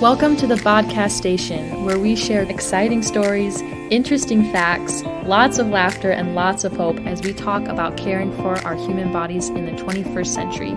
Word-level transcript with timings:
Welcome 0.00 0.34
to 0.38 0.48
the 0.48 0.56
Podcast 0.56 1.12
Station, 1.12 1.84
where 1.84 2.00
we 2.00 2.16
share 2.16 2.42
exciting 2.42 3.00
stories, 3.00 3.62
interesting 3.90 4.50
facts, 4.50 5.04
lots 5.24 5.58
of 5.58 5.68
laughter, 5.68 6.10
and 6.10 6.34
lots 6.34 6.64
of 6.64 6.76
hope 6.76 6.98
as 7.06 7.22
we 7.22 7.32
talk 7.32 7.68
about 7.68 7.96
caring 7.96 8.32
for 8.38 8.58
our 8.66 8.74
human 8.74 9.12
bodies 9.12 9.50
in 9.50 9.66
the 9.66 9.72
21st 9.80 10.26
century. 10.26 10.74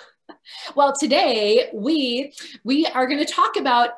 well, 0.74 0.94
today 0.98 1.68
we 1.74 2.32
we 2.64 2.86
are 2.86 3.06
going 3.06 3.18
to 3.18 3.30
talk 3.30 3.58
about 3.58 3.90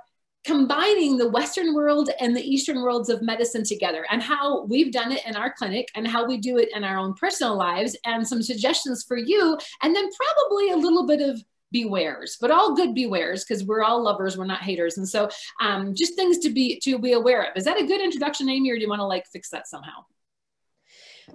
combining 0.44 1.16
the 1.16 1.28
Western 1.28 1.72
world 1.72 2.10
and 2.18 2.36
the 2.36 2.42
Eastern 2.42 2.82
worlds 2.82 3.10
of 3.10 3.22
medicine 3.22 3.62
together 3.62 4.04
and 4.10 4.20
how 4.20 4.64
we've 4.64 4.90
done 4.90 5.12
it 5.12 5.24
in 5.26 5.36
our 5.36 5.52
clinic 5.52 5.86
and 5.94 6.08
how 6.08 6.26
we 6.26 6.38
do 6.38 6.58
it 6.58 6.70
in 6.74 6.82
our 6.82 6.98
own 6.98 7.14
personal 7.14 7.56
lives 7.56 7.96
and 8.04 8.26
some 8.26 8.42
suggestions 8.42 9.04
for 9.04 9.16
you. 9.16 9.56
And 9.84 9.94
then 9.94 10.10
probably 10.10 10.70
a 10.70 10.76
little 10.76 11.06
bit 11.06 11.20
of 11.20 11.40
bewares, 11.74 12.36
but 12.40 12.50
all 12.50 12.74
good 12.74 12.90
bewares 12.90 13.46
because 13.46 13.64
we're 13.64 13.82
all 13.82 14.02
lovers, 14.02 14.38
we're 14.38 14.46
not 14.46 14.62
haters. 14.62 14.98
And 14.98 15.08
so 15.08 15.28
um, 15.60 15.94
just 15.94 16.14
things 16.14 16.38
to 16.38 16.50
be 16.50 16.78
to 16.80 16.98
be 16.98 17.12
aware 17.12 17.42
of. 17.42 17.56
Is 17.56 17.64
that 17.64 17.80
a 17.80 17.86
good 17.86 18.00
introduction, 18.00 18.48
Amy, 18.48 18.70
or 18.70 18.76
do 18.76 18.82
you 18.82 18.88
want 18.88 19.00
to 19.00 19.06
like 19.06 19.26
fix 19.26 19.50
that 19.50 19.66
somehow? 19.66 20.04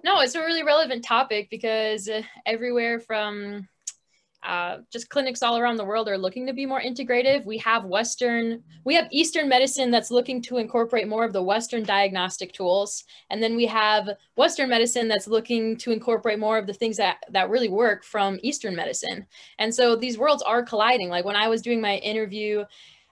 No, 0.03 0.19
it's 0.21 0.35
a 0.35 0.39
really 0.39 0.63
relevant 0.63 1.03
topic 1.03 1.49
because 1.49 2.07
uh, 2.07 2.21
everywhere 2.45 2.99
from 2.99 3.67
uh, 4.43 4.77
just 4.89 5.09
clinics 5.09 5.43
all 5.43 5.57
around 5.57 5.75
the 5.75 5.83
world 5.83 6.07
are 6.07 6.17
looking 6.17 6.47
to 6.47 6.53
be 6.53 6.65
more 6.65 6.81
integrative. 6.81 7.45
We 7.45 7.57
have 7.57 7.85
Western, 7.85 8.63
we 8.85 8.95
have 8.95 9.07
Eastern 9.11 9.49
medicine 9.49 9.91
that's 9.91 10.11
looking 10.11 10.41
to 10.43 10.57
incorporate 10.57 11.07
more 11.07 11.25
of 11.25 11.33
the 11.33 11.43
Western 11.43 11.83
diagnostic 11.83 12.53
tools. 12.53 13.03
And 13.29 13.43
then 13.43 13.55
we 13.55 13.65
have 13.65 14.09
Western 14.35 14.69
medicine 14.69 15.09
that's 15.09 15.27
looking 15.27 15.75
to 15.77 15.91
incorporate 15.91 16.39
more 16.39 16.57
of 16.57 16.67
the 16.67 16.73
things 16.73 16.95
that, 16.97 17.17
that 17.31 17.49
really 17.49 17.69
work 17.69 18.05
from 18.05 18.39
Eastern 18.41 18.75
medicine. 18.75 19.25
And 19.57 19.73
so 19.75 19.95
these 19.95 20.17
worlds 20.17 20.43
are 20.43 20.63
colliding. 20.63 21.09
Like 21.09 21.25
when 21.25 21.35
I 21.35 21.49
was 21.49 21.61
doing 21.61 21.81
my 21.81 21.97
interview 21.97 22.63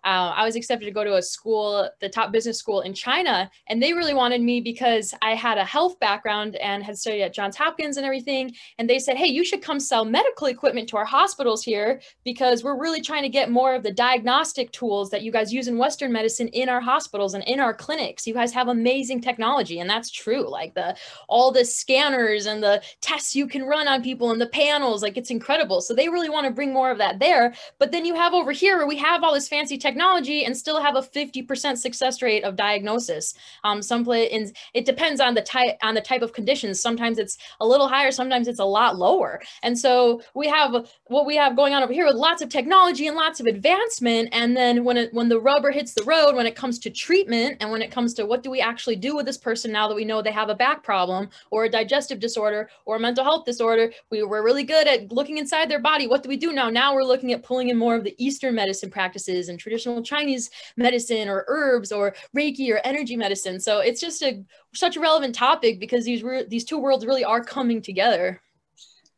uh, 0.08 0.34
I 0.38 0.46
was 0.46 0.56
accepted 0.56 0.86
to 0.86 0.92
go 0.92 1.04
to 1.04 1.18
a 1.18 1.22
school, 1.22 1.90
the 2.00 2.08
top 2.08 2.32
business 2.32 2.58
school 2.58 2.80
in 2.80 2.94
China, 2.94 3.52
and 3.68 3.84
they 3.84 3.92
really 3.92 4.14
wanted 4.14 4.42
me 4.42 4.62
because 4.62 5.14
I 5.22 5.36
had 5.36 5.58
a 5.58 5.66
health 5.66 6.00
background 6.00 6.56
and 6.56 6.82
had 6.82 6.98
studied 6.98 7.24
at 7.24 7.34
Johns 7.34 7.58
Hopkins 7.58 7.98
and 7.98 8.06
everything. 8.06 8.56
And 8.80 8.90
they 8.90 9.00
said, 9.00 9.18
hey, 9.18 9.28
you 9.28 9.44
should 9.44 9.62
come 9.62 9.82
sell 9.82 10.06
medical 10.06 10.48
equipment 10.48 10.88
to 10.90 10.98
our 10.98 11.04
hospitals 11.04 11.62
here 11.62 12.00
because 12.24 12.64
we're 12.64 12.80
really 12.80 13.02
trying 13.02 13.24
to 13.24 13.30
get 13.30 13.52
more 13.52 13.76
of 13.76 13.84
the 13.84 13.92
diagnostic 13.92 14.72
tools 14.72 15.10
that 15.10 15.24
you 15.24 15.32
guys 15.32 15.52
use 15.52 15.68
in 15.68 15.78
Western 15.78 16.14
medicine 16.14 16.48
in 16.50 16.70
our 16.70 16.80
hospitals 16.80 17.34
and 17.34 17.44
in 17.44 17.60
our 17.60 17.74
clinics. 17.74 18.26
You 18.26 18.34
guys 18.34 18.54
have 18.54 18.70
amazing 18.70 19.20
technology, 19.20 19.82
and 19.82 19.90
that's 19.90 20.10
true. 20.10 20.50
Like 20.50 20.74
the 20.74 20.96
all 21.28 21.52
the 21.52 21.66
scanners 21.66 22.46
and 22.46 22.64
the 22.64 22.82
tests 23.02 23.36
you 23.36 23.46
can 23.46 23.64
run 23.64 23.90
on 23.90 24.02
people 24.02 24.32
and 24.32 24.40
the 24.40 24.48
panels, 24.48 25.04
like 25.04 25.18
it's 25.18 25.32
incredible. 25.32 25.82
So 25.82 25.94
they 25.94 26.08
really 26.08 26.30
want 26.30 26.48
to 26.48 26.54
bring 26.54 26.72
more 26.72 26.92
of 26.92 26.98
that 27.00 27.20
there. 27.20 27.54
But 27.78 27.92
then 27.92 28.06
you 28.06 28.16
have 28.16 28.34
over 28.34 28.54
here 28.54 28.78
where 28.78 28.88
we 28.88 28.96
have 28.96 29.22
all 29.22 29.34
this 29.34 29.50
fancy 29.50 29.78
technology 29.78 29.97
technology 29.98 30.46
and 30.46 30.56
still 30.56 30.80
have 30.80 30.96
a 30.96 31.02
50% 31.02 31.76
success 31.76 32.22
rate 32.22 32.44
of 32.44 32.56
diagnosis. 32.56 33.34
Um, 33.64 33.82
some 33.82 34.04
play 34.04 34.26
in, 34.26 34.52
it 34.76 34.86
depends 34.86 35.20
on 35.20 35.34
the 35.34 35.42
type 35.42 35.76
on 35.82 35.96
the 35.96 36.02
type 36.02 36.22
of 36.22 36.34
conditions. 36.34 36.80
Sometimes 36.80 37.18
it's 37.18 37.38
a 37.62 37.68
little 37.68 37.88
higher, 37.88 38.12
sometimes 38.12 38.48
it's 38.48 38.60
a 38.60 38.66
lot 38.66 38.98
lower. 38.98 39.42
And 39.64 39.78
so 39.78 40.22
we 40.36 40.48
have 40.48 40.88
what 41.06 41.26
we 41.26 41.36
have 41.36 41.56
going 41.56 41.74
on 41.74 41.82
over 41.82 41.94
here 41.94 42.06
with 42.06 42.16
lots 42.16 42.44
of 42.44 42.50
technology 42.50 43.08
and 43.08 43.16
lots 43.16 43.40
of 43.40 43.48
advancement. 43.48 44.30
And 44.34 44.56
then 44.56 44.84
when 44.84 44.98
it 44.98 45.14
when 45.14 45.30
the 45.30 45.40
rubber 45.40 45.72
hits 45.72 45.94
the 45.94 46.04
road, 46.04 46.36
when 46.36 46.46
it 46.46 46.56
comes 46.56 46.78
to 46.80 46.92
treatment 46.92 47.58
and 47.60 47.72
when 47.72 47.82
it 47.82 47.92
comes 47.92 48.14
to 48.16 48.26
what 48.26 48.44
do 48.44 48.52
we 48.52 48.62
actually 48.62 48.98
do 48.98 49.16
with 49.16 49.26
this 49.26 49.38
person 49.38 49.72
now 49.72 49.88
that 49.88 49.96
we 49.96 50.06
know 50.06 50.22
they 50.22 50.32
have 50.32 50.50
a 50.50 50.56
back 50.56 50.84
problem 50.84 51.28
or 51.50 51.66
a 51.66 51.70
digestive 51.70 52.20
disorder 52.20 52.70
or 52.86 52.98
a 52.98 53.00
mental 53.00 53.24
health 53.24 53.46
disorder, 53.46 53.92
we 54.12 54.22
were 54.22 54.44
really 54.44 54.64
good 54.64 54.88
at 54.88 55.12
looking 55.12 55.40
inside 55.40 55.70
their 55.70 55.82
body. 55.82 56.06
What 56.06 56.22
do 56.22 56.30
we 56.30 56.38
do 56.38 56.54
now? 56.54 56.70
Now 56.70 56.94
we're 56.94 57.04
looking 57.04 57.34
at 57.34 57.44
pulling 57.44 57.70
in 57.70 57.78
more 57.78 57.96
of 57.96 58.04
the 58.04 58.16
Eastern 58.24 58.54
medicine 58.54 58.92
practices 58.92 59.50
and 59.50 59.60
traditional 59.60 59.87
traditional 59.88 60.04
Chinese 60.04 60.50
medicine 60.76 61.28
or 61.28 61.46
herbs 61.48 61.92
or 61.92 62.14
Reiki 62.36 62.70
or 62.72 62.80
energy 62.84 63.16
medicine. 63.16 63.60
So 63.60 63.80
it's 63.80 64.02
just 64.02 64.22
a 64.22 64.44
such 64.74 64.98
a 64.98 65.00
relevant 65.00 65.36
topic 65.36 65.80
because 65.80 66.06
these 66.06 66.24
these 66.50 66.66
two 66.66 66.78
worlds 66.78 67.06
really 67.06 67.24
are 67.24 67.44
coming 67.44 67.82
together. 67.82 68.42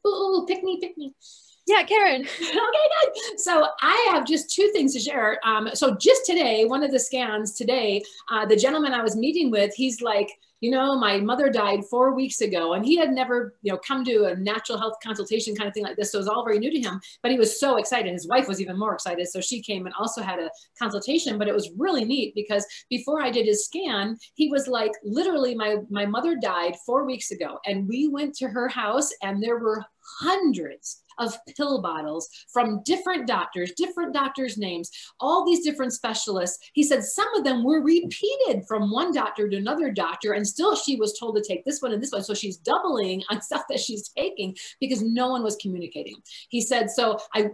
Ooh, 0.08 0.46
pick 0.48 0.64
me, 0.64 0.80
pick 0.80 0.98
me. 0.98 1.14
Yeah, 1.68 1.84
Karen. 1.84 2.22
okay, 2.42 2.48
good. 2.52 3.40
So 3.40 3.68
I 3.82 4.10
have 4.12 4.26
just 4.26 4.50
two 4.50 4.72
things 4.74 4.94
to 4.94 5.00
share. 5.00 5.40
Um, 5.46 5.70
so 5.74 5.96
just 5.96 6.26
today, 6.26 6.66
one 6.66 6.84
of 6.84 6.92
the 6.92 7.00
scans 7.00 7.54
today, 7.54 8.02
uh, 8.32 8.46
the 8.46 8.56
gentleman 8.56 8.94
I 8.94 9.04
was 9.04 9.16
meeting 9.16 9.52
with, 9.52 9.76
he's 9.76 10.02
like, 10.02 10.32
you 10.62 10.72
know, 10.72 10.98
my 10.98 11.20
mother 11.20 11.50
died 11.50 11.86
four 11.90 12.14
weeks 12.14 12.42
ago, 12.42 12.74
and 12.74 12.86
he 12.86 12.96
had 12.98 13.12
never, 13.12 13.56
you 13.62 13.72
know, 13.72 13.78
come 13.78 14.04
to 14.06 14.26
a 14.26 14.36
natural 14.36 14.78
health 14.78 14.96
consultation 15.04 15.56
kind 15.56 15.68
of 15.68 15.74
thing 15.74 15.84
like 15.84 15.96
this. 15.96 16.12
So 16.12 16.18
it 16.18 16.22
was 16.22 16.28
all 16.28 16.44
very 16.44 16.60
new 16.60 16.72
to 16.72 16.80
him, 16.80 17.00
but 17.22 17.32
he 17.32 17.38
was 17.38 17.60
so 17.60 17.78
excited. 17.78 18.12
His 18.12 18.28
wife 18.28 18.48
was 18.48 18.62
even 18.62 18.78
more 18.78 18.94
excited. 18.94 19.28
So 19.28 19.42
she 19.42 19.62
came 19.62 19.86
and 19.86 19.96
also 19.98 20.22
had 20.22 20.40
a 20.40 20.50
consultation, 20.78 21.38
but 21.38 21.48
it 21.48 21.54
was 21.54 21.72
really 21.78 22.06
neat 22.06 22.36
because 22.36 22.66
before 22.90 23.22
I 23.22 23.32
did 23.32 23.46
his 23.46 23.66
scan, 23.66 24.18
he 24.36 24.50
was 24.50 24.68
like, 24.68 24.92
literally, 25.04 25.56
my, 25.56 25.78
my 25.90 26.06
mother 26.06 26.36
died 26.36 26.76
four 26.86 27.06
weeks 27.06 27.32
ago, 27.32 27.60
and 27.66 27.88
we 27.88 28.08
went 28.08 28.36
to 28.36 28.48
her 28.48 28.68
house, 28.68 29.12
and 29.22 29.42
there 29.42 29.60
were 29.60 29.84
hundreds 30.20 31.02
of 31.20 31.38
pill 31.56 31.82
bottles 31.82 32.30
from 32.52 32.82
different 32.84 33.28
doctors, 33.28 33.74
different 33.74 34.14
doctors' 34.14 34.58
names, 34.58 34.90
all 35.20 35.46
these 35.46 35.64
different 35.64 35.94
specialists. 35.94 36.70
He 36.74 36.84
said 36.84 37.04
some 37.04 37.28
of 37.36 37.44
them 37.44 37.64
were 37.64 37.82
repeated 37.82 38.66
from 38.68 38.92
one 38.92 39.14
doctor 39.14 39.48
to 39.50 39.58
another 39.58 39.92
doctor, 39.92 40.34
and 40.34 40.48
still 40.48 40.76
she 40.76 40.96
was 40.96 41.18
told 41.20 41.36
to 41.36 41.44
take 41.46 41.66
this 41.66 41.82
one 41.82 41.92
and 41.92 42.02
this 42.02 42.12
one. 42.12 42.24
So 42.24 42.34
she's 42.34 42.58
doubling 42.58 43.22
on 43.30 43.42
stuff 43.50 43.64
that 43.70 43.80
she's 43.80 44.10
taking 44.10 44.56
because 44.80 45.02
no 45.02 45.30
one 45.30 45.44
was 45.44 45.58
communicating. 45.58 46.16
He 46.50 46.62
said, 46.62 46.90
so 46.90 47.20
I, 47.34 47.50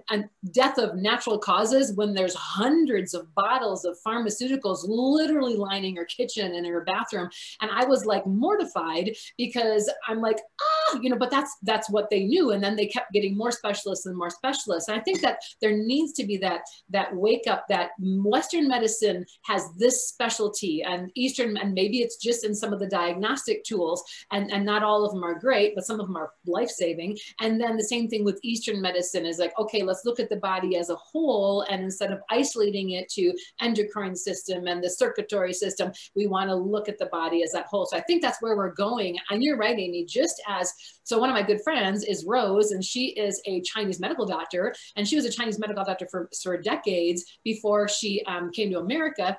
death 0.51 0.77
of 0.77 0.95
natural 0.95 1.39
causes 1.39 1.93
when 1.95 2.13
there's 2.13 2.35
hundreds 2.35 3.13
of 3.13 3.33
bottles 3.33 3.83
of 3.83 3.97
pharmaceuticals 4.05 4.85
literally 4.87 5.55
lining 5.55 5.95
her 5.95 6.05
kitchen 6.05 6.53
and 6.53 6.65
her 6.65 6.81
bathroom. 6.81 7.29
And 7.61 7.71
I 7.71 7.85
was 7.85 8.05
like 8.05 8.25
mortified 8.27 9.11
because 9.37 9.91
I'm 10.07 10.21
like, 10.21 10.37
ah, 10.61 10.99
you 11.01 11.09
know, 11.09 11.17
but 11.17 11.31
that's 11.31 11.57
that's 11.63 11.89
what 11.89 12.09
they 12.09 12.23
knew. 12.23 12.44
And 12.51 12.63
then 12.63 12.75
they 12.75 12.87
kept 12.87 13.11
getting 13.11 13.37
more 13.37 13.51
specialists 13.51 14.05
and 14.05 14.17
more 14.17 14.29
specialists. 14.29 14.89
And 14.89 14.99
I 14.99 15.03
think 15.03 15.21
that 15.21 15.39
there 15.61 15.75
needs 15.75 16.13
to 16.13 16.25
be 16.25 16.37
that 16.37 16.61
that 16.89 17.15
wake 17.15 17.47
up 17.47 17.65
that 17.69 17.91
Western 17.99 18.67
medicine 18.67 19.25
has 19.43 19.69
this 19.77 20.07
specialty 20.07 20.83
and 20.83 21.11
Eastern, 21.15 21.57
and 21.57 21.73
maybe 21.73 21.99
it's 21.99 22.17
just 22.17 22.45
in 22.45 22.55
some 22.55 22.73
of 22.73 22.79
the 22.79 22.87
diagnostic 22.87 23.63
tools, 23.63 24.03
and, 24.31 24.51
and 24.51 24.65
not 24.65 24.83
all 24.83 25.05
of 25.05 25.13
them 25.13 25.23
are 25.23 25.39
great, 25.39 25.73
but 25.75 25.85
some 25.85 25.99
of 25.99 26.07
them 26.07 26.17
are 26.17 26.31
life 26.45 26.69
saving. 26.69 27.17
And 27.41 27.59
then 27.59 27.77
the 27.77 27.83
same 27.83 28.07
thing 28.07 28.23
with 28.23 28.39
Eastern 28.43 28.81
medicine 28.81 29.25
is 29.25 29.39
like, 29.39 29.57
okay, 29.59 29.83
let's 29.83 30.05
look 30.05 30.19
at 30.19 30.29
the 30.29 30.37
body 30.37 30.77
as 30.77 30.89
a 30.89 30.95
whole, 30.95 31.61
and 31.69 31.83
instead 31.83 32.11
of 32.11 32.19
isolating 32.29 32.91
it 32.91 33.09
to 33.09 33.33
endocrine 33.61 34.15
system 34.15 34.67
and 34.67 34.83
the 34.83 34.89
circulatory 34.89 35.53
system, 35.53 35.91
we 36.15 36.27
want 36.27 36.49
to 36.49 36.55
look 36.55 36.89
at 36.89 36.97
the 36.97 37.05
body 37.07 37.43
as 37.43 37.51
that 37.51 37.67
whole. 37.67 37.85
So 37.85 37.97
I 37.97 38.01
think 38.01 38.21
that's 38.21 38.41
where 38.41 38.55
we're 38.55 38.73
going. 38.73 39.17
And 39.29 39.43
you're 39.43 39.57
right, 39.57 39.77
Amy. 39.77 40.05
Just 40.05 40.41
as 40.47 40.71
so, 41.05 41.19
one 41.19 41.29
of 41.29 41.35
my 41.35 41.43
good 41.43 41.61
friends 41.63 42.03
is 42.03 42.25
Rose, 42.25 42.71
and 42.71 42.83
she 42.83 43.09
is 43.09 43.39
a 43.45 43.61
Chinese 43.61 43.99
medical 43.99 44.25
doctor, 44.25 44.73
and 44.95 45.07
she 45.07 45.15
was 45.15 45.23
a 45.25 45.31
Chinese 45.31 45.59
medical 45.59 45.83
doctor 45.83 46.07
for, 46.09 46.29
for 46.41 46.59
decades 46.59 47.37
before 47.43 47.87
she 47.87 48.23
um, 48.25 48.51
came 48.51 48.71
to 48.71 48.79
America 48.79 49.37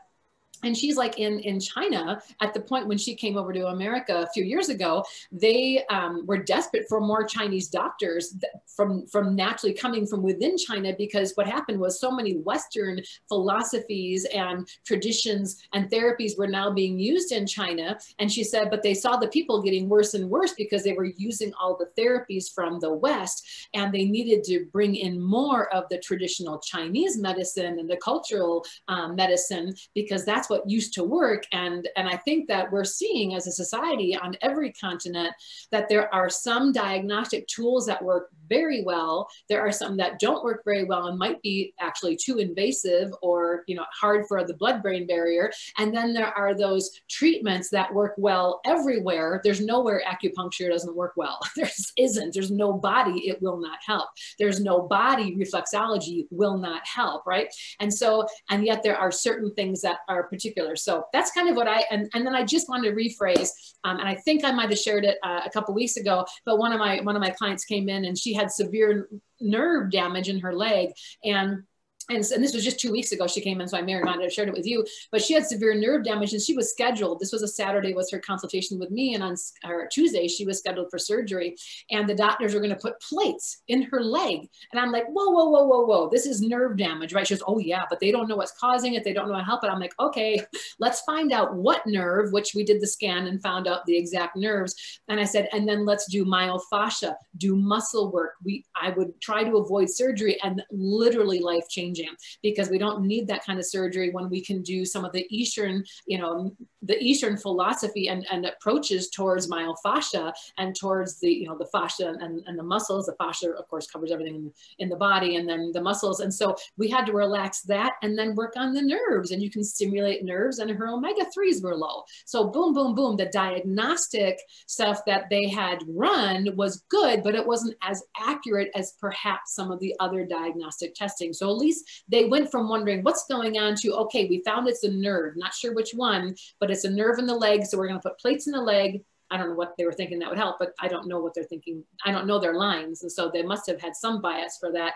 and 0.62 0.76
she's 0.76 0.97
like 0.97 1.19
in 1.19 1.38
in 1.41 1.61
china 1.61 2.20
at 2.41 2.55
the 2.55 2.61
point 2.61 2.87
when 2.87 2.99
she 2.99 3.14
came 3.14 3.37
over 3.37 3.53
to 3.53 3.67
america 3.67 4.25
a 4.26 4.31
few 4.32 4.44
years 4.44 4.69
ago. 4.69 5.05
They 5.32 5.85
um, 5.91 6.26
were 6.26 6.38
desperate 6.38 6.88
for 6.88 7.00
more 7.00 7.25
chinese 7.25 7.69
doctors 7.69 8.35
from 8.67 9.06
from 9.06 9.35
naturally 9.35 9.75
coming 9.75 10.06
from 10.06 10.23
within 10.23 10.56
china 10.56 10.93
because 10.97 11.32
what 11.35 11.47
happened 11.47 11.79
was 11.81 12.00
so 12.00 12.11
many 12.11 12.37
western 12.37 13.00
philosophies 13.29 14.25
and 14.26 14.69
traditions 14.85 15.62
and 15.73 15.91
therapies 15.91 16.37
were 16.38 16.47
now 16.47 16.70
being 16.70 16.99
used 16.99 17.32
in 17.32 17.47
china. 17.47 17.99
And 18.19 18.31
she 18.31 18.44
said 18.44 18.70
but 18.70 18.82
they 18.82 18.94
saw 18.94 19.17
the 19.17 19.29
people 19.29 19.62
getting 19.62 19.88
worse 19.88 20.14
and 20.14 20.29
worse 20.29 20.52
because 20.52 20.82
they 20.82 20.93
were 20.93 21.12
using 21.17 21.52
all 21.61 21.76
the 21.76 21.91
therapies 22.00 22.52
from 22.52 22.81
the 22.81 22.93
west 22.93 23.69
and 23.75 23.93
they 23.93 24.05
needed 24.05 24.44
to 24.44 24.67
bring 24.73 24.94
in 24.94 25.20
more 25.20 25.73
of 25.73 25.85
the 25.91 25.99
traditional 25.99 26.59
chinese 26.59 27.19
medicine 27.19 27.79
and 27.79 27.88
the 27.88 27.97
cultural 27.97 28.64
um, 28.88 29.14
medicine 29.14 29.75
because 29.94 30.25
that's 30.25 30.45
that's 30.46 30.50
what 30.60 30.69
used 30.69 30.93
to 30.94 31.04
work. 31.04 31.44
And, 31.52 31.88
and 31.96 32.08
I 32.08 32.16
think 32.16 32.48
that 32.48 32.70
we're 32.70 32.84
seeing 32.84 33.34
as 33.34 33.46
a 33.46 33.52
society 33.52 34.16
on 34.16 34.37
every 34.43 34.72
continent 34.72 35.32
that 35.72 35.88
there 35.88 36.12
are 36.14 36.28
some 36.28 36.72
diagnostic 36.72 37.46
tools 37.48 37.87
that 37.87 38.02
work 38.02 38.31
very 38.48 38.82
well. 38.82 39.28
There 39.48 39.60
are 39.60 39.72
some 39.72 39.96
that 39.96 40.19
don't 40.19 40.44
work 40.44 40.62
very 40.64 40.84
well 40.84 41.06
and 41.06 41.19
might 41.19 41.43
be 41.43 41.75
actually 41.81 42.16
too 42.16 42.38
invasive 42.38 43.12
or 43.22 43.64
you 43.66 43.75
know 43.75 43.84
hard 43.93 44.26
for 44.26 44.44
the 44.44 44.54
blood-brain 44.54 45.06
barrier. 45.06 45.50
And 45.78 45.94
then 45.94 46.12
there 46.12 46.37
are 46.37 46.54
those 46.54 46.90
treatments 47.08 47.70
that 47.70 47.92
work 47.92 48.14
well 48.16 48.60
everywhere. 48.64 49.40
There's 49.42 49.60
nowhere 49.60 50.02
acupuncture 50.06 50.69
doesn't 50.70 50.96
work 50.96 51.14
well. 51.16 51.40
There 51.56 51.70
isn't. 51.96 52.34
There's 52.34 52.50
no 52.50 52.75
body 52.75 53.28
it 53.28 53.40
will 53.40 53.58
not 53.58 53.78
help. 53.84 54.08
There's 54.38 54.60
no 54.60 54.82
body 54.82 55.34
reflexology 55.34 56.26
will 56.31 56.58
not 56.58 56.87
help, 56.87 57.26
right? 57.26 57.49
And 57.81 57.92
so, 57.92 58.26
and 58.50 58.64
yet 58.64 58.82
there 58.82 58.96
are 58.96 59.10
certain 59.10 59.54
things 59.54 59.81
that 59.81 60.00
are 60.06 60.28
particular. 60.37 60.73
So 60.87 60.93
that's 61.15 61.31
kind 61.37 61.49
of 61.50 61.55
what 61.56 61.69
I, 61.77 61.79
and, 61.91 62.03
and 62.15 62.23
then 62.27 62.35
I 62.41 62.43
just 62.55 62.69
wanted 62.69 62.87
to 62.91 62.97
rephrase, 63.03 63.50
um, 63.85 63.97
and 64.00 64.09
I 64.12 64.17
think 64.25 64.38
I 64.44 64.53
might 64.59 64.71
have 64.75 64.79
shared 64.87 65.05
it 65.11 65.17
uh, 65.29 65.43
a 65.49 65.50
couple 65.55 65.75
weeks 65.75 65.97
ago, 65.97 66.25
but 66.47 66.59
one 66.65 66.73
of 66.75 66.79
my, 66.87 67.00
one 67.09 67.17
of 67.19 67.23
my 67.27 67.33
clients 67.38 67.65
came 67.73 67.87
in 67.94 68.05
and 68.06 68.17
she 68.23 68.33
had 68.41 68.49
severe 68.50 69.09
nerve 69.41 69.91
damage 69.91 70.29
in 70.29 70.38
her 70.41 70.55
leg 70.67 70.87
and 71.25 71.62
and, 72.08 72.25
and, 72.32 72.43
this 72.43 72.55
was 72.55 72.64
just 72.64 72.79
two 72.79 72.93
weeks 72.93 73.12
ago 73.12 73.26
she 73.26 73.41
came 73.41 73.61
in 73.61 73.69
so 73.69 73.76
i 73.76 73.82
may 73.82 73.94
or 73.94 74.05
not 74.05 74.20
have 74.20 74.32
shared 74.32 74.49
it 74.49 74.55
with 74.55 74.67
you 74.67 74.85
but 75.11 75.23
she 75.23 75.35
had 75.35 75.47
severe 75.47 75.75
nerve 75.75 76.05
damage 76.05 76.32
and 76.32 76.43
she 76.43 76.55
was 76.55 76.70
scheduled 76.70 77.19
this 77.19 77.32
was 77.32 77.43
a 77.43 77.49
saturday 77.49 77.93
was 77.94 78.11
her 78.11 78.19
consultation 78.19 78.79
with 78.79 78.91
me 78.91 79.14
and 79.14 79.23
on 79.23 79.35
or 79.64 79.87
tuesday 79.88 80.29
she 80.29 80.44
was 80.44 80.58
scheduled 80.58 80.91
for 80.91 80.99
surgery 80.99 81.56
and 81.91 82.08
the 82.08 82.14
doctors 82.14 82.55
were 82.55 82.61
going 82.61 82.70
to 82.70 82.76
put 82.76 83.00
plates 83.00 83.62
in 83.69 83.82
her 83.82 84.00
leg. 84.00 84.49
And 84.73 84.81
i'm 84.81 84.93
like 84.93 85.06
whoa 85.06 85.31
whoa 85.31 85.49
whoa 85.49 85.64
whoa 85.64 85.85
whoa 85.85 86.08
this 86.11 86.26
is 86.26 86.41
nerve 86.41 86.76
damage 86.76 87.12
right? 87.12 87.26
She 87.26 87.35
goes 87.35 87.43
oh 87.47 87.58
yeah 87.58 87.85
but 87.88 88.00
they 88.00 88.11
don't 88.11 88.29
know 88.29 88.37
what's 88.37 88.59
causing 88.59 88.94
it 88.94 89.05
they 89.05 89.12
don't 89.12 89.29
know 89.29 89.35
how 89.35 89.41
to 89.41 89.47
help 89.47 89.64
it. 89.64 89.70
I'm 89.70 89.81
like 89.81 89.94
okay 89.99 90.41
let's 90.79 91.00
find 91.02 91.32
out 91.32 91.55
what 91.55 91.87
nerve 91.87 92.32
which 92.32 92.55
we 92.55 92.64
did 92.64 92.81
the 92.81 92.87
scan 92.87 93.26
and 93.26 93.43
found 93.43 93.67
out 93.67 93.85
the 93.87 93.97
exact 93.97 94.37
nerves 94.37 95.00
and 95.09 95.19
i 95.20 95.25
said 95.25 95.49
and 95.52 95.69
then 95.69 95.85
let's 95.85 96.06
do 96.06 96.25
myofascia 96.25 97.14
do 97.37 97.56
muscle 97.56 98.12
work. 98.12 98.35
We 98.44 98.64
i 98.81 98.91
would 98.91 99.20
try 99.20 99.44
to 99.44 99.56
avoid 99.56 99.91
surgery 99.91 100.38
and 100.43 100.62
literally 100.70 101.41
life 101.41 101.69
changing 101.69 101.95
changing 101.96 102.14
because 102.43 102.70
we 102.70 102.78
don't 102.78 103.06
need 103.06 103.26
that 103.28 103.44
kind 103.44 103.58
of 103.58 103.66
surgery 103.66 104.10
when 104.10 104.28
we 104.28 104.40
can 104.40 104.62
do 104.62 104.84
some 104.84 105.04
of 105.04 105.12
the 105.12 105.26
Eastern, 105.31 105.84
you 106.06 106.19
know, 106.19 106.54
the 106.82 107.02
Eastern 107.02 107.37
philosophy 107.37 108.08
and, 108.08 108.26
and 108.31 108.46
approaches 108.46 109.10
towards 109.10 109.50
myofascia 109.50 110.32
and 110.58 110.75
towards 110.75 111.19
the, 111.19 111.31
you 111.31 111.46
know, 111.46 111.56
the 111.58 111.66
fascia 111.66 112.14
and, 112.20 112.43
and 112.46 112.58
the 112.58 112.62
muscles. 112.62 113.06
The 113.06 113.14
fascia, 113.14 113.50
of 113.50 113.69
course, 113.69 113.87
covers 113.90 114.12
everything 114.12 114.37
in, 114.37 114.52
in 114.78 114.88
the 114.88 114.96
body 114.96 115.37
and 115.37 115.48
then 115.48 115.72
the 115.72 115.81
muscles. 115.81 116.20
And 116.20 116.32
so 116.32 116.54
we 116.76 116.88
had 116.88 117.06
to 117.06 117.12
relax 117.12 117.62
that 117.62 117.94
and 118.02 118.16
then 118.16 118.34
work 118.34 118.54
on 118.56 118.72
the 118.72 118.82
nerves 118.82 119.31
and 119.31 119.42
you 119.42 119.50
can 119.50 119.64
stimulate 119.64 120.25
nerves 120.25 120.58
and 120.58 120.70
her 120.70 120.88
omega-3s 120.88 121.62
were 121.62 121.76
low. 121.76 122.04
So 122.25 122.49
boom, 122.49 122.72
boom, 122.72 122.94
boom, 122.94 123.16
the 123.16 123.26
diagnostic 123.26 124.38
stuff 124.66 125.04
that 125.06 125.28
they 125.31 125.49
had 125.49 125.82
run 125.88 126.54
was 126.56 126.84
good, 126.88 127.22
but 127.22 127.34
it 127.34 127.46
wasn't 127.46 127.76
as 127.82 128.02
accurate 128.19 128.70
as 128.75 128.94
perhaps 129.00 129.54
some 129.54 129.70
of 129.70 129.81
the 129.81 129.94
other 129.99 130.25
diagnostic 130.25 130.94
testing. 130.94 131.32
So 131.32 131.50
at 131.50 131.56
least 131.56 131.86
they 132.09 132.27
went 132.27 132.50
from 132.50 132.69
wondering 132.69 133.03
what's 133.03 133.27
going 133.27 133.59
on 133.59 133.75
to, 133.77 133.94
okay, 133.94 134.27
we 134.29 134.43
found 134.44 134.69
it's 134.69 134.85
a 134.85 134.91
nerve, 134.91 135.37
not 135.37 135.55
sure 135.55 135.75
which 135.75 135.93
one, 135.93 136.35
but 136.61 136.71
it's 136.71 136.85
a 136.85 136.91
nerve 136.91 137.19
in 137.19 137.27
the 137.27 137.35
leg. 137.35 137.65
So 137.65 137.79
we're 137.79 137.88
going 137.88 138.00
to 138.00 138.09
put 138.09 138.19
plates 138.19 138.47
in 138.47 138.53
the 138.53 138.61
leg. 138.61 139.03
I 139.31 139.37
don't 139.37 139.50
know 139.50 139.55
what 139.56 139.75
they 139.77 139.85
were 139.85 139.93
thinking 139.93 140.21
that 140.21 140.29
would 140.29 140.38
help, 140.38 140.56
but 140.59 140.73
I 140.81 140.88
don't 140.88 141.09
know 141.09 141.21
what 141.21 141.35
they're 141.35 141.44
thinking. 141.44 141.85
I 142.05 142.12
don't 142.12 142.27
know 142.27 142.38
their 142.38 142.55
lines. 142.55 143.03
And 143.03 143.11
so 143.11 143.31
they 143.33 143.43
must 143.43 143.67
have 143.69 143.81
had 143.81 143.97
some 143.97 144.21
bias 144.21 144.56
for 144.61 144.73
that. 144.73 144.94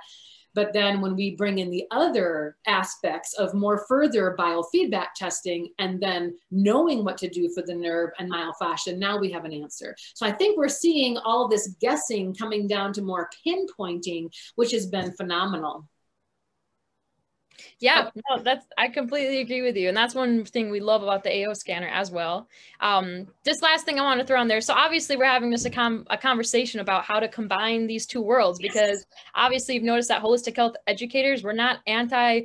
But 0.54 0.72
then 0.72 1.00
when 1.00 1.14
we 1.14 1.36
bring 1.36 1.58
in 1.58 1.70
the 1.70 1.84
other 1.90 2.56
aspects 2.66 3.34
of 3.34 3.54
more 3.54 3.84
further 3.86 4.34
biofeedback 4.38 5.08
testing 5.14 5.68
and 5.78 6.00
then 6.00 6.36
knowing 6.50 7.04
what 7.04 7.18
to 7.18 7.28
do 7.28 7.50
for 7.54 7.62
the 7.62 7.74
nerve 7.74 8.10
and 8.18 8.30
myofascia, 8.30 8.96
now 8.96 9.18
we 9.18 9.30
have 9.30 9.44
an 9.44 9.52
answer. 9.52 9.94
So 10.14 10.26
I 10.26 10.32
think 10.32 10.56
we're 10.56 10.68
seeing 10.68 11.18
all 11.18 11.48
this 11.48 11.74
guessing 11.80 12.34
coming 12.34 12.66
down 12.66 12.92
to 12.94 13.02
more 13.02 13.30
pinpointing, 13.46 14.30
which 14.56 14.72
has 14.72 14.86
been 14.86 15.12
phenomenal. 15.12 15.88
Yeah, 17.78 18.10
no, 18.28 18.42
that's 18.42 18.66
I 18.78 18.88
completely 18.88 19.40
agree 19.40 19.62
with 19.62 19.76
you, 19.76 19.88
and 19.88 19.96
that's 19.96 20.14
one 20.14 20.44
thing 20.44 20.70
we 20.70 20.80
love 20.80 21.02
about 21.02 21.24
the 21.24 21.44
AO 21.44 21.52
scanner 21.52 21.88
as 21.88 22.10
well. 22.10 22.48
Um, 22.80 23.26
this 23.44 23.62
last 23.62 23.84
thing 23.84 23.98
I 23.98 24.02
want 24.02 24.20
to 24.20 24.26
throw 24.26 24.40
on 24.40 24.48
there. 24.48 24.60
So 24.60 24.74
obviously, 24.74 25.16
we're 25.16 25.24
having 25.24 25.50
this 25.50 25.64
a, 25.64 25.70
com- 25.70 26.06
a 26.10 26.18
conversation 26.18 26.80
about 26.80 27.04
how 27.04 27.20
to 27.20 27.28
combine 27.28 27.86
these 27.86 28.06
two 28.06 28.22
worlds 28.22 28.58
because 28.58 28.90
yes. 28.90 29.06
obviously, 29.34 29.74
you've 29.74 29.84
noticed 29.84 30.08
that 30.08 30.22
holistic 30.22 30.56
health 30.56 30.76
educators 30.86 31.42
we're 31.42 31.52
not 31.52 31.78
anti 31.86 32.42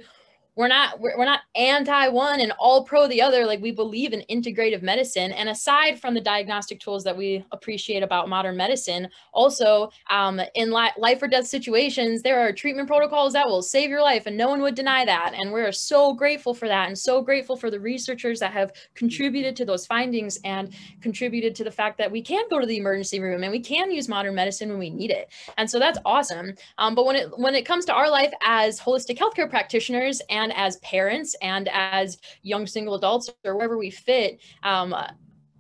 we're 0.56 0.68
not 0.68 1.00
we're, 1.00 1.18
we're 1.18 1.26
not 1.26 1.42
anti 1.56 2.08
one 2.10 2.40
and 2.40 2.54
all 2.60 2.84
pro 2.84 3.08
the 3.08 3.22
other. 3.22 3.46
Like 3.46 3.62
we 3.62 3.72
believe 3.72 4.14
in 4.14 4.24
integrative 4.30 4.82
medicine. 4.82 5.32
And 5.32 5.50
aside 5.50 6.00
from 6.00 6.14
the 6.14 6.22
diagnostic 6.22 6.80
tools 6.80 7.04
that 7.04 7.16
we 7.16 7.44
appreciate 7.52 8.04
about 8.04 8.30
modern 8.30 8.58
medicine 8.58 9.10
also 9.34 9.90
um, 10.10 10.42
in 10.56 10.72
li- 10.72 10.92
life 10.98 11.22
or 11.22 11.28
death 11.28 11.48
situations 11.48 12.22
there 12.22 12.40
are 12.40 12.52
treatment 12.52 12.88
protocols 12.88 13.34
that 13.34 13.48
will 13.48 13.62
save 13.62 13.90
your 13.90 14.02
life 14.02 14.26
and 14.26 14.38
no 14.38 14.48
one 14.48 14.62
would 14.62 14.76
deny 14.76 15.06
that. 15.06 15.34
And 15.36 15.52
we're 15.52 15.72
so 15.72 16.14
grateful 16.14 16.54
for 16.54 16.68
that 16.68 16.88
and 16.88 16.98
so 16.98 17.22
grateful 17.22 17.56
for 17.56 17.70
the 17.70 17.80
researchers 17.80 18.40
that 18.40 18.52
have 18.52 18.72
contributed 18.94 19.56
to 19.58 19.66
those 19.66 19.86
findings 19.86 20.40
and 20.44 20.74
contributed 21.02 21.56
to 21.56 21.64
the 21.64 21.72
fact 21.72 21.98
that 21.98 22.12
we 22.12 22.22
can 22.22 22.46
go 22.50 22.60
to 22.60 22.66
the 22.66 22.78
emergency 22.78 23.20
room 23.20 23.44
and 23.44 23.52
we 23.52 23.60
can 23.60 23.92
use 23.92 24.08
modern 24.08 24.36
medicine 24.36 24.70
when 24.70 24.80
we 24.80 24.90
need 24.90 25.12
it. 25.12 25.32
And 25.58 25.70
so 25.70 25.80
that's 25.80 26.00
awesome. 26.06 26.54
Um, 26.78 26.96
but 26.96 27.06
when 27.06 27.16
it 27.16 27.30
when 27.38 27.56
it 27.56 27.66
comes 27.66 27.86
to 27.86 27.94
our 27.94 28.10
life 28.10 28.32
as 28.42 28.80
holistic 28.80 29.18
healthcare 29.18 29.50
practitioners 29.50 30.22
and 30.30 30.45
as 30.52 30.78
parents 30.78 31.36
and 31.42 31.70
as 31.72 32.18
young 32.42 32.68
single 32.68 32.96
adults 32.96 33.30
or 33.44 33.56
wherever 33.56 33.78
we 33.78 33.90
fit 33.90 34.40
um, 34.64 34.94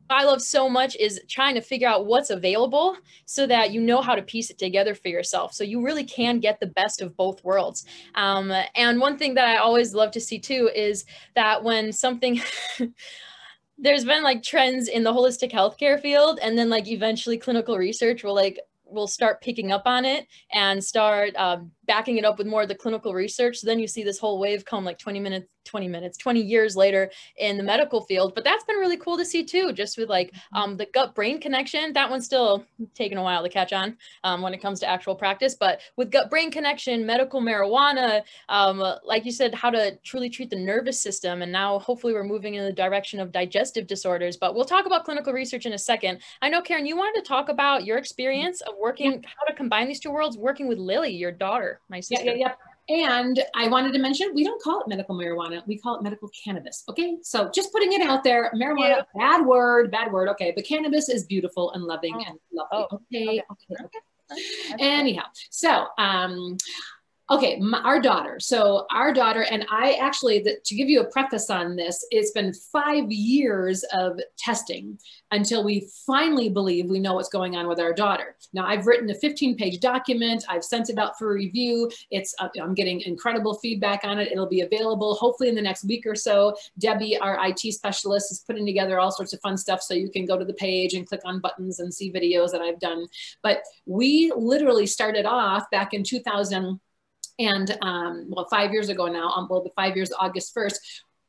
I 0.10 0.24
love 0.24 0.42
so 0.42 0.70
much 0.70 0.96
is 0.98 1.20
trying 1.28 1.56
to 1.56 1.62
figure 1.62 1.88
out 1.88 2.06
what's 2.06 2.30
available 2.30 2.96
so 3.26 3.48
that 3.48 3.72
you 3.72 3.82
know 3.82 4.02
how 4.02 4.16
to 4.16 4.22
piece 4.22 4.50
it 4.50 4.58
together 4.60 4.94
for 4.94 5.08
yourself. 5.08 5.54
So 5.54 5.64
you 5.64 5.84
really 5.84 6.04
can 6.04 6.40
get 6.40 6.60
the 6.60 6.68
best 6.68 7.02
of 7.02 7.18
both 7.18 7.44
worlds. 7.44 7.86
Um, 8.14 8.54
and 8.76 9.00
one 9.00 9.18
thing 9.18 9.34
that 9.36 9.48
I 9.48 9.58
always 9.58 9.96
love 9.96 10.12
to 10.12 10.22
see 10.22 10.38
too 10.38 10.70
is 10.76 11.06
that 11.34 11.64
when 11.64 11.92
something, 11.92 12.40
there's 13.78 14.06
been 14.06 14.24
like 14.24 14.44
trends 14.44 14.88
in 14.88 15.04
the 15.04 15.14
holistic 15.14 15.52
healthcare 15.52 16.00
field, 16.00 16.40
and 16.42 16.58
then 16.58 16.70
like 16.70 16.88
eventually 16.88 17.38
clinical 17.38 17.78
research 17.78 18.24
will 18.24 18.36
like 18.36 18.60
will 18.86 19.08
start 19.08 19.42
picking 19.42 19.72
up 19.72 19.84
on 19.86 20.06
it 20.06 20.28
and 20.54 20.84
start 20.84 21.36
um, 21.36 21.72
backing 21.86 22.18
it 22.18 22.26
up 22.26 22.38
with 22.38 22.48
more 22.48 22.64
of 22.64 22.68
the 22.68 22.76
clinical 22.76 23.14
research. 23.14 23.58
So 23.58 23.68
then 23.68 23.80
you 23.80 23.88
see 23.88 24.04
this 24.04 24.20
whole 24.20 24.40
wave 24.40 24.66
come 24.66 24.86
like 24.86 24.98
20 24.98 25.20
minutes, 25.20 25.48
20 25.66 25.88
minutes, 25.88 26.18
20 26.18 26.42
years 26.42 26.76
later 26.76 27.12
in 27.38 27.58
the 27.58 27.64
medical 27.64 28.02
field. 28.02 28.34
But 28.36 28.44
that's 28.44 28.64
been 28.64 28.78
really 28.78 28.98
cool 28.98 29.18
to 29.18 29.26
see 29.26 29.44
too, 29.44 29.74
just 29.74 29.98
with 29.98 30.10
like 30.10 30.32
mm-hmm. 30.32 30.58
um, 30.58 30.78
the 30.78 30.88
gut 30.94 31.16
brain 31.16 31.40
connection. 31.42 31.94
That 31.94 32.10
one's 32.10 32.26
still 32.26 32.66
taking 32.94 33.18
a 33.18 33.24
while 33.24 33.44
to 33.44 33.50
catch 33.50 33.74
on 33.74 33.98
um, 34.24 34.42
when 34.42 34.54
it 34.54 34.62
comes 34.62 34.80
to 34.82 34.88
actual 34.88 35.16
practice. 35.16 35.56
But 35.56 35.82
with 35.98 36.12
gut 36.12 36.30
brain 36.30 36.52
connection, 36.52 37.06
medical 37.06 37.42
marijuana, 37.42 38.22
um, 38.50 38.84
like 39.04 39.26
you 39.26 39.32
said, 39.32 39.54
how 39.54 39.70
to 39.72 39.98
truly 40.04 40.30
treat 40.30 40.50
the 40.50 40.56
nervous 40.56 41.00
system. 41.00 41.42
And 41.42 41.51
now 41.51 41.80
hopefully 41.80 42.13
we're 42.13 42.24
moving 42.24 42.56
in 42.56 42.63
the 42.63 42.74
direction 42.74 43.20
of 43.20 43.32
digestive 43.32 43.88
disorders. 43.88 44.38
But 44.38 44.56
we'll 44.56 44.65
talk 44.65 44.86
about 44.86 45.06
clinical 45.06 45.34
research 45.34 45.65
in 45.65 45.74
a 45.74 45.77
second. 45.77 46.20
I 46.42 46.50
know, 46.50 46.62
Karen, 46.62 46.86
you 46.86 46.96
wanted 46.96 47.22
to 47.22 47.27
talk 47.27 47.50
about 47.50 47.86
your 47.86 47.98
experience 47.98 48.62
of 48.62 48.75
working, 48.80 49.24
how 49.24 49.46
to 49.48 49.54
combine 49.54 49.88
these 49.88 50.00
two 50.00 50.12
worlds, 50.12 50.38
working 50.38 50.68
with 50.68 50.77
Lily, 50.77 51.12
your 51.12 51.32
daughter 51.32 51.75
my 51.89 52.00
sister. 52.00 52.25
Yeah, 52.25 52.34
yeah, 52.34 52.53
yeah. 52.89 53.08
And 53.08 53.44
I 53.55 53.67
wanted 53.67 53.94
to 53.94 54.00
mention, 54.00 54.32
we 54.36 54.44
don't 54.44 54.62
call 54.62 54.82
it 54.82 54.88
medical 54.88 55.15
marijuana. 55.15 55.65
We 55.65 55.79
call 55.79 55.96
it 55.98 56.03
medical 56.03 56.29
cannabis. 56.44 56.84
Okay. 56.88 57.17
So 57.24 57.50
just 57.50 57.72
putting 57.72 57.94
it 57.94 58.01
out 58.01 58.24
there, 58.24 58.51
marijuana, 58.55 59.03
yeah. 59.15 59.38
bad 59.38 59.46
word, 59.46 59.91
bad 59.91 60.12
word. 60.12 60.29
Okay. 60.29 60.53
But 60.55 60.65
cannabis 60.65 61.10
is 61.10 61.25
beautiful 61.25 61.72
and 61.72 61.84
loving 61.84 62.15
oh. 62.15 62.24
and 62.27 62.39
lovely. 62.53 62.88
Oh. 62.91 62.96
Okay. 62.96 63.41
Okay. 63.51 63.74
okay. 63.74 63.84
okay. 63.84 64.75
Anyhow, 64.79 65.25
so 65.50 65.88
um, 65.98 66.58
Okay, 67.32 67.58
my, 67.60 67.79
our 67.79 68.00
daughter. 68.00 68.39
So 68.39 68.86
our 68.94 69.12
daughter 69.12 69.46
and 69.50 69.65
I 69.72 69.94
actually, 69.94 70.39
the, 70.39 70.58
to 70.63 70.75
give 70.75 70.89
you 70.89 71.01
a 71.01 71.10
preface 71.10 71.50
on 71.50 71.75
this, 71.75 72.05
it's 72.12 72.29
been 72.29 72.53
five 72.72 73.12
years 73.12 73.84
of 73.94 74.20
testing 74.38 75.00
until 75.32 75.63
we 75.63 75.89
finally 76.05 76.50
believe 76.50 76.86
we 76.86 77.00
know 77.00 77.15
what's 77.15 77.29
going 77.29 77.55
on 77.55 77.67
with 77.67 77.79
our 77.79 77.94
daughter. 77.94 78.36
Now 78.53 78.67
I've 78.67 78.86
written 78.86 79.10
a 79.10 79.15
15 79.15 79.58
page 79.58 79.79
document. 79.79 80.46
I've 80.48 80.63
sent 80.63 80.91
it 80.91 81.00
out 81.00 81.17
for 81.17 81.34
review. 81.34 81.89
It's, 82.12 82.36
uh, 82.38 82.50
I'm 82.62 82.75
getting 82.75 83.01
incredible 83.01 83.55
feedback 83.55 84.01
on 84.03 84.20
it. 84.20 84.32
It'll 84.32 84.46
be 84.46 84.62
available 84.62 85.15
hopefully 85.15 85.50
in 85.50 85.55
the 85.55 85.63
next 85.63 85.84
week 85.86 86.05
or 86.05 86.15
so. 86.15 86.55
Debbie, 86.77 87.17
our 87.17 87.39
IT 87.48 87.74
specialist 87.74 88.32
is 88.32 88.44
putting 88.46 88.67
together 88.67 89.00
all 89.00 89.12
sorts 89.12 89.34
of 89.34 89.41
fun 89.41 89.58
stuff. 89.58 89.82
So 89.82 89.96
you 89.96 90.12
can 90.12 90.27
go 90.27 90.38
to 90.38 90.46
the 90.46 90.53
page 90.53 90.94
and 90.94 91.08
click 91.08 91.22
on 91.25 91.39
buttons 91.39 91.79
and 91.79 91.91
see 91.91 92.13
videos 92.13 92.51
that 92.51 92.62
I've 92.62 92.79
done. 92.79 93.08
But 93.41 93.63
we 93.88 94.32
literally 94.36 94.86
started 94.86 95.25
off 95.25 95.63
back 95.72 95.96
in 95.96 96.03
2000 96.03 96.79
and 97.39 97.77
um, 97.82 98.25
well, 98.29 98.48
five 98.50 98.72
years 98.72 98.89
ago 98.89 99.08
now, 99.08 99.29
um, 99.29 99.48
well, 99.50 99.63
the 99.63 99.72
five 99.75 99.96
years, 99.96 100.12
August 100.20 100.55
1st, 100.55 100.75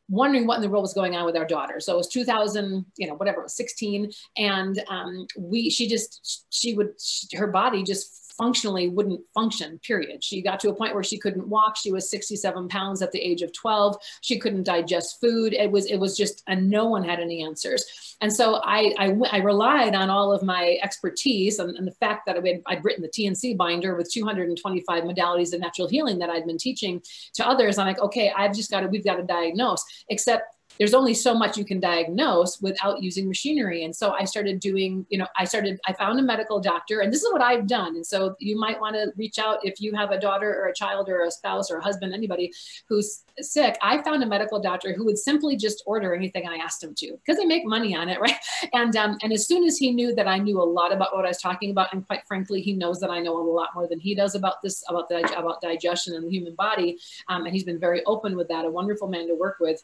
wondering 0.08 0.46
what 0.46 0.56
in 0.56 0.62
the 0.62 0.68
world 0.68 0.82
was 0.82 0.94
going 0.94 1.16
on 1.16 1.26
with 1.26 1.36
our 1.36 1.46
daughter. 1.46 1.80
So 1.80 1.94
it 1.94 1.96
was 1.96 2.08
2000, 2.08 2.84
you 2.96 3.06
know, 3.06 3.14
whatever, 3.14 3.40
it 3.40 3.44
was 3.44 3.56
16. 3.56 4.10
And 4.36 4.82
um, 4.88 5.26
we, 5.38 5.70
she 5.70 5.88
just, 5.88 6.46
she 6.50 6.74
would, 6.74 7.00
she, 7.00 7.36
her 7.36 7.48
body 7.48 7.82
just 7.82 8.25
functionally 8.36 8.88
wouldn't 8.88 9.20
function, 9.34 9.78
period. 9.80 10.22
She 10.22 10.42
got 10.42 10.60
to 10.60 10.70
a 10.70 10.74
point 10.74 10.94
where 10.94 11.04
she 11.04 11.18
couldn't 11.18 11.48
walk. 11.48 11.76
She 11.76 11.92
was 11.92 12.10
67 12.10 12.68
pounds 12.68 13.02
at 13.02 13.12
the 13.12 13.20
age 13.20 13.42
of 13.42 13.52
12. 13.52 13.96
She 14.20 14.38
couldn't 14.38 14.64
digest 14.64 15.20
food. 15.20 15.52
It 15.52 15.70
was, 15.70 15.86
it 15.86 15.96
was 15.96 16.16
just, 16.16 16.42
and 16.46 16.70
no 16.70 16.86
one 16.86 17.04
had 17.04 17.20
any 17.20 17.42
answers. 17.42 18.16
And 18.20 18.32
so 18.32 18.60
I, 18.64 18.94
I, 18.98 19.16
I 19.30 19.38
relied 19.38 19.94
on 19.94 20.10
all 20.10 20.32
of 20.32 20.42
my 20.42 20.78
expertise 20.82 21.58
and, 21.58 21.76
and 21.76 21.86
the 21.86 21.92
fact 21.92 22.26
that 22.26 22.36
I'd, 22.36 22.62
I'd 22.66 22.84
written 22.84 23.02
the 23.02 23.08
TNC 23.08 23.56
binder 23.56 23.94
with 23.94 24.10
225 24.10 25.04
modalities 25.04 25.52
of 25.52 25.60
natural 25.60 25.88
healing 25.88 26.18
that 26.18 26.30
I'd 26.30 26.46
been 26.46 26.58
teaching 26.58 27.02
to 27.34 27.46
others. 27.46 27.78
I'm 27.78 27.86
like, 27.86 28.00
okay, 28.00 28.32
I've 28.36 28.54
just 28.54 28.70
got 28.70 28.80
to, 28.80 28.88
we've 28.88 29.04
got 29.04 29.16
to 29.16 29.22
diagnose, 29.22 29.84
except 30.08 30.55
there's 30.78 30.94
only 30.94 31.14
so 31.14 31.34
much 31.34 31.56
you 31.56 31.64
can 31.64 31.80
diagnose 31.80 32.60
without 32.60 33.02
using 33.02 33.28
machinery. 33.28 33.84
And 33.84 33.94
so 33.94 34.12
I 34.12 34.24
started 34.24 34.60
doing, 34.60 35.06
you 35.08 35.18
know, 35.18 35.26
I 35.36 35.44
started, 35.44 35.80
I 35.86 35.92
found 35.92 36.18
a 36.18 36.22
medical 36.22 36.60
doctor, 36.60 37.00
and 37.00 37.12
this 37.12 37.22
is 37.22 37.32
what 37.32 37.42
I've 37.42 37.66
done. 37.66 37.96
And 37.96 38.06
so 38.06 38.36
you 38.38 38.58
might 38.58 38.80
want 38.80 38.94
to 38.96 39.12
reach 39.16 39.38
out 39.38 39.58
if 39.62 39.80
you 39.80 39.94
have 39.94 40.10
a 40.10 40.20
daughter 40.20 40.50
or 40.50 40.68
a 40.68 40.74
child 40.74 41.08
or 41.08 41.24
a 41.24 41.30
spouse 41.30 41.70
or 41.70 41.78
a 41.78 41.82
husband, 41.82 42.14
anybody 42.14 42.52
who's 42.88 43.24
sick. 43.40 43.76
I 43.82 44.02
found 44.02 44.22
a 44.22 44.26
medical 44.26 44.60
doctor 44.60 44.92
who 44.94 45.04
would 45.04 45.18
simply 45.18 45.56
just 45.56 45.82
order 45.86 46.14
anything 46.14 46.48
I 46.48 46.56
asked 46.56 46.82
him 46.82 46.94
to 46.96 47.12
because 47.12 47.38
they 47.38 47.44
make 47.44 47.66
money 47.66 47.94
on 47.94 48.08
it, 48.08 48.20
right? 48.20 48.36
And 48.72 48.96
um, 48.96 49.18
and 49.22 49.32
as 49.32 49.46
soon 49.46 49.64
as 49.64 49.76
he 49.76 49.92
knew 49.92 50.14
that 50.14 50.28
I 50.28 50.38
knew 50.38 50.60
a 50.60 50.64
lot 50.64 50.92
about 50.92 51.14
what 51.14 51.24
I 51.24 51.28
was 51.28 51.38
talking 51.38 51.70
about, 51.70 51.92
and 51.92 52.06
quite 52.06 52.26
frankly, 52.26 52.60
he 52.60 52.72
knows 52.72 53.00
that 53.00 53.10
I 53.10 53.20
know 53.20 53.36
a 53.36 53.42
lot 53.42 53.70
more 53.74 53.88
than 53.88 53.98
he 53.98 54.14
does 54.14 54.34
about 54.34 54.62
this, 54.62 54.84
about 54.88 55.08
the 55.08 55.16
about 55.38 55.60
digestion 55.60 56.14
and 56.14 56.24
the 56.24 56.30
human 56.30 56.54
body, 56.54 56.98
um, 57.28 57.44
and 57.44 57.54
he's 57.54 57.64
been 57.64 57.80
very 57.80 58.04
open 58.04 58.36
with 58.36 58.48
that. 58.48 58.64
A 58.64 58.70
wonderful 58.70 59.08
man 59.08 59.26
to 59.28 59.34
work 59.34 59.56
with. 59.60 59.82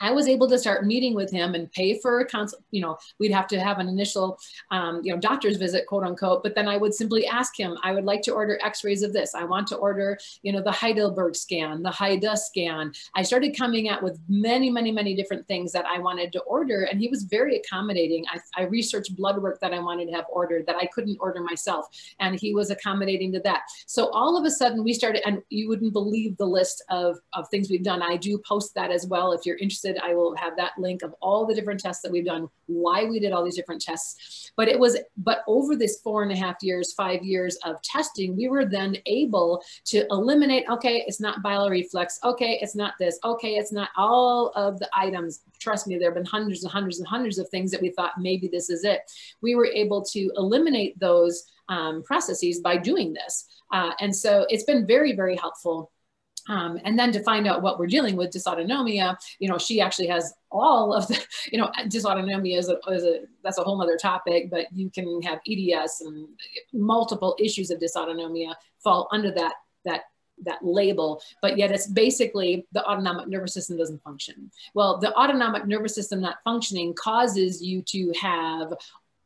I 0.00 0.10
was 0.10 0.28
able 0.28 0.48
to 0.48 0.58
start 0.58 0.86
meeting 0.86 1.14
with 1.14 1.30
him 1.30 1.54
and 1.54 1.70
pay 1.72 1.98
for 1.98 2.20
a 2.20 2.24
consult. 2.24 2.62
You 2.70 2.82
know, 2.82 2.98
we'd 3.18 3.32
have 3.32 3.46
to 3.48 3.60
have 3.60 3.78
an 3.78 3.88
initial, 3.88 4.38
um, 4.70 5.00
you 5.02 5.12
know, 5.12 5.20
doctor's 5.20 5.56
visit, 5.56 5.86
quote 5.86 6.04
unquote. 6.04 6.42
But 6.42 6.54
then 6.54 6.68
I 6.68 6.76
would 6.76 6.94
simply 6.94 7.26
ask 7.26 7.58
him, 7.58 7.76
I 7.82 7.92
would 7.92 8.04
like 8.04 8.22
to 8.22 8.32
order 8.32 8.58
X-rays 8.62 9.02
of 9.02 9.12
this. 9.12 9.34
I 9.34 9.44
want 9.44 9.66
to 9.68 9.76
order, 9.76 10.18
you 10.42 10.52
know, 10.52 10.62
the 10.62 10.72
Heidelberg 10.72 11.36
scan, 11.36 11.82
the 11.82 11.90
HIDA 11.90 12.36
scan. 12.36 12.92
I 13.14 13.22
started 13.22 13.56
coming 13.56 13.88
out 13.88 14.02
with 14.02 14.18
many, 14.28 14.70
many, 14.70 14.92
many 14.92 15.14
different 15.14 15.46
things 15.46 15.72
that 15.72 15.86
I 15.86 15.98
wanted 15.98 16.32
to 16.32 16.40
order, 16.40 16.84
and 16.84 17.00
he 17.00 17.08
was 17.08 17.24
very 17.24 17.56
accommodating. 17.56 18.24
I, 18.32 18.38
I 18.56 18.64
researched 18.66 19.16
blood 19.16 19.40
work 19.42 19.60
that 19.60 19.74
I 19.74 19.78
wanted 19.78 20.06
to 20.06 20.12
have 20.12 20.26
ordered 20.30 20.66
that 20.66 20.76
I 20.76 20.86
couldn't 20.86 21.18
order 21.20 21.40
myself, 21.40 21.86
and 22.20 22.38
he 22.38 22.54
was 22.54 22.70
accommodating 22.70 23.32
to 23.32 23.40
that. 23.40 23.62
So 23.86 24.08
all 24.10 24.38
of 24.38 24.44
a 24.44 24.50
sudden, 24.50 24.84
we 24.84 24.92
started, 24.92 25.26
and 25.26 25.42
you 25.50 25.68
wouldn't 25.68 25.92
believe 25.92 26.36
the 26.36 26.46
list 26.46 26.84
of 26.88 27.18
of 27.34 27.48
things 27.48 27.70
we've 27.70 27.82
done. 27.82 28.02
I 28.02 28.16
do 28.16 28.38
post 28.38 28.74
that 28.74 28.90
as 28.90 29.06
well 29.06 29.32
if 29.32 29.44
you're 29.44 29.56
interested 29.56 29.81
interested, 29.84 30.04
I 30.04 30.14
will 30.14 30.34
have 30.36 30.56
that 30.56 30.72
link 30.78 31.02
of 31.02 31.14
all 31.20 31.46
the 31.46 31.54
different 31.54 31.80
tests 31.80 32.02
that 32.02 32.12
we've 32.12 32.24
done, 32.24 32.48
why 32.66 33.04
we 33.04 33.20
did 33.20 33.32
all 33.32 33.44
these 33.44 33.56
different 33.56 33.82
tests. 33.82 34.50
But 34.56 34.68
it 34.68 34.78
was, 34.78 34.98
but 35.16 35.42
over 35.46 35.76
this 35.76 36.00
four 36.02 36.22
and 36.22 36.32
a 36.32 36.36
half 36.36 36.56
years, 36.62 36.92
five 36.92 37.22
years 37.22 37.56
of 37.64 37.80
testing, 37.82 38.36
we 38.36 38.48
were 38.48 38.64
then 38.64 38.96
able 39.06 39.62
to 39.86 40.06
eliminate, 40.10 40.64
okay, 40.70 41.04
it's 41.06 41.20
not 41.20 41.42
bioreflex. 41.42 42.18
Okay, 42.24 42.58
it's 42.60 42.76
not 42.76 42.94
this. 42.98 43.18
Okay, 43.24 43.54
it's 43.54 43.72
not 43.72 43.90
all 43.96 44.52
of 44.54 44.78
the 44.78 44.88
items. 44.94 45.40
Trust 45.58 45.86
me, 45.86 45.96
there 45.96 46.08
have 46.08 46.14
been 46.14 46.24
hundreds 46.24 46.62
and 46.62 46.72
hundreds 46.72 46.98
and 46.98 47.08
hundreds 47.08 47.38
of 47.38 47.48
things 47.48 47.70
that 47.70 47.82
we 47.82 47.90
thought 47.90 48.12
maybe 48.18 48.48
this 48.48 48.70
is 48.70 48.84
it. 48.84 49.00
We 49.40 49.54
were 49.54 49.66
able 49.66 50.02
to 50.06 50.30
eliminate 50.36 50.98
those 50.98 51.44
um, 51.68 52.02
processes 52.02 52.60
by 52.60 52.76
doing 52.76 53.12
this. 53.12 53.46
Uh, 53.72 53.92
and 54.00 54.14
so 54.14 54.44
it's 54.50 54.64
been 54.64 54.86
very, 54.86 55.14
very 55.14 55.36
helpful 55.36 55.91
um, 56.48 56.78
and 56.84 56.98
then 56.98 57.12
to 57.12 57.22
find 57.22 57.46
out 57.46 57.62
what 57.62 57.78
we're 57.78 57.86
dealing 57.86 58.16
with 58.16 58.30
dysautonomia, 58.30 59.16
you 59.38 59.48
know, 59.48 59.58
she 59.58 59.80
actually 59.80 60.08
has 60.08 60.32
all 60.50 60.92
of 60.92 61.06
the, 61.08 61.20
you 61.52 61.58
know, 61.58 61.70
dysautonomia 61.84 62.58
is 62.58 62.68
a, 62.68 62.78
is 62.90 63.04
a 63.04 63.20
that's 63.42 63.58
a 63.58 63.62
whole 63.62 63.80
other 63.82 63.96
topic, 63.96 64.50
but 64.50 64.66
you 64.72 64.90
can 64.90 65.22
have 65.22 65.40
EDS 65.48 66.02
and 66.02 66.28
multiple 66.72 67.36
issues 67.38 67.70
of 67.70 67.80
dysautonomia 67.80 68.54
fall 68.82 69.08
under 69.12 69.30
that, 69.32 69.54
that 69.84 70.02
that 70.44 70.58
label, 70.62 71.22
but 71.40 71.56
yet 71.56 71.70
it's 71.70 71.86
basically 71.86 72.66
the 72.72 72.84
autonomic 72.84 73.28
nervous 73.28 73.54
system 73.54 73.76
doesn't 73.76 74.02
function. 74.02 74.50
Well, 74.74 74.98
the 74.98 75.14
autonomic 75.14 75.66
nervous 75.66 75.94
system 75.94 76.20
not 76.20 76.38
functioning 76.42 76.94
causes 76.94 77.62
you 77.62 77.82
to 77.82 78.12
have 78.20 78.72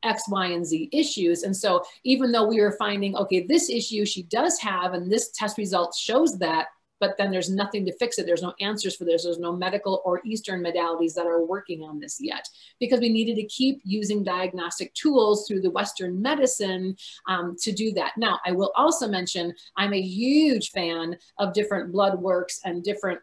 X, 0.02 0.24
Y, 0.28 0.46
and 0.46 0.66
Z 0.66 0.88
issues. 0.92 1.42
And 1.42 1.56
so 1.56 1.84
even 2.04 2.32
though 2.32 2.46
we 2.46 2.60
were 2.60 2.72
finding, 2.72 3.16
okay, 3.16 3.46
this 3.46 3.70
issue 3.70 4.04
she 4.04 4.24
does 4.24 4.58
have, 4.60 4.94
and 4.94 5.10
this 5.10 5.30
test 5.30 5.58
result 5.58 5.94
shows 5.94 6.38
that, 6.38 6.66
but 7.00 7.16
then 7.18 7.30
there's 7.30 7.50
nothing 7.50 7.84
to 7.86 7.96
fix 7.98 8.18
it. 8.18 8.26
There's 8.26 8.42
no 8.42 8.54
answers 8.60 8.96
for 8.96 9.04
this. 9.04 9.24
There's 9.24 9.38
no 9.38 9.52
medical 9.52 10.02
or 10.04 10.20
Eastern 10.24 10.62
modalities 10.62 11.14
that 11.14 11.26
are 11.26 11.44
working 11.44 11.82
on 11.82 12.00
this 12.00 12.18
yet 12.20 12.48
because 12.80 13.00
we 13.00 13.08
needed 13.08 13.36
to 13.36 13.46
keep 13.46 13.80
using 13.84 14.22
diagnostic 14.22 14.92
tools 14.94 15.46
through 15.46 15.60
the 15.60 15.70
Western 15.70 16.20
medicine 16.20 16.96
um, 17.28 17.56
to 17.60 17.72
do 17.72 17.92
that. 17.92 18.12
Now, 18.16 18.38
I 18.44 18.52
will 18.52 18.72
also 18.76 19.08
mention 19.08 19.54
I'm 19.76 19.92
a 19.92 20.00
huge 20.00 20.70
fan 20.70 21.16
of 21.38 21.52
different 21.52 21.92
blood 21.92 22.18
works 22.20 22.60
and 22.64 22.82
different 22.82 23.20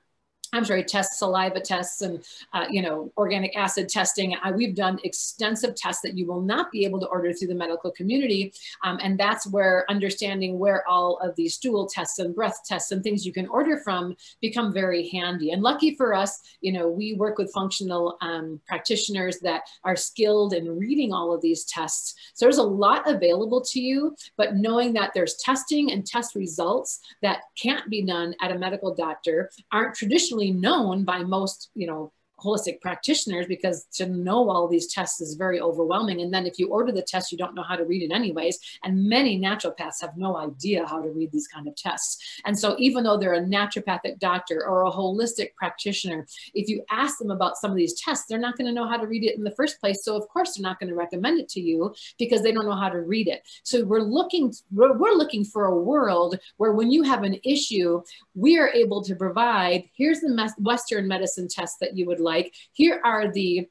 I'm 0.54 0.66
sorry, 0.66 0.84
tests, 0.84 1.20
saliva 1.20 1.60
tests, 1.60 2.02
and 2.02 2.24
uh, 2.54 2.66
you 2.70 2.82
know, 2.82 3.12
organic 3.18 3.58
acid 3.58 3.90
testing. 3.90 4.36
I, 4.42 4.52
we've 4.52 4.76
done 4.76 5.00
extensive 5.04 5.76
tests 5.76 6.02
that 6.04 6.16
you 6.16 6.28
will 6.28 6.42
not 6.42 6.72
be 6.72 6.86
able 6.86 7.00
to 7.00 7.08
order 7.08 7.34
through 7.34 7.48
the 7.48 7.56
medical 7.56 7.92
community, 7.92 8.54
um, 8.84 9.00
and 9.02 9.20
that's 9.20 9.48
where 9.48 9.86
understanding 9.90 10.60
where 10.60 10.88
all 10.88 11.18
of 11.18 11.36
these 11.36 11.56
stool 11.56 11.88
tests 11.88 12.20
and 12.20 12.36
breath 12.36 12.60
tests 12.66 12.92
and 12.92 13.04
things 13.04 13.26
you 13.26 13.34
can 13.34 13.48
order 13.48 13.78
from 13.78 14.16
become 14.42 14.72
very 14.72 15.10
handy. 15.10 15.52
And 15.52 15.64
lucky 15.64 15.96
for 15.96 16.14
us, 16.14 16.40
you 16.62 16.72
know, 16.72 16.88
we 16.88 17.16
work 17.16 17.38
with 17.40 17.52
functional 17.52 18.18
um, 18.22 18.62
practitioners 18.68 19.40
that 19.40 19.64
are 19.84 19.96
skilled 19.96 20.54
in 20.54 20.78
reading 20.78 21.12
all 21.12 21.34
of 21.34 21.42
these 21.42 21.64
tests. 21.66 22.14
So 22.36 22.46
there's 22.46 22.58
a 22.58 22.64
lot 22.64 23.10
available 23.10 23.62
to 23.62 23.80
you, 23.80 24.16
but 24.38 24.56
knowing 24.56 24.94
that 24.94 25.12
there's 25.16 25.36
testing 25.38 25.92
and 25.92 26.06
test 26.06 26.36
results 26.36 27.00
that 27.22 27.42
can't 27.60 27.90
be 27.90 28.06
done 28.06 28.36
at 28.42 28.52
a 28.52 28.60
medical 28.60 28.94
doctor 28.94 29.50
aren't 29.72 29.96
traditionally 29.96 30.43
known 30.52 31.04
by 31.04 31.24
most, 31.24 31.70
you 31.76 31.88
know, 31.88 32.12
holistic 32.44 32.82
practitioners 32.82 33.46
because 33.48 33.86
to 33.94 34.06
know 34.08 34.50
all 34.50 34.68
these 34.68 34.88
tests 34.88 35.22
is 35.22 35.36
very 35.36 35.62
overwhelming. 35.62 36.22
And 36.22 36.34
then 36.34 36.46
if 36.46 36.60
you 36.60 36.70
order 36.70 36.92
the 36.92 37.02
test, 37.02 37.32
you 37.32 37.38
don't 37.38 37.56
know 37.56 37.64
how 37.64 37.76
to 37.76 37.86
read 37.86 38.04
it 38.04 38.14
anyways. 38.14 38.60
And 38.84 39.06
many 39.08 39.40
naturopaths 39.40 40.02
have 40.02 40.18
no 40.18 40.38
idea 40.38 40.86
how 40.86 41.02
to 41.02 41.10
read 41.10 41.32
these 41.32 41.48
kind 41.48 41.68
of 41.68 41.76
tests. 41.76 42.42
And 42.46 42.58
so 42.58 42.76
even 42.80 43.04
though 43.04 43.18
they're 43.18 43.34
a 43.34 43.42
naturopathic 43.42 44.20
doctor 44.20 44.66
or 44.66 44.86
a 44.86 44.92
holistic 44.92 45.56
practitioner, 45.56 46.28
if 46.54 46.68
you 46.68 46.84
ask 46.92 47.18
them 47.20 47.32
about 47.32 47.58
some 47.58 47.72
of 47.72 47.78
these 47.78 48.00
tests, 48.00 48.26
they're 48.28 48.40
not 48.40 48.58
going 48.58 48.68
to 48.68 48.74
know 48.74 48.88
how 48.88 48.98
to 48.98 49.08
read 49.08 49.24
it 49.24 49.38
in 49.38 49.44
the 49.44 49.52
first 49.52 49.80
place. 49.80 50.04
So 50.04 50.16
of 50.16 50.28
course 50.28 50.56
they're 50.56 50.64
not 50.64 50.80
going 50.80 50.90
to 50.90 50.96
recommend 50.96 51.40
it 51.40 51.50
to 51.50 51.62
you 51.62 51.94
because 52.20 52.42
they 52.42 52.52
don't 52.52 52.66
know 52.66 52.76
how 52.76 52.90
to 52.90 53.02
read 53.02 53.28
it. 53.28 53.44
So 53.64 53.86
we're 53.86 54.02
looking, 54.02 54.54
we're, 54.72 55.14
looking 55.14 55.46
for 55.46 55.66
a 55.66 55.78
world 55.78 56.40
where 56.58 56.72
when 56.72 56.90
you 56.90 57.04
have 57.04 57.22
an 57.22 57.40
issue, 57.44 58.02
we 58.34 58.58
are 58.58 58.70
able 58.70 59.04
to 59.04 59.16
provide, 59.16 59.84
here's 59.96 60.22
the 60.22 60.54
Western 60.58 61.08
medicine 61.08 61.48
test 61.48 61.80
that 61.80 61.96
you 61.96 62.08
would 62.08 62.20
like. 62.20 62.33
Like 62.34 62.54
here 62.74 63.00
are 63.04 63.32
the 63.32 63.68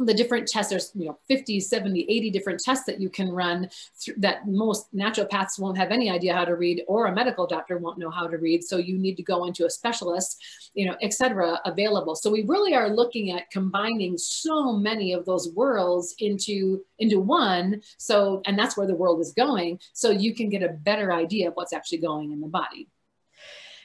the 0.00 0.14
different 0.14 0.48
tests, 0.48 0.70
there's 0.70 0.92
you 0.94 1.06
know 1.06 1.18
50, 1.28 1.60
70, 1.60 2.06
80 2.08 2.30
different 2.30 2.60
tests 2.60 2.86
that 2.86 3.00
you 3.00 3.10
can 3.10 3.30
run 3.30 3.68
that 4.16 4.48
most 4.48 4.92
naturopaths 4.94 5.58
won't 5.58 5.76
have 5.76 5.90
any 5.90 6.10
idea 6.10 6.34
how 6.34 6.44
to 6.44 6.56
read 6.56 6.82
or 6.88 7.06
a 7.06 7.14
medical 7.14 7.46
doctor 7.46 7.76
won't 7.76 7.98
know 7.98 8.10
how 8.10 8.26
to 8.26 8.38
read. 8.38 8.64
So 8.64 8.78
you 8.78 8.98
need 8.98 9.16
to 9.16 9.22
go 9.22 9.44
into 9.44 9.66
a 9.66 9.70
specialist, 9.70 10.42
you 10.74 10.86
know, 10.86 10.96
etc. 11.02 11.60
available. 11.66 12.14
So 12.14 12.30
we 12.30 12.44
really 12.44 12.74
are 12.74 12.88
looking 12.88 13.30
at 13.32 13.50
combining 13.50 14.16
so 14.16 14.72
many 14.72 15.12
of 15.12 15.26
those 15.26 15.52
worlds 15.54 16.14
into, 16.18 16.82
into 16.98 17.20
one. 17.20 17.82
So, 17.98 18.40
and 18.46 18.58
that's 18.58 18.76
where 18.76 18.86
the 18.86 18.94
world 18.94 19.20
is 19.20 19.32
going. 19.32 19.80
So 19.92 20.10
you 20.10 20.34
can 20.34 20.48
get 20.48 20.62
a 20.62 20.68
better 20.68 21.12
idea 21.12 21.48
of 21.48 21.54
what's 21.54 21.74
actually 21.74 21.98
going 21.98 22.32
in 22.32 22.40
the 22.40 22.48
body. 22.48 22.88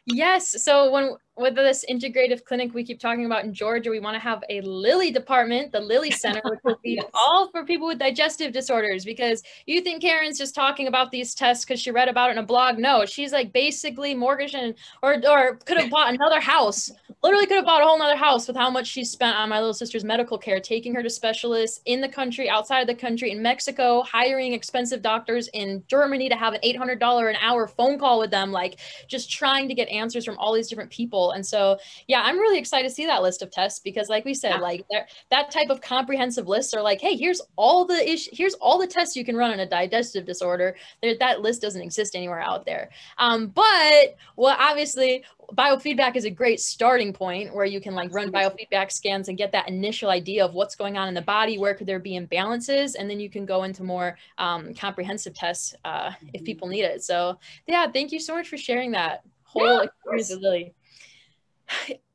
Yes. 0.06 0.64
So 0.64 0.92
when 0.92 1.16
with 1.38 1.56
this 1.56 1.84
integrative 1.90 2.46
clinic 2.46 2.74
we 2.74 2.84
keep 2.84 3.00
talking 3.00 3.26
about 3.26 3.44
in 3.44 3.54
Georgia, 3.54 3.90
we 3.90 4.00
want 4.00 4.16
to 4.16 4.20
have 4.20 4.42
a 4.50 4.62
Lily 4.62 5.12
department, 5.12 5.72
the 5.72 5.80
Lily 5.80 6.12
Center, 6.26 6.42
which 6.46 6.60
will 6.64 6.80
be 6.82 6.96
yes. 6.96 7.06
all 7.14 7.50
for 7.50 7.66
people 7.66 7.88
with 7.88 8.00
digestive 8.00 8.54
disorders. 8.54 9.04
Because 9.04 9.44
you 9.66 9.82
think 9.82 10.02
Karen's 10.02 10.38
just 10.38 10.56
talking 10.56 10.88
about 10.88 11.12
these 11.12 11.36
tests 11.36 11.66
because 11.66 11.80
she 11.80 11.92
read 11.92 12.08
about 12.08 12.30
it 12.30 12.34
in 12.34 12.38
a 12.38 12.44
blog. 12.44 12.78
No, 12.78 13.06
she's 13.06 13.34
like 13.34 13.52
basically 13.52 14.16
mortgaging 14.16 14.76
or 15.04 15.22
or 15.30 15.56
could 15.66 15.78
have 15.78 15.90
bought 15.96 16.14
another 16.14 16.40
house. 16.40 16.90
Literally 17.22 17.48
could 17.48 17.58
have 17.58 17.66
bought 17.66 17.82
a 17.82 17.86
whole 17.86 17.98
nother 17.98 18.16
house 18.16 18.48
with 18.48 18.56
how 18.56 18.70
much 18.70 18.88
she 18.88 19.04
spent 19.04 19.36
on 19.36 19.50
my 19.50 19.60
little 19.60 19.74
sister's 19.74 20.04
medical 20.04 20.38
care, 20.38 20.60
taking 20.60 20.94
her 20.96 21.04
to 21.04 21.10
specialists 21.10 21.82
in 21.86 22.00
the 22.00 22.10
country, 22.10 22.50
outside 22.50 22.82
of 22.82 22.88
the 22.88 22.96
country, 22.96 23.32
in 23.32 23.42
Mexico, 23.42 24.04
hiring 24.04 24.54
expensive 24.54 25.02
doctors 25.02 25.50
in 25.54 25.84
Germany 25.88 26.30
to 26.30 26.36
have 26.36 26.54
an 26.54 26.62
$800 26.62 27.30
an 27.30 27.36
hour 27.42 27.68
phone 27.68 27.98
call 27.98 28.20
with 28.20 28.32
them, 28.32 28.52
like 28.52 28.80
just 29.08 29.32
trying 29.32 29.68
to 29.68 29.74
get 29.74 29.90
answers 29.90 30.24
from 30.24 30.38
all 30.38 30.54
these 30.54 30.68
different 30.68 30.92
people 30.92 31.25
and 31.32 31.46
so, 31.46 31.78
yeah, 32.08 32.22
I'm 32.24 32.38
really 32.38 32.60
excited 32.60 32.88
to 32.88 32.94
see 32.94 33.06
that 33.06 33.22
list 33.22 33.42
of 33.42 33.52
tests 33.52 33.80
because, 33.80 34.10
like 34.10 34.26
we 34.26 34.34
said, 34.34 34.56
yeah. 34.56 34.58
like 34.58 34.86
that 35.32 35.52
type 35.52 35.70
of 35.70 35.82
comprehensive 35.82 36.48
lists 36.48 36.74
are 36.74 36.82
like, 36.82 37.02
hey, 37.02 37.16
here's 37.16 37.42
all 37.56 37.86
the 37.86 38.10
ish, 38.10 38.30
here's 38.32 38.54
all 38.56 38.80
the 38.80 38.88
tests 38.88 39.16
you 39.16 39.26
can 39.26 39.36
run 39.36 39.52
on 39.52 39.60
a 39.60 39.66
digestive 39.68 40.26
disorder. 40.26 40.76
There, 41.02 41.16
that 41.20 41.42
list 41.42 41.62
doesn't 41.62 41.82
exist 41.82 42.16
anywhere 42.16 42.42
out 42.42 42.66
there. 42.66 42.90
Um, 43.18 43.48
but 43.48 44.16
well, 44.36 44.56
obviously, 44.60 45.24
biofeedback 45.54 46.16
is 46.16 46.26
a 46.26 46.30
great 46.30 46.60
starting 46.60 47.14
point 47.14 47.54
where 47.54 47.66
you 47.66 47.80
can 47.80 47.94
like 47.94 48.14
run 48.14 48.32
biofeedback 48.32 48.92
scans 48.92 49.30
and 49.30 49.38
get 49.38 49.52
that 49.52 49.68
initial 49.68 50.10
idea 50.10 50.44
of 50.44 50.54
what's 50.54 50.76
going 50.76 50.98
on 50.98 51.08
in 51.08 51.14
the 51.14 51.22
body 51.22 51.58
where 51.58 51.74
could 51.74 51.88
there 51.88 52.00
be 52.00 52.20
imbalances 52.20 52.96
and 52.98 53.10
then 53.10 53.20
you 53.20 53.30
can 53.30 53.46
go 53.46 53.64
into 53.64 53.84
more 53.84 54.18
um, 54.38 54.74
comprehensive 54.74 55.34
tests 55.34 55.76
uh, 55.86 56.12
if 56.34 56.42
mm-hmm. 56.42 56.46
people 56.46 56.68
need 56.68 56.84
it 56.84 57.04
so 57.04 57.38
yeah 57.68 57.88
thank 57.92 58.12
you 58.12 58.20
so 58.20 58.36
much 58.36 58.48
for 58.48 58.58
sharing 58.58 58.92
that 58.92 59.22
whole 59.44 59.64
yeah, 59.64 59.84
experience 59.84 60.30
with 60.30 60.40
lily 60.40 60.74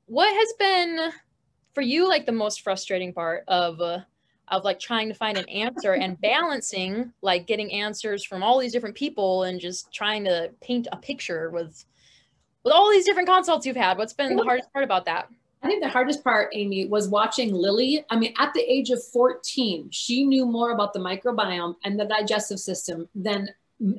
what 0.06 0.34
has 0.34 0.52
been 0.58 1.10
for 1.74 1.82
you 1.82 2.08
like 2.08 2.26
the 2.26 2.32
most 2.32 2.62
frustrating 2.62 3.12
part 3.12 3.44
of 3.48 3.80
uh, 3.80 4.00
of 4.48 4.64
like 4.64 4.80
trying 4.80 5.08
to 5.08 5.14
find 5.14 5.38
an 5.38 5.48
answer 5.48 5.92
and 5.94 6.20
balancing 6.20 7.12
like 7.22 7.46
getting 7.46 7.72
answers 7.72 8.24
from 8.24 8.42
all 8.42 8.58
these 8.58 8.72
different 8.72 8.96
people 8.96 9.44
and 9.44 9.60
just 9.60 9.92
trying 9.92 10.24
to 10.24 10.50
paint 10.60 10.88
a 10.92 10.96
picture 10.96 11.50
with 11.50 11.84
with 12.64 12.74
all 12.74 12.90
these 12.90 13.04
different 13.04 13.28
consults 13.28 13.64
you've 13.64 13.76
had 13.76 13.96
what's 13.96 14.12
been 14.12 14.36
the 14.36 14.42
hardest 14.42 14.72
part 14.72 14.84
about 14.84 15.04
that 15.04 15.28
I 15.62 15.66
think 15.66 15.82
the 15.82 15.90
hardest 15.90 16.24
part, 16.24 16.48
Amy, 16.54 16.86
was 16.86 17.08
watching 17.08 17.52
Lily. 17.52 18.02
I 18.08 18.16
mean, 18.16 18.32
at 18.38 18.54
the 18.54 18.62
age 18.62 18.88
of 18.88 19.04
14, 19.12 19.90
she 19.90 20.24
knew 20.24 20.46
more 20.46 20.70
about 20.70 20.94
the 20.94 21.00
microbiome 21.00 21.76
and 21.84 22.00
the 22.00 22.06
digestive 22.06 22.58
system 22.58 23.08
than 23.14 23.50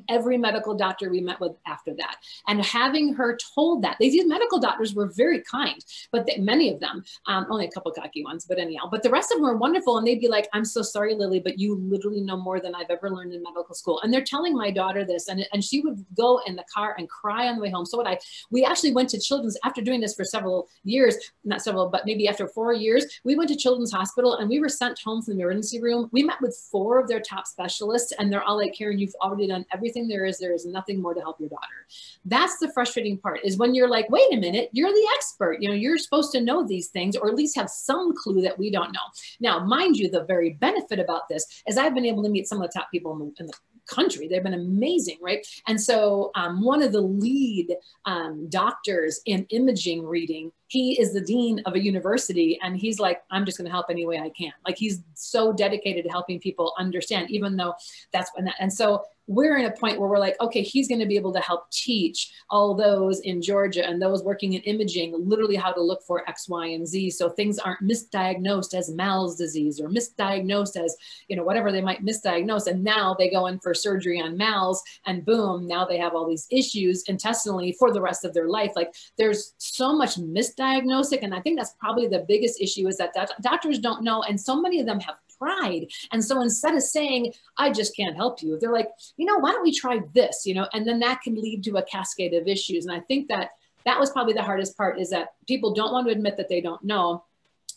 every 0.09 0.37
medical 0.37 0.75
doctor 0.75 1.09
we 1.09 1.21
met 1.21 1.39
with 1.39 1.53
after 1.65 1.93
that. 1.95 2.17
And 2.47 2.63
having 2.63 3.13
her 3.13 3.37
told 3.55 3.83
that, 3.83 3.97
these 3.99 4.25
medical 4.27 4.59
doctors 4.59 4.93
were 4.93 5.07
very 5.07 5.41
kind, 5.41 5.83
but 6.11 6.25
they, 6.25 6.37
many 6.37 6.71
of 6.71 6.79
them, 6.79 7.03
um, 7.27 7.47
only 7.49 7.65
a 7.65 7.71
couple 7.71 7.91
cocky 7.91 8.23
ones, 8.23 8.45
but 8.47 8.59
anyhow, 8.59 8.87
but 8.89 9.03
the 9.03 9.09
rest 9.09 9.31
of 9.31 9.37
them 9.37 9.45
were 9.45 9.57
wonderful. 9.57 9.97
And 9.97 10.05
they'd 10.05 10.19
be 10.19 10.27
like, 10.27 10.47
I'm 10.53 10.65
so 10.65 10.81
sorry, 10.81 11.15
Lily, 11.15 11.39
but 11.39 11.59
you 11.59 11.75
literally 11.75 12.21
know 12.21 12.37
more 12.37 12.59
than 12.59 12.75
I've 12.75 12.89
ever 12.89 13.09
learned 13.09 13.33
in 13.33 13.43
medical 13.43 13.75
school. 13.75 13.99
And 14.01 14.13
they're 14.13 14.23
telling 14.23 14.55
my 14.55 14.71
daughter 14.71 15.03
this, 15.03 15.27
and, 15.27 15.45
and 15.53 15.63
she 15.63 15.81
would 15.81 16.05
go 16.15 16.41
in 16.45 16.55
the 16.55 16.65
car 16.73 16.95
and 16.97 17.09
cry 17.09 17.47
on 17.47 17.55
the 17.55 17.61
way 17.61 17.69
home. 17.69 17.85
So 17.85 17.97
what 17.97 18.07
I, 18.07 18.19
we 18.49 18.65
actually 18.65 18.93
went 18.93 19.09
to 19.09 19.19
Children's, 19.19 19.57
after 19.63 19.81
doing 19.81 20.01
this 20.01 20.15
for 20.15 20.23
several 20.23 20.69
years, 20.83 21.15
not 21.43 21.61
several, 21.61 21.89
but 21.89 22.05
maybe 22.05 22.27
after 22.27 22.47
four 22.47 22.73
years, 22.73 23.05
we 23.23 23.35
went 23.35 23.49
to 23.49 23.55
Children's 23.55 23.91
Hospital 23.91 24.35
and 24.35 24.49
we 24.49 24.59
were 24.59 24.69
sent 24.69 24.99
home 24.99 25.21
from 25.21 25.35
the 25.35 25.41
emergency 25.41 25.81
room. 25.81 26.09
We 26.11 26.23
met 26.23 26.41
with 26.41 26.55
four 26.71 26.99
of 26.99 27.07
their 27.07 27.19
top 27.19 27.47
specialists 27.47 28.13
and 28.17 28.31
they're 28.31 28.43
all 28.43 28.57
like, 28.57 28.73
Karen, 28.73 28.99
you've 28.99 29.15
already 29.21 29.47
done 29.47 29.65
everything 29.73 30.07
there 30.07 30.25
is, 30.25 30.39
there 30.39 30.53
is 30.53 30.65
nothing 30.65 31.01
more 31.01 31.13
to 31.13 31.21
help 31.21 31.39
your 31.39 31.49
daughter. 31.49 31.87
That's 32.25 32.57
the 32.59 32.71
frustrating 32.73 33.17
part 33.17 33.39
is 33.43 33.57
when 33.57 33.75
you're 33.75 33.89
like, 33.89 34.09
wait 34.09 34.33
a 34.33 34.37
minute, 34.37 34.69
you're 34.71 34.91
the 34.91 35.07
expert. 35.15 35.57
You 35.61 35.69
know, 35.69 35.75
you're 35.75 35.97
supposed 35.97 36.31
to 36.33 36.41
know 36.41 36.65
these 36.65 36.87
things 36.87 37.15
or 37.15 37.29
at 37.29 37.35
least 37.35 37.55
have 37.55 37.69
some 37.69 38.13
clue 38.15 38.41
that 38.41 38.57
we 38.57 38.71
don't 38.71 38.91
know. 38.91 38.99
Now, 39.39 39.65
mind 39.65 39.97
you, 39.97 40.09
the 40.09 40.23
very 40.23 40.51
benefit 40.51 40.99
about 40.99 41.29
this 41.29 41.45
is 41.67 41.77
I've 41.77 41.95
been 41.95 42.05
able 42.05 42.23
to 42.23 42.29
meet 42.29 42.47
some 42.47 42.61
of 42.61 42.69
the 42.69 42.79
top 42.79 42.91
people 42.91 43.13
in 43.13 43.19
the, 43.19 43.33
in 43.39 43.45
the 43.47 43.53
country. 43.87 44.27
They've 44.27 44.43
been 44.43 44.53
amazing, 44.53 45.17
right? 45.21 45.45
And 45.67 45.79
so 45.79 46.31
um, 46.35 46.63
one 46.63 46.81
of 46.81 46.91
the 46.91 47.01
lead 47.01 47.75
um, 48.05 48.47
doctors 48.49 49.21
in 49.25 49.45
imaging 49.49 50.05
reading, 50.05 50.51
he 50.71 50.97
is 51.01 51.11
the 51.11 51.19
dean 51.19 51.61
of 51.65 51.73
a 51.73 51.83
university, 51.83 52.57
and 52.63 52.77
he's 52.77 52.97
like, 52.97 53.23
I'm 53.29 53.43
just 53.43 53.57
going 53.57 53.65
to 53.65 53.71
help 53.71 53.87
any 53.89 54.05
way 54.05 54.19
I 54.19 54.29
can. 54.29 54.53
Like 54.65 54.77
he's 54.77 55.01
so 55.15 55.51
dedicated 55.51 56.05
to 56.05 56.09
helping 56.09 56.39
people 56.39 56.73
understand, 56.79 57.29
even 57.29 57.57
though 57.57 57.73
that's 58.13 58.31
when 58.35 58.45
that. 58.45 58.55
And 58.57 58.71
so 58.71 59.03
we're 59.27 59.57
in 59.57 59.65
a 59.65 59.71
point 59.71 59.99
where 59.99 60.09
we're 60.09 60.19
like, 60.19 60.35
okay, 60.41 60.61
he's 60.61 60.87
going 60.87 60.99
to 60.99 61.05
be 61.05 61.15
able 61.15 61.31
to 61.31 61.39
help 61.39 61.69
teach 61.71 62.31
all 62.49 62.75
those 62.75 63.21
in 63.21 63.41
Georgia 63.41 63.87
and 63.87 64.01
those 64.01 64.23
working 64.23 64.53
in 64.53 64.61
imaging 64.63 65.13
literally 65.17 65.55
how 65.55 65.71
to 65.71 65.81
look 65.81 66.03
for 66.03 66.27
X, 66.27 66.49
Y, 66.49 66.67
and 66.67 66.85
Z. 66.87 67.11
So 67.11 67.29
things 67.29 67.57
aren't 67.59 67.81
misdiagnosed 67.81 68.73
as 68.73 68.89
MALS 68.89 69.37
disease 69.37 69.79
or 69.79 69.89
misdiagnosed 69.89 70.75
as, 70.75 70.97
you 71.27 71.37
know, 71.37 71.43
whatever 71.43 71.71
they 71.71 71.81
might 71.81 72.03
misdiagnose. 72.03 72.67
And 72.67 72.83
now 72.83 73.15
they 73.17 73.29
go 73.29 73.47
in 73.47 73.59
for 73.59 73.73
surgery 73.73 74.19
on 74.19 74.37
MALS 74.37 74.83
and 75.05 75.25
boom, 75.25 75.67
now 75.67 75.85
they 75.85 75.97
have 75.97 76.13
all 76.13 76.27
these 76.27 76.47
issues 76.51 77.03
intestinally 77.03 77.73
for 77.73 77.93
the 77.93 78.01
rest 78.01 78.25
of 78.25 78.33
their 78.33 78.49
life. 78.49 78.71
Like 78.75 78.93
there's 79.17 79.53
so 79.59 79.95
much 79.95 80.17
misdiagnostic. 80.61 81.19
And 81.23 81.33
I 81.33 81.41
think 81.41 81.57
that's 81.57 81.75
probably 81.79 82.07
the 82.07 82.25
biggest 82.27 82.61
issue 82.61 82.87
is 82.87 82.97
that 82.97 83.15
doctors 83.41 83.79
don't 83.79 84.03
know. 84.03 84.23
And 84.23 84.39
so 84.39 84.59
many 84.61 84.79
of 84.79 84.85
them 84.85 84.99
have 84.99 85.15
pride. 85.37 85.87
And 86.11 86.23
so 86.23 86.41
instead 86.41 86.75
of 86.75 86.83
saying, 86.83 87.33
I 87.57 87.71
just 87.71 87.95
can't 87.95 88.15
help 88.15 88.41
you, 88.41 88.59
they're 88.59 88.71
like, 88.71 88.89
you 89.17 89.25
know, 89.25 89.37
why 89.39 89.51
don't 89.51 89.63
we 89.63 89.73
try 89.73 90.01
this, 90.13 90.43
you 90.45 90.53
know, 90.53 90.67
and 90.73 90.87
then 90.87 90.99
that 90.99 91.21
can 91.21 91.35
lead 91.35 91.63
to 91.63 91.77
a 91.77 91.83
cascade 91.83 92.33
of 92.33 92.47
issues. 92.47 92.85
And 92.85 92.95
I 92.95 92.99
think 93.01 93.27
that 93.29 93.51
that 93.85 93.99
was 93.99 94.11
probably 94.11 94.33
the 94.33 94.43
hardest 94.43 94.77
part 94.77 94.99
is 94.99 95.09
that 95.09 95.29
people 95.47 95.73
don't 95.73 95.91
want 95.91 96.05
to 96.07 96.13
admit 96.13 96.37
that 96.37 96.49
they 96.49 96.61
don't 96.61 96.83
know. 96.83 97.23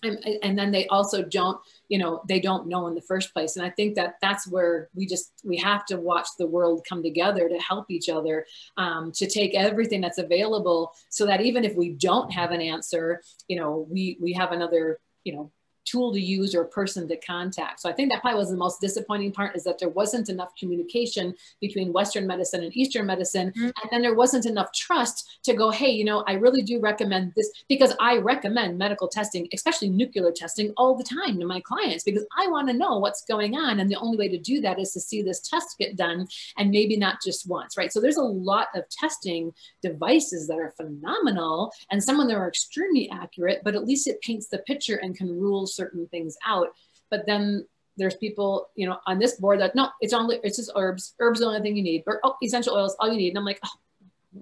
And, 0.04 0.18
and 0.42 0.58
then 0.58 0.70
they 0.70 0.87
also 0.88 1.23
don't, 1.23 1.58
you 1.88 1.99
know, 1.99 2.23
they 2.28 2.40
don't 2.40 2.68
know 2.68 2.87
in 2.87 2.94
the 2.94 3.00
first 3.00 3.32
place. 3.32 3.56
And 3.56 3.64
I 3.64 3.70
think 3.70 3.94
that 3.96 4.16
that's 4.20 4.46
where 4.46 4.88
we 4.94 5.06
just, 5.06 5.32
we 5.42 5.56
have 5.58 5.84
to 5.87 5.96
watch 5.96 6.28
the 6.38 6.46
world 6.46 6.87
come 6.88 7.02
together 7.02 7.49
to 7.49 7.58
help 7.58 7.90
each 7.90 8.08
other, 8.08 8.46
um, 8.76 9.12
to 9.12 9.26
take 9.26 9.54
everything 9.54 10.00
that's 10.00 10.18
available 10.18 10.92
so 11.08 11.26
that 11.26 11.40
even 11.40 11.64
if 11.64 11.75
we 11.75 11.90
don't 11.90 12.32
have 12.32 12.50
an 12.50 12.61
answer, 12.61 13.23
you 13.49 13.58
know, 13.58 13.87
we, 13.90 14.18
we 14.20 14.32
have 14.34 14.52
another, 14.52 15.00
you 15.25 15.34
know, 15.34 15.50
tool 15.84 16.12
to 16.12 16.20
use 16.20 16.54
or 16.54 16.62
a 16.62 16.68
person 16.68 17.06
to 17.08 17.16
contact. 17.16 17.80
So 17.80 17.88
I 17.88 17.92
think 17.92 18.10
that 18.12 18.20
probably 18.20 18.38
was 18.38 18.50
the 18.50 18.56
most 18.56 18.80
disappointing 18.80 19.32
part 19.32 19.56
is 19.56 19.64
that 19.64 19.78
there 19.78 19.88
wasn't 19.88 20.28
enough 20.28 20.54
communication 20.56 21.34
between 21.60 21.92
Western 21.92 22.26
medicine 22.26 22.62
and 22.62 22.76
Eastern 22.76 23.06
medicine. 23.06 23.50
Mm-hmm. 23.50 23.64
And 23.64 23.90
then 23.90 24.02
there 24.02 24.14
wasn't 24.14 24.47
enough 24.47 24.73
trust 24.73 25.40
to 25.44 25.54
go, 25.54 25.70
hey, 25.70 25.90
you 25.90 26.04
know, 26.04 26.25
I 26.26 26.34
really 26.34 26.62
do 26.62 26.80
recommend 26.80 27.32
this 27.36 27.50
because 27.68 27.94
I 28.00 28.16
recommend 28.18 28.78
medical 28.78 29.08
testing, 29.08 29.49
especially 29.52 29.88
nuclear 29.90 30.30
testing 30.32 30.73
all 30.76 30.97
the 30.97 31.04
time 31.04 31.38
to 31.38 31.47
my 31.47 31.60
clients 31.60 32.04
because 32.04 32.26
I 32.38 32.49
want 32.49 32.68
to 32.68 32.75
know 32.75 32.99
what's 32.99 33.25
going 33.25 33.56
on. 33.56 33.80
And 33.80 33.90
the 33.90 33.97
only 33.97 34.16
way 34.16 34.28
to 34.28 34.38
do 34.38 34.60
that 34.62 34.78
is 34.78 34.92
to 34.92 35.00
see 35.00 35.23
this 35.23 35.40
test 35.40 35.78
get 35.78 35.97
done 35.97 36.26
and 36.56 36.70
maybe 36.70 36.97
not 36.97 37.23
just 37.23 37.49
once, 37.49 37.76
right? 37.76 37.92
So 37.92 38.00
there's 38.00 38.16
a 38.16 38.23
lot 38.23 38.68
of 38.75 38.88
testing 38.88 39.52
devices 39.82 40.47
that 40.49 40.58
are 40.58 40.75
phenomenal 40.76 41.73
and 41.90 42.02
some 42.02 42.20
of 42.20 42.28
them 42.28 42.38
are 42.38 42.49
extremely 42.49 43.10
accurate, 43.10 43.60
but 43.64 43.75
at 43.75 43.84
least 43.84 44.08
it 44.08 44.20
paints 44.20 44.49
the 44.49 44.58
picture 44.58 44.97
and 44.97 45.16
can 45.16 45.28
rule 45.38 45.66
certain 45.75 46.06
things 46.08 46.37
out. 46.47 46.69
But 47.10 47.26
then 47.26 47.67
there's 47.97 48.17
people, 48.17 48.69
you 48.75 48.89
know, 48.89 48.99
on 49.06 49.19
this 49.19 49.34
board 49.37 49.60
that 49.60 49.75
no, 49.75 49.89
it's 50.00 50.13
only 50.13 50.41
it's 50.43 50.56
just 50.56 50.73
herbs. 50.76 51.15
Herbs 51.21 51.41
are 51.41 51.45
the 51.45 51.49
only 51.49 51.60
thing 51.60 51.76
you 51.76 51.82
need. 51.82 52.04
Or 52.06 52.21
oh, 52.25 52.37
essential 52.43 52.75
oils, 52.75 52.97
all 52.99 53.10
you 53.10 53.19
need. 53.19 53.30
And 53.30 53.39
I'm 53.39 53.45
like, 53.45 53.60
oh, 53.65 53.69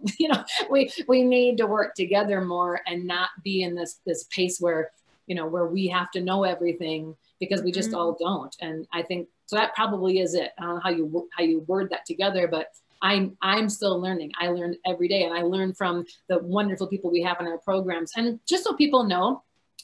you 0.19 0.29
know, 0.29 0.45
we 0.71 0.91
we 1.07 1.23
need 1.23 1.59
to 1.59 1.67
work 1.67 1.95
together 1.95 2.41
more 2.41 2.81
and 2.87 3.07
not 3.07 3.31
be 3.45 3.63
in 3.63 3.75
this 3.75 4.01
this 4.07 4.25
pace 4.35 4.59
where, 4.61 4.91
you 5.27 5.35
know, 5.35 5.47
where 5.47 5.67
we 5.67 5.89
have 5.89 6.11
to 6.13 6.21
know 6.21 6.45
everything 6.45 7.17
because 7.41 7.63
we 7.63 7.73
just 7.73 7.91
mm-hmm. 7.91 7.99
all 7.99 8.17
don't. 8.19 8.55
And 8.61 8.87
I 8.93 9.03
think 9.03 9.29
so 9.47 9.57
that 9.57 9.75
probably 9.75 10.21
is 10.21 10.35
it. 10.35 10.53
I 10.59 10.63
don't 10.63 10.75
know 10.77 10.81
how 10.81 10.91
you 10.91 11.29
how 11.37 11.45
you 11.45 11.61
word 11.61 11.91
that 11.91 12.07
together, 12.07 12.49
but 12.49 12.69
I'm 13.03 13.37
I'm 13.43 13.69
still 13.69 14.01
learning. 14.01 14.33
I 14.41 14.49
learn 14.49 14.77
every 14.87 15.09
day, 15.09 15.25
and 15.25 15.35
I 15.35 15.43
learn 15.43 15.75
from 15.75 16.07
the 16.29 16.39
wonderful 16.39 16.87
people 16.87 17.11
we 17.11 17.23
have 17.23 17.39
in 17.41 17.47
our 17.47 17.59
programs. 17.59 18.13
And 18.17 18.39
just 18.49 18.65
so 18.65 18.75
people 18.75 19.05
know, 19.05 19.43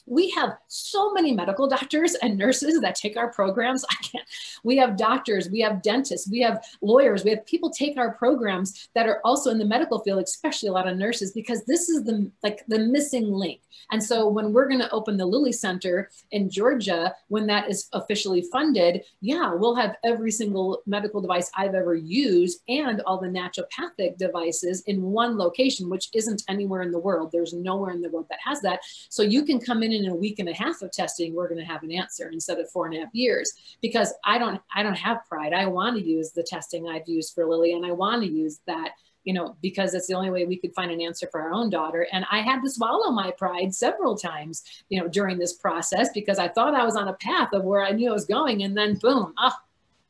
we 0.09 0.29
have 0.31 0.57
so 0.67 1.13
many 1.13 1.31
medical 1.31 1.67
doctors 1.67 2.15
and 2.15 2.37
nurses 2.37 2.81
that 2.81 2.95
take 2.95 3.15
our 3.15 3.31
programs. 3.31 3.85
I 3.89 3.95
can't. 4.03 4.25
We 4.63 4.75
have 4.77 4.97
doctors, 4.97 5.49
we 5.49 5.61
have 5.61 5.81
dentists, 5.81 6.29
we 6.29 6.41
have 6.41 6.63
lawyers, 6.81 7.23
we 7.23 7.29
have 7.29 7.45
people 7.45 7.69
take 7.69 7.97
our 7.97 8.13
programs 8.13 8.89
that 8.95 9.07
are 9.07 9.21
also 9.23 9.51
in 9.51 9.59
the 9.59 9.65
medical 9.65 9.99
field, 9.99 10.21
especially 10.23 10.69
a 10.69 10.73
lot 10.73 10.87
of 10.87 10.97
nurses, 10.97 11.31
because 11.31 11.63
this 11.65 11.89
is 11.89 12.03
the 12.03 12.29
like 12.43 12.63
the 12.67 12.79
missing 12.79 13.31
link. 13.31 13.61
And 13.91 14.03
so 14.03 14.27
when 14.27 14.51
we're 14.51 14.67
going 14.67 14.81
to 14.81 14.91
open 14.91 15.17
the 15.17 15.25
Lily 15.25 15.51
Center 15.51 16.09
in 16.31 16.49
Georgia, 16.49 17.13
when 17.27 17.47
that 17.47 17.69
is 17.69 17.87
officially 17.93 18.41
funded, 18.51 19.03
yeah, 19.21 19.53
we'll 19.53 19.75
have 19.75 19.95
every 20.03 20.31
single 20.31 20.81
medical 20.85 21.21
device 21.21 21.49
I've 21.55 21.75
ever 21.75 21.95
used 21.95 22.61
and 22.67 23.01
all 23.01 23.19
the 23.19 23.27
naturopathic 23.27 24.17
devices 24.17 24.81
in 24.87 25.01
one 25.01 25.37
location, 25.37 25.89
which 25.89 26.09
isn't 26.13 26.43
anywhere 26.47 26.81
in 26.81 26.91
the 26.91 26.99
world. 26.99 27.31
There's 27.31 27.53
nowhere 27.53 27.91
in 27.91 28.01
the 28.01 28.09
world 28.09 28.27
that 28.29 28.39
has 28.43 28.61
that. 28.61 28.81
So 29.09 29.23
you 29.23 29.45
can 29.45 29.59
come 29.59 29.78
in 29.83 29.91
in 29.91 30.07
a 30.07 30.15
week 30.15 30.39
and 30.39 30.49
a 30.49 30.53
half 30.53 30.81
of 30.81 30.91
testing, 30.91 31.33
we're 31.33 31.47
going 31.47 31.59
to 31.59 31.71
have 31.71 31.83
an 31.83 31.91
answer 31.91 32.29
instead 32.29 32.59
of 32.59 32.69
four 32.69 32.85
and 32.85 32.95
a 32.95 32.99
half 33.01 33.13
years. 33.13 33.51
Because 33.81 34.13
I 34.23 34.37
don't, 34.37 34.61
I 34.73 34.83
don't 34.83 34.97
have 34.97 35.25
pride. 35.27 35.53
I 35.53 35.65
want 35.65 35.97
to 35.97 36.03
use 36.03 36.31
the 36.31 36.43
testing 36.43 36.87
I've 36.87 37.07
used 37.07 37.33
for 37.33 37.45
Lily, 37.45 37.73
and 37.73 37.85
I 37.85 37.91
want 37.91 38.23
to 38.23 38.29
use 38.29 38.59
that 38.67 38.91
you 39.25 39.33
know, 39.33 39.55
because 39.61 39.93
it's 39.93 40.07
the 40.07 40.13
only 40.13 40.31
way 40.31 40.45
we 40.45 40.57
could 40.57 40.73
find 40.73 40.91
an 40.91 41.01
answer 41.01 41.27
for 41.29 41.41
our 41.41 41.51
own 41.51 41.69
daughter. 41.69 42.07
And 42.11 42.25
I 42.31 42.39
had 42.39 42.61
to 42.61 42.69
swallow 42.69 43.11
my 43.11 43.31
pride 43.31 43.75
several 43.75 44.15
times, 44.15 44.63
you 44.89 44.99
know, 44.99 45.07
during 45.07 45.37
this 45.37 45.53
process 45.53 46.09
because 46.13 46.39
I 46.39 46.47
thought 46.47 46.73
I 46.73 46.85
was 46.85 46.95
on 46.95 47.09
a 47.09 47.13
path 47.13 47.49
of 47.53 47.63
where 47.63 47.83
I 47.83 47.91
knew 47.91 48.09
I 48.09 48.13
was 48.13 48.25
going, 48.25 48.63
and 48.63 48.75
then 48.75 48.95
boom, 48.95 49.33
oh, 49.37 49.53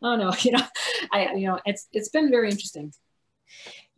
oh 0.01 0.15
no, 0.15 0.31
you 0.41 0.51
know, 0.51 0.63
I, 1.11 1.33
you 1.33 1.47
know, 1.47 1.59
it's 1.65 1.87
it's 1.91 2.09
been 2.09 2.29
very 2.29 2.49
interesting. 2.49 2.93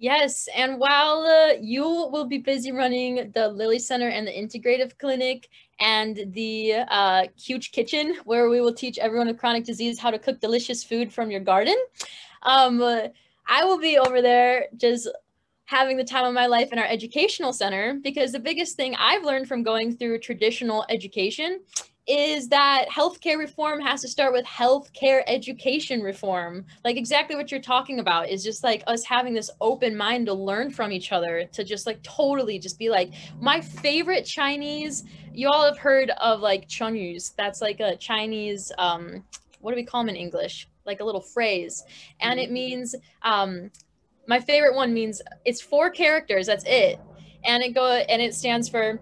Yes, 0.01 0.49
and 0.55 0.79
while 0.79 1.19
uh, 1.25 1.53
you 1.61 1.83
will 1.83 2.25
be 2.25 2.39
busy 2.39 2.71
running 2.71 3.31
the 3.35 3.47
Lily 3.47 3.77
Center 3.77 4.07
and 4.07 4.25
the 4.25 4.31
Integrative 4.31 4.97
Clinic 4.97 5.47
and 5.79 6.19
the 6.33 6.73
uh, 6.89 7.27
Huge 7.37 7.71
Kitchen, 7.71 8.15
where 8.25 8.49
we 8.49 8.61
will 8.61 8.73
teach 8.73 8.97
everyone 8.97 9.27
with 9.27 9.37
chronic 9.37 9.63
disease 9.63 9.99
how 9.99 10.09
to 10.09 10.17
cook 10.17 10.41
delicious 10.41 10.83
food 10.83 11.13
from 11.13 11.29
your 11.29 11.39
garden, 11.39 11.75
um, 12.41 12.81
uh, 12.81 13.09
I 13.47 13.63
will 13.63 13.77
be 13.77 13.99
over 13.99 14.23
there 14.23 14.69
just 14.75 15.07
having 15.65 15.97
the 15.97 16.03
time 16.03 16.25
of 16.25 16.33
my 16.33 16.47
life 16.47 16.73
in 16.73 16.79
our 16.79 16.87
educational 16.87 17.53
center 17.53 17.99
because 18.01 18.31
the 18.31 18.39
biggest 18.39 18.75
thing 18.75 18.95
I've 18.97 19.23
learned 19.23 19.47
from 19.47 19.61
going 19.61 19.95
through 19.95 20.17
traditional 20.17 20.83
education 20.89 21.59
is 22.07 22.47
that 22.49 22.87
healthcare 22.89 23.37
reform 23.37 23.79
has 23.79 24.01
to 24.01 24.07
start 24.07 24.33
with 24.33 24.45
healthcare 24.45 25.21
education 25.27 26.01
reform. 26.01 26.65
Like 26.83 26.97
exactly 26.97 27.35
what 27.35 27.51
you're 27.51 27.61
talking 27.61 27.99
about 27.99 28.29
is 28.29 28.43
just 28.43 28.63
like 28.63 28.83
us 28.87 29.03
having 29.03 29.33
this 29.33 29.51
open 29.61 29.95
mind 29.95 30.25
to 30.25 30.33
learn 30.33 30.71
from 30.71 30.91
each 30.91 31.11
other, 31.11 31.45
to 31.53 31.63
just 31.63 31.85
like 31.85 32.01
totally 32.01 32.57
just 32.57 32.79
be 32.79 32.89
like, 32.89 33.13
my 33.39 33.61
favorite 33.61 34.23
Chinese, 34.23 35.03
you 35.33 35.47
all 35.47 35.63
have 35.63 35.77
heard 35.77 36.11
of 36.19 36.39
like 36.39 36.67
chengyus. 36.67 37.35
That's 37.35 37.61
like 37.61 37.79
a 37.79 37.95
Chinese, 37.97 38.71
um, 38.79 39.23
what 39.59 39.71
do 39.71 39.75
we 39.75 39.85
call 39.85 40.01
them 40.01 40.09
in 40.09 40.15
English? 40.15 40.67
Like 40.85 41.01
a 41.01 41.05
little 41.05 41.21
phrase. 41.21 41.83
And 42.19 42.39
it 42.39 42.51
means, 42.51 42.95
um, 43.21 43.69
my 44.27 44.39
favorite 44.39 44.75
one 44.75 44.93
means 44.93 45.21
it's 45.45 45.61
four 45.61 45.91
characters, 45.91 46.47
that's 46.47 46.63
it. 46.65 46.99
And 47.43 47.61
it 47.61 47.73
go 47.73 47.87
and 47.87 48.21
it 48.21 48.33
stands 48.33 48.69
for 48.69 48.99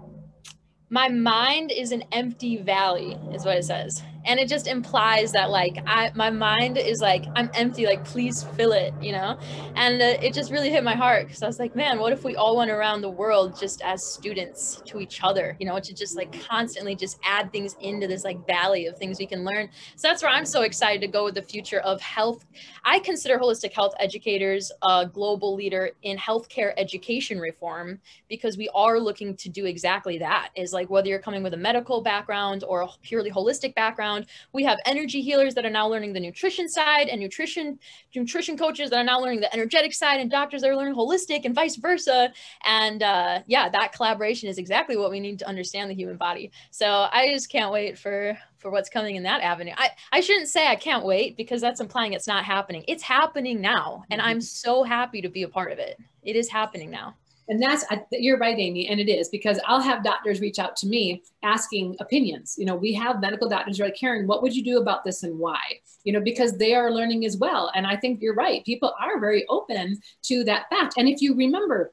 my 0.89 1.07
mind 1.09 1.71
is 1.71 1.91
an 1.91 2.03
empty 2.11 2.57
valley 2.57 3.17
is 3.33 3.45
what 3.45 3.57
it 3.57 3.65
says 3.65 4.03
and 4.25 4.39
it 4.39 4.47
just 4.47 4.67
implies 4.67 5.31
that 5.31 5.49
like 5.49 5.77
I 5.85 6.11
my 6.15 6.29
mind 6.29 6.77
is 6.77 6.99
like 7.01 7.25
I'm 7.35 7.49
empty 7.53 7.85
like 7.85 8.03
please 8.03 8.43
fill 8.55 8.73
it 8.73 8.93
you 9.01 9.11
know? 9.11 9.37
And 9.75 10.01
uh, 10.01 10.17
it 10.21 10.33
just 10.33 10.51
really 10.51 10.69
hit 10.69 10.83
my 10.83 10.95
heart 10.95 11.27
because 11.27 11.41
I 11.41 11.47
was 11.47 11.59
like 11.59 11.75
man 11.75 11.99
what 11.99 12.13
if 12.13 12.23
we 12.23 12.35
all 12.35 12.57
went 12.57 12.71
around 12.71 13.01
the 13.01 13.09
world 13.09 13.57
just 13.59 13.81
as 13.81 14.05
students 14.13 14.81
to 14.85 14.99
each 14.99 15.23
other 15.23 15.55
you 15.59 15.65
know 15.65 15.79
to 15.79 15.93
just 15.93 16.15
like 16.15 16.31
constantly 16.47 16.95
just 16.95 17.19
add 17.23 17.51
things 17.51 17.75
into 17.81 18.07
this 18.07 18.23
like 18.23 18.45
valley 18.45 18.85
of 18.87 18.97
things 18.97 19.19
we 19.19 19.25
can 19.25 19.43
learn? 19.43 19.69
So 19.95 20.07
that's 20.07 20.23
where 20.23 20.31
I'm 20.31 20.45
so 20.45 20.61
excited 20.61 21.01
to 21.01 21.07
go 21.07 21.23
with 21.25 21.35
the 21.35 21.41
future 21.41 21.79
of 21.79 22.01
health. 22.01 22.45
I 22.83 22.99
consider 22.99 23.37
holistic 23.37 23.73
health 23.73 23.93
educators 23.99 24.71
a 24.83 25.05
global 25.05 25.55
leader 25.55 25.91
in 26.03 26.17
healthcare 26.17 26.73
education 26.77 27.39
reform 27.39 27.99
because 28.27 28.57
we 28.57 28.69
are 28.73 28.99
looking 28.99 29.35
to 29.37 29.49
do 29.49 29.65
exactly 29.65 30.17
that 30.19 30.49
is 30.55 30.73
like 30.73 30.89
whether 30.89 31.07
you're 31.07 31.19
coming 31.19 31.43
with 31.43 31.53
a 31.53 31.57
medical 31.57 32.01
background 32.01 32.63
or 32.63 32.81
a 32.81 32.87
purely 33.01 33.31
holistic 33.31 33.75
background 33.75 34.08
around. 34.09 34.25
We 34.53 34.63
have 34.63 34.79
energy 34.85 35.21
healers 35.21 35.55
that 35.55 35.65
are 35.65 35.69
now 35.69 35.87
learning 35.87 36.13
the 36.13 36.19
nutrition 36.19 36.67
side 36.67 37.07
and 37.07 37.19
nutrition 37.19 37.79
nutrition 38.15 38.57
coaches 38.57 38.89
that 38.89 38.97
are 38.97 39.03
now 39.03 39.19
learning 39.19 39.41
the 39.41 39.53
energetic 39.53 39.93
side 39.93 40.19
and 40.19 40.29
doctors 40.29 40.61
that 40.61 40.69
are 40.69 40.75
learning 40.75 40.95
holistic 40.95 41.45
and 41.45 41.55
vice 41.55 41.75
versa. 41.75 42.31
And 42.65 43.03
uh, 43.03 43.39
yeah, 43.47 43.69
that 43.69 43.93
collaboration 43.93 44.49
is 44.49 44.57
exactly 44.57 44.97
what 44.97 45.11
we 45.11 45.19
need 45.19 45.39
to 45.39 45.47
understand 45.47 45.89
the 45.89 45.95
human 45.95 46.17
body. 46.17 46.51
So 46.71 47.07
I 47.11 47.29
just 47.31 47.49
can't 47.49 47.71
wait 47.71 47.97
for 47.97 48.37
for 48.57 48.71
what's 48.71 48.89
coming 48.89 49.15
in 49.15 49.23
that 49.23 49.41
avenue. 49.41 49.71
I, 49.77 49.91
I 50.11 50.19
shouldn't 50.19 50.49
say 50.49 50.67
I 50.67 50.75
can't 50.75 51.05
wait 51.05 51.37
because 51.37 51.61
that's 51.61 51.79
implying 51.79 52.11
it's 52.11 52.27
not 52.27 52.43
happening. 52.43 52.83
It's 52.89 53.03
happening 53.03 53.61
now. 53.61 54.03
And 54.09 54.21
I'm 54.21 54.41
so 54.41 54.83
happy 54.83 55.21
to 55.21 55.29
be 55.29 55.43
a 55.43 55.47
part 55.47 55.71
of 55.71 55.79
it. 55.79 55.97
It 56.23 56.35
is 56.35 56.49
happening 56.49 56.91
now. 56.91 57.15
And 57.49 57.61
that's, 57.61 57.83
you're 58.11 58.37
right, 58.37 58.57
Amy, 58.57 58.87
and 58.87 58.99
it 58.99 59.09
is 59.09 59.27
because 59.29 59.59
I'll 59.65 59.81
have 59.81 60.03
doctors 60.03 60.39
reach 60.39 60.59
out 60.59 60.75
to 60.77 60.87
me 60.87 61.23
asking 61.43 61.95
opinions. 61.99 62.55
You 62.59 62.65
know, 62.65 62.75
we 62.75 62.93
have 62.93 63.19
medical 63.19 63.49
doctors 63.49 63.77
who 63.77 63.83
are 63.83 63.87
like, 63.87 63.95
Karen, 63.95 64.27
what 64.27 64.43
would 64.43 64.55
you 64.55 64.63
do 64.63 64.79
about 64.79 65.03
this 65.03 65.23
and 65.23 65.37
why? 65.39 65.59
You 66.03 66.13
know, 66.13 66.21
because 66.21 66.57
they 66.57 66.75
are 66.75 66.91
learning 66.91 67.25
as 67.25 67.37
well. 67.37 67.71
And 67.73 67.87
I 67.87 67.95
think 67.97 68.21
you're 68.21 68.35
right. 68.35 68.63
People 68.65 68.93
are 69.01 69.19
very 69.19 69.47
open 69.49 69.99
to 70.23 70.43
that 70.43 70.69
fact. 70.69 70.93
And 70.97 71.09
if 71.09 71.21
you 71.21 71.35
remember, 71.35 71.91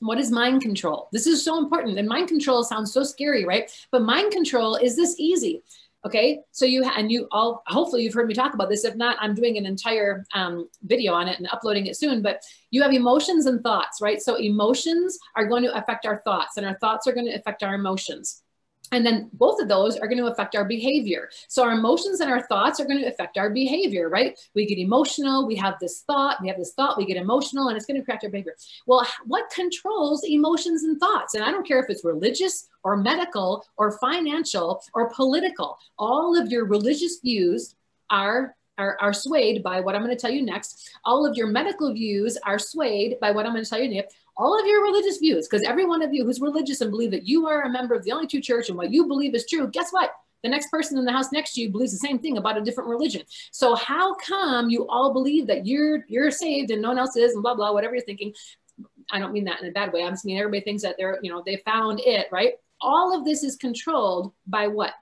what 0.00 0.18
is 0.18 0.30
mind 0.32 0.62
control? 0.62 1.08
This 1.12 1.26
is 1.26 1.44
so 1.44 1.58
important. 1.58 1.98
And 1.98 2.08
mind 2.08 2.28
control 2.28 2.64
sounds 2.64 2.92
so 2.92 3.04
scary, 3.04 3.44
right? 3.44 3.70
But 3.92 4.02
mind 4.02 4.32
control 4.32 4.76
is 4.76 4.96
this 4.96 5.14
easy. 5.18 5.62
Okay, 6.06 6.38
so 6.52 6.64
you 6.64 6.84
and 6.84 7.10
you 7.10 7.26
all 7.32 7.62
hopefully 7.66 8.04
you've 8.04 8.14
heard 8.14 8.28
me 8.28 8.34
talk 8.34 8.54
about 8.54 8.68
this. 8.68 8.84
If 8.84 8.94
not, 8.94 9.16
I'm 9.20 9.34
doing 9.34 9.58
an 9.58 9.66
entire 9.66 10.24
um, 10.32 10.68
video 10.82 11.12
on 11.12 11.26
it 11.26 11.38
and 11.38 11.48
uploading 11.52 11.86
it 11.86 11.96
soon. 11.96 12.22
But 12.22 12.40
you 12.70 12.82
have 12.82 12.92
emotions 12.92 13.46
and 13.46 13.60
thoughts, 13.62 14.00
right? 14.00 14.22
So 14.22 14.36
emotions 14.36 15.18
are 15.34 15.46
going 15.46 15.64
to 15.64 15.76
affect 15.76 16.06
our 16.06 16.22
thoughts, 16.24 16.56
and 16.56 16.64
our 16.64 16.78
thoughts 16.78 17.08
are 17.08 17.12
going 17.12 17.26
to 17.26 17.34
affect 17.34 17.64
our 17.64 17.74
emotions. 17.74 18.42
And 18.92 19.04
then 19.04 19.30
both 19.32 19.60
of 19.60 19.68
those 19.68 19.96
are 19.96 20.06
going 20.06 20.18
to 20.18 20.26
affect 20.26 20.56
our 20.56 20.64
behavior. 20.64 21.28
So 21.48 21.62
our 21.62 21.72
emotions 21.72 22.20
and 22.20 22.30
our 22.30 22.42
thoughts 22.42 22.80
are 22.80 22.84
going 22.84 23.00
to 23.00 23.08
affect 23.08 23.36
our 23.38 23.50
behavior, 23.50 24.08
right? 24.08 24.38
We 24.54 24.66
get 24.66 24.78
emotional, 24.78 25.46
we 25.46 25.56
have 25.56 25.74
this 25.80 26.02
thought, 26.02 26.40
we 26.40 26.48
have 26.48 26.56
this 26.56 26.72
thought, 26.72 26.96
we 26.96 27.04
get 27.04 27.16
emotional, 27.16 27.68
and 27.68 27.76
it's 27.76 27.86
going 27.86 27.96
to 27.96 28.02
affect 28.02 28.24
our 28.24 28.30
behavior. 28.30 28.56
Well, 28.86 29.06
what 29.26 29.50
controls 29.50 30.24
emotions 30.24 30.84
and 30.84 30.98
thoughts? 30.98 31.34
And 31.34 31.44
I 31.44 31.50
don't 31.50 31.66
care 31.66 31.80
if 31.80 31.90
it's 31.90 32.04
religious 32.04 32.68
or 32.82 32.96
medical 32.96 33.64
or 33.76 33.98
financial 33.98 34.82
or 34.94 35.10
political. 35.10 35.78
All 35.98 36.40
of 36.40 36.50
your 36.50 36.64
religious 36.66 37.18
views 37.20 37.74
are 38.10 38.54
are, 38.78 38.96
are 39.00 39.12
swayed 39.12 39.62
by 39.64 39.80
what 39.80 39.96
I'm 39.96 40.04
going 40.04 40.16
to 40.16 40.20
tell 40.20 40.30
you 40.30 40.42
next. 40.42 40.90
All 41.04 41.26
of 41.26 41.36
your 41.36 41.48
medical 41.48 41.92
views 41.92 42.38
are 42.46 42.60
swayed 42.60 43.18
by 43.20 43.32
what 43.32 43.44
I'm 43.44 43.52
going 43.52 43.64
to 43.64 43.68
tell 43.68 43.80
you 43.80 43.92
next 43.92 44.14
all 44.38 44.58
of 44.58 44.66
your 44.66 44.82
religious 44.82 45.18
views, 45.18 45.48
because 45.48 45.66
every 45.66 45.84
one 45.84 46.00
of 46.00 46.14
you 46.14 46.24
who's 46.24 46.40
religious 46.40 46.80
and 46.80 46.90
believe 46.92 47.10
that 47.10 47.26
you 47.26 47.48
are 47.48 47.62
a 47.62 47.68
member 47.68 47.94
of 47.94 48.04
the 48.04 48.12
only 48.12 48.28
true 48.28 48.40
church 48.40 48.68
and 48.68 48.78
what 48.78 48.92
you 48.92 49.06
believe 49.06 49.34
is 49.34 49.46
true, 49.46 49.68
guess 49.68 49.90
what? 49.90 50.12
The 50.44 50.48
next 50.48 50.70
person 50.70 50.96
in 50.96 51.04
the 51.04 51.10
house 51.10 51.32
next 51.32 51.54
to 51.54 51.60
you 51.60 51.70
believes 51.70 51.90
the 51.90 51.98
same 51.98 52.20
thing 52.20 52.38
about 52.38 52.56
a 52.56 52.60
different 52.60 52.88
religion. 52.88 53.22
So 53.50 53.74
how 53.74 54.14
come 54.14 54.70
you 54.70 54.86
all 54.86 55.12
believe 55.12 55.48
that 55.48 55.66
you're 55.66 56.04
you're 56.08 56.30
saved 56.30 56.70
and 56.70 56.80
no 56.80 56.88
one 56.88 56.98
else 56.98 57.16
is 57.16 57.32
and 57.34 57.42
blah 57.42 57.56
blah 57.56 57.72
whatever 57.72 57.96
you're 57.96 58.04
thinking? 58.04 58.32
I 59.10 59.18
don't 59.18 59.32
mean 59.32 59.44
that 59.46 59.60
in 59.60 59.68
a 59.68 59.72
bad 59.72 59.92
way. 59.92 60.04
I'm 60.04 60.12
just 60.12 60.24
mean 60.24 60.38
everybody 60.38 60.62
thinks 60.62 60.84
that 60.84 60.94
they're 60.96 61.18
you 61.22 61.32
know 61.32 61.42
they 61.44 61.56
found 61.56 61.98
it 61.98 62.28
right. 62.30 62.52
All 62.80 63.18
of 63.18 63.24
this 63.24 63.42
is 63.42 63.56
controlled 63.56 64.32
by 64.46 64.68
what? 64.68 64.92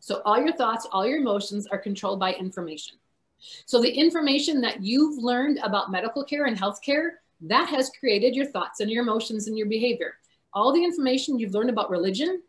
So 0.00 0.20
all 0.24 0.40
your 0.40 0.52
thoughts, 0.52 0.88
all 0.90 1.06
your 1.06 1.18
emotions 1.18 1.68
are 1.68 1.78
controlled 1.78 2.18
by 2.18 2.32
information. 2.32 2.96
So 3.66 3.80
the 3.80 3.92
information 3.92 4.60
that 4.62 4.82
you've 4.82 5.22
learned 5.22 5.60
about 5.62 5.92
medical 5.92 6.24
care 6.24 6.46
and 6.46 6.58
healthcare 6.58 7.10
that 7.42 7.68
has 7.68 7.90
created 7.98 8.34
your 8.34 8.46
thoughts 8.46 8.80
and 8.80 8.90
your 8.90 9.02
emotions 9.02 9.46
and 9.46 9.56
your 9.56 9.68
behavior. 9.68 10.14
All 10.52 10.72
the 10.72 10.84
information 10.84 11.38
you've 11.38 11.54
learned 11.54 11.70
about 11.70 11.90
religion 11.90 12.42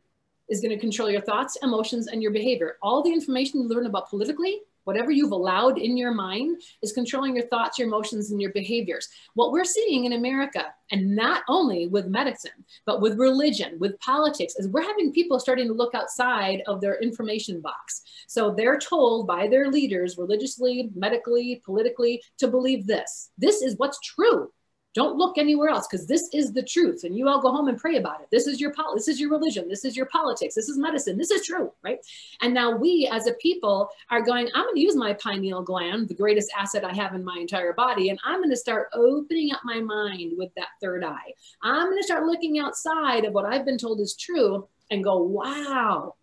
is 0.49 0.61
going 0.61 0.71
to 0.71 0.79
control 0.79 1.09
your 1.09 1.21
thoughts, 1.21 1.57
emotions, 1.63 2.07
and 2.07 2.21
your 2.21 2.31
behavior. 2.31 2.77
All 2.81 3.01
the 3.01 3.11
information 3.11 3.61
you 3.61 3.67
learn 3.67 3.87
about 3.87 4.09
politically 4.09 4.61
Whatever 4.85 5.11
you've 5.11 5.31
allowed 5.31 5.79
in 5.79 5.97
your 5.97 6.13
mind 6.13 6.61
is 6.81 6.93
controlling 6.93 7.35
your 7.35 7.47
thoughts, 7.47 7.77
your 7.77 7.87
emotions, 7.87 8.31
and 8.31 8.39
your 8.39 8.51
behaviors. 8.51 9.09
What 9.33 9.51
we're 9.51 9.65
seeing 9.65 10.05
in 10.05 10.13
America, 10.13 10.63
and 10.91 11.15
not 11.15 11.43
only 11.49 11.87
with 11.87 12.05
medicine, 12.05 12.63
but 12.85 13.01
with 13.01 13.17
religion, 13.17 13.77
with 13.79 13.99
politics, 13.99 14.55
is 14.57 14.67
we're 14.67 14.83
having 14.83 15.11
people 15.11 15.39
starting 15.39 15.67
to 15.67 15.73
look 15.73 15.95
outside 15.95 16.61
of 16.67 16.81
their 16.81 16.99
information 17.01 17.61
box. 17.61 18.03
So 18.27 18.51
they're 18.51 18.77
told 18.77 19.25
by 19.25 19.47
their 19.47 19.71
leaders, 19.71 20.19
religiously, 20.19 20.91
medically, 20.95 21.63
politically, 21.65 22.21
to 22.37 22.47
believe 22.47 22.85
this. 22.85 23.31
This 23.39 23.63
is 23.63 23.77
what's 23.77 23.99
true. 24.01 24.51
Don't 24.95 25.17
look 25.17 25.37
anywhere 25.37 25.69
else 25.69 25.87
because 25.87 26.07
this 26.07 26.29
is 26.33 26.53
the 26.53 26.63
truth. 26.63 27.03
And 27.03 27.17
you 27.17 27.27
all 27.27 27.41
go 27.41 27.51
home 27.51 27.67
and 27.67 27.77
pray 27.77 27.97
about 27.97 28.21
it. 28.21 28.27
This 28.31 28.47
is 28.47 28.61
your 28.61 28.73
pol- 28.73 28.95
this 28.95 29.09
is 29.09 29.19
your 29.19 29.29
religion. 29.29 29.67
This 29.67 29.83
is 29.83 29.97
your 29.97 30.05
politics. 30.05 30.55
This 30.55 30.69
is 30.69 30.77
medicine. 30.77 31.17
This 31.17 31.31
is 31.31 31.45
true, 31.45 31.71
right? 31.83 31.99
And 32.41 32.53
now 32.53 32.75
we 32.75 33.09
as 33.11 33.27
a 33.27 33.33
people 33.33 33.89
are 34.09 34.21
going, 34.21 34.49
I'm 34.55 34.63
going 34.63 34.75
to 34.75 34.81
use 34.81 34.95
my 34.95 35.13
pineal 35.13 35.61
gland, 35.63 36.07
the 36.07 36.15
greatest 36.15 36.49
asset 36.57 36.85
I 36.85 36.93
have 36.93 37.13
in 37.13 37.25
my 37.25 37.37
entire 37.39 37.73
body, 37.73 38.09
and 38.09 38.17
I'm 38.23 38.39
going 38.39 38.49
to 38.51 38.55
start 38.55 38.87
opening 38.93 39.53
up 39.53 39.61
my 39.65 39.81
mind 39.81 40.33
with 40.37 40.49
that 40.55 40.69
third 40.81 41.03
eye. 41.03 41.33
I'm 41.61 41.87
going 41.87 41.99
to 41.99 42.03
start 42.03 42.25
looking 42.25 42.57
outside 42.57 43.25
of 43.25 43.33
what 43.33 43.45
I've 43.45 43.65
been 43.65 43.77
told 43.77 43.99
is 43.99 44.15
true 44.15 44.67
and 44.91 45.03
go, 45.03 45.17
wow, 45.17 46.15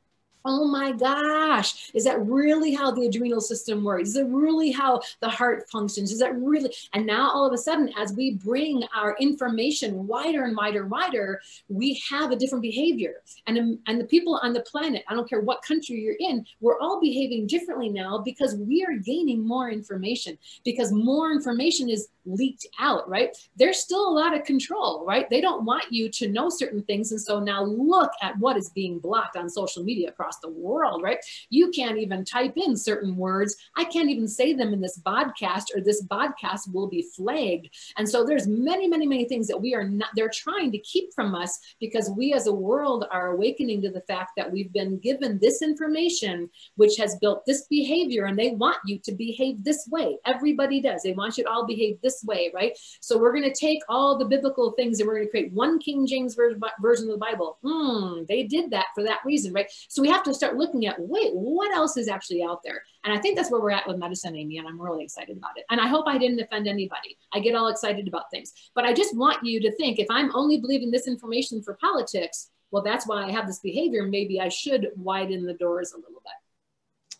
oh 0.44 0.66
my 0.66 0.92
gosh, 0.92 1.90
is 1.94 2.04
that 2.04 2.24
really 2.26 2.74
how 2.74 2.90
the 2.90 3.06
adrenal 3.06 3.40
system 3.40 3.84
works? 3.84 4.10
Is 4.10 4.16
it 4.16 4.26
really 4.26 4.70
how 4.70 5.00
the 5.20 5.28
heart 5.28 5.68
functions? 5.70 6.12
Is 6.12 6.18
that 6.18 6.36
really? 6.36 6.74
And 6.92 7.06
now 7.06 7.30
all 7.30 7.46
of 7.46 7.52
a 7.52 7.58
sudden, 7.58 7.90
as 7.98 8.12
we 8.12 8.34
bring 8.34 8.84
our 8.94 9.16
information 9.20 10.06
wider 10.06 10.44
and 10.44 10.56
wider, 10.56 10.86
wider, 10.86 11.40
we 11.68 12.02
have 12.10 12.30
a 12.30 12.36
different 12.36 12.62
behavior. 12.62 13.22
And, 13.46 13.58
um, 13.58 13.78
and 13.86 14.00
the 14.00 14.04
people 14.04 14.38
on 14.42 14.52
the 14.52 14.62
planet, 14.62 15.04
I 15.08 15.14
don't 15.14 15.28
care 15.28 15.40
what 15.40 15.62
country 15.62 16.00
you're 16.00 16.16
in, 16.18 16.44
we're 16.60 16.78
all 16.78 17.00
behaving 17.00 17.46
differently 17.46 17.88
now 17.88 18.18
because 18.18 18.56
we 18.56 18.84
are 18.84 18.96
gaining 18.98 19.46
more 19.46 19.70
information 19.70 20.38
because 20.64 20.92
more 20.92 21.32
information 21.32 21.88
is 21.88 22.08
leaked 22.24 22.66
out, 22.78 23.08
right? 23.08 23.36
There's 23.56 23.78
still 23.78 24.08
a 24.08 24.12
lot 24.12 24.36
of 24.36 24.44
control, 24.44 25.04
right? 25.06 25.28
They 25.28 25.40
don't 25.40 25.64
want 25.64 25.84
you 25.90 26.08
to 26.10 26.28
know 26.28 26.48
certain 26.48 26.82
things. 26.82 27.12
And 27.12 27.20
so 27.20 27.40
now 27.40 27.64
look 27.64 28.10
at 28.22 28.38
what 28.38 28.56
is 28.56 28.70
being 28.70 28.98
blocked 28.98 29.36
on 29.36 29.48
social 29.48 29.82
media 29.82 30.08
across 30.08 30.38
the 30.38 30.50
world, 30.50 31.02
right? 31.02 31.18
You 31.50 31.70
can't 31.70 31.98
even 31.98 32.24
type 32.24 32.54
in 32.56 32.76
certain 32.76 33.16
words. 33.16 33.56
I 33.76 33.84
can't 33.84 34.10
even 34.10 34.28
say 34.28 34.52
them 34.52 34.72
in 34.72 34.80
this 34.80 35.00
podcast 35.04 35.64
or 35.74 35.80
this 35.80 36.04
podcast 36.06 36.72
will 36.72 36.88
be 36.88 37.02
flagged. 37.14 37.68
And 37.96 38.08
so 38.08 38.24
there's 38.24 38.46
many, 38.46 38.88
many, 38.88 39.06
many 39.06 39.24
things 39.24 39.48
that 39.48 39.60
we 39.60 39.74
are 39.74 39.84
not, 39.84 40.10
they're 40.14 40.30
trying 40.32 40.72
to 40.72 40.78
keep 40.78 41.12
from 41.14 41.34
us 41.34 41.58
because 41.80 42.10
we 42.10 42.32
as 42.32 42.46
a 42.46 42.52
world 42.52 43.06
are 43.10 43.32
awakening 43.32 43.82
to 43.82 43.90
the 43.90 44.02
fact 44.02 44.32
that 44.36 44.50
we've 44.50 44.72
been 44.72 44.98
given 44.98 45.38
this 45.40 45.62
information, 45.62 46.48
which 46.76 46.96
has 46.96 47.16
built 47.16 47.44
this 47.46 47.66
behavior 47.66 48.26
and 48.26 48.38
they 48.38 48.50
want 48.50 48.78
you 48.86 48.98
to 48.98 49.12
behave 49.12 49.62
this 49.64 49.88
way. 49.90 50.18
Everybody 50.24 50.80
does. 50.80 51.02
They 51.02 51.12
want 51.12 51.38
you 51.38 51.44
to 51.44 51.50
all 51.50 51.66
behave 51.66 52.00
this 52.02 52.11
this 52.12 52.24
way, 52.24 52.50
right? 52.54 52.76
So 53.00 53.18
we're 53.18 53.32
going 53.32 53.50
to 53.50 53.54
take 53.54 53.80
all 53.88 54.18
the 54.18 54.24
biblical 54.24 54.72
things 54.72 55.00
and 55.00 55.06
we're 55.06 55.16
going 55.16 55.26
to 55.26 55.30
create 55.30 55.52
one 55.52 55.78
King 55.78 56.06
James 56.06 56.34
version 56.34 57.08
of 57.08 57.12
the 57.12 57.18
Bible. 57.18 57.58
Hmm, 57.62 58.24
they 58.28 58.44
did 58.44 58.70
that 58.70 58.86
for 58.94 59.02
that 59.04 59.20
reason, 59.24 59.52
right? 59.52 59.70
So 59.88 60.02
we 60.02 60.08
have 60.08 60.22
to 60.24 60.34
start 60.34 60.56
looking 60.56 60.86
at, 60.86 60.96
wait, 60.98 61.32
what 61.34 61.74
else 61.74 61.96
is 61.96 62.08
actually 62.08 62.42
out 62.42 62.62
there? 62.64 62.82
And 63.04 63.12
I 63.12 63.20
think 63.20 63.36
that's 63.36 63.50
where 63.50 63.60
we're 63.60 63.70
at 63.70 63.86
with 63.86 63.98
medicine, 63.98 64.36
Amy, 64.36 64.58
and 64.58 64.68
I'm 64.68 64.80
really 64.80 65.04
excited 65.04 65.36
about 65.36 65.56
it. 65.56 65.64
And 65.70 65.80
I 65.80 65.88
hope 65.88 66.06
I 66.06 66.18
didn't 66.18 66.40
offend 66.40 66.68
anybody. 66.68 67.16
I 67.32 67.40
get 67.40 67.54
all 67.54 67.68
excited 67.68 68.06
about 68.06 68.30
things. 68.30 68.52
But 68.74 68.84
I 68.84 68.92
just 68.92 69.16
want 69.16 69.44
you 69.44 69.60
to 69.60 69.74
think 69.76 69.98
if 69.98 70.06
I'm 70.10 70.34
only 70.34 70.60
believing 70.60 70.90
this 70.90 71.08
information 71.08 71.62
for 71.62 71.74
politics, 71.74 72.50
well, 72.70 72.82
that's 72.82 73.06
why 73.06 73.24
I 73.24 73.30
have 73.30 73.46
this 73.46 73.58
behavior. 73.58 74.04
Maybe 74.06 74.40
I 74.40 74.48
should 74.48 74.88
widen 74.96 75.44
the 75.44 75.54
doors 75.54 75.92
a 75.92 75.96
little 75.96 76.22
bit. 76.22 77.18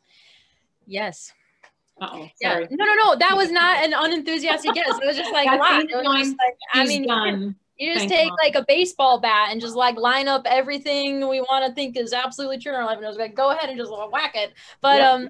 Yes. 0.87 1.33
Uh-oh, 2.01 2.29
Yeah. 2.41 2.61
No, 2.71 2.85
no, 2.85 2.95
no. 2.95 3.17
That 3.17 3.37
was 3.37 3.51
not 3.51 3.85
an 3.85 3.93
unenthusiastic 3.95 4.75
yes. 4.75 4.99
It 4.99 5.07
was 5.07 5.17
just 5.17 5.33
like, 5.33 5.47
wow. 5.61 5.83
Like, 5.93 6.37
I 6.75 6.85
mean, 6.85 7.03
you 7.03 7.09
done. 7.09 7.57
You 7.79 7.95
just 7.95 8.09
Thank 8.09 8.13
take 8.13 8.33
like 8.43 8.55
a 8.55 8.65
baseball 8.69 9.21
bat 9.21 9.49
and 9.51 9.61
just 9.61 9.75
like 9.75 9.97
line 9.97 10.29
up 10.29 10.43
everything 10.47 11.29
we 11.29 11.41
want 11.41 11.67
to 11.67 11.75
think 11.75 11.97
is 11.97 12.13
absolutely 12.13 12.59
true 12.59 12.73
in 12.73 12.79
our 12.79 12.85
life, 12.87 12.97
and 12.97 13.05
it 13.05 13.09
was 13.09 13.17
like 13.17 13.35
go 13.35 13.51
ahead 13.51 13.69
and 13.71 13.79
just 13.79 13.91
whack 14.13 14.33
it. 14.35 14.53
But 14.81 14.99
Yep. 14.99 15.11
um, 15.13 15.29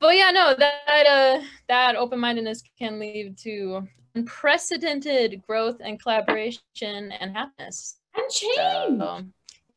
but 0.00 0.16
yeah, 0.16 0.30
no, 0.30 0.54
that 0.54 1.06
uh, 1.06 1.40
that 1.68 1.94
open 1.94 2.18
mindedness 2.18 2.62
can 2.78 2.98
lead 2.98 3.38
to 3.38 3.86
unprecedented 4.16 5.42
growth 5.46 5.76
and 5.80 6.00
collaboration 6.00 6.60
and 6.82 7.36
happiness. 7.36 7.98
and 8.14 8.30
change. 8.30 8.56
So, 8.56 9.22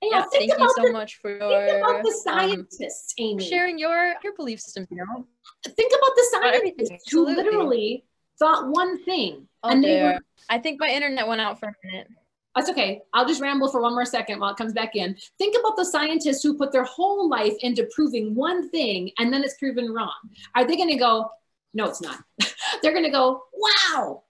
yeah, 0.02 0.26
thank 0.32 0.52
you 0.52 0.74
so 0.76 0.84
the, 0.84 0.92
much 0.92 1.16
for 1.22 1.32
think 1.32 1.42
your 1.42 1.78
about 1.80 2.04
the 2.04 2.10
um, 2.10 2.16
scientists, 2.24 3.14
Amy. 3.18 3.44
sharing 3.44 3.80
your 3.80 4.14
your 4.24 4.34
belief 4.36 4.60
system. 4.60 4.88
You 4.92 4.98
know, 4.98 5.28
Think 5.64 5.92
about 5.92 6.16
the 6.16 6.28
scientists 6.32 7.12
who 7.12 7.26
literally 7.26 8.04
thought 8.38 8.70
one 8.70 9.04
thing, 9.04 9.48
oh 9.64 9.70
and 9.70 9.84
they 9.84 10.02
were. 10.02 10.20
I 10.50 10.60
think 10.60 10.80
my 10.80 10.88
internet 10.88 11.28
went 11.28 11.42
out 11.42 11.60
for 11.60 11.68
a 11.70 11.74
minute. 11.84 12.08
That's 12.56 12.72
okay. 12.72 13.02
I'll 13.14 13.28
just 13.28 13.40
ramble 13.40 13.70
for 13.70 13.82
one 13.82 13.94
more 13.94 14.06
second 14.06 14.40
while 14.40 14.52
it 14.52 14.58
comes 14.58 14.74
back 14.74 14.96
in. 14.96 15.16
Think 15.38 15.56
about 15.60 15.78
the 15.78 15.86
scientists 15.86 16.42
who 16.42 16.58
put 16.58 16.72
their 16.72 16.86
whole 16.86 17.30
life 17.30 17.54
into 17.60 17.88
proving 17.94 18.34
one 18.34 18.72
thing 18.72 19.12
and 19.20 19.32
then 19.32 19.44
it's 19.44 19.56
proven 19.60 19.94
wrong. 19.94 20.16
Are 20.56 20.66
they 20.66 20.76
going 20.76 20.90
to 20.90 20.98
go, 20.98 21.30
no, 21.76 21.86
it's 21.86 22.02
not? 22.02 22.18
They're 22.82 22.94
going 22.94 23.04
to 23.04 23.12
go, 23.12 23.44
wow. 23.54 24.24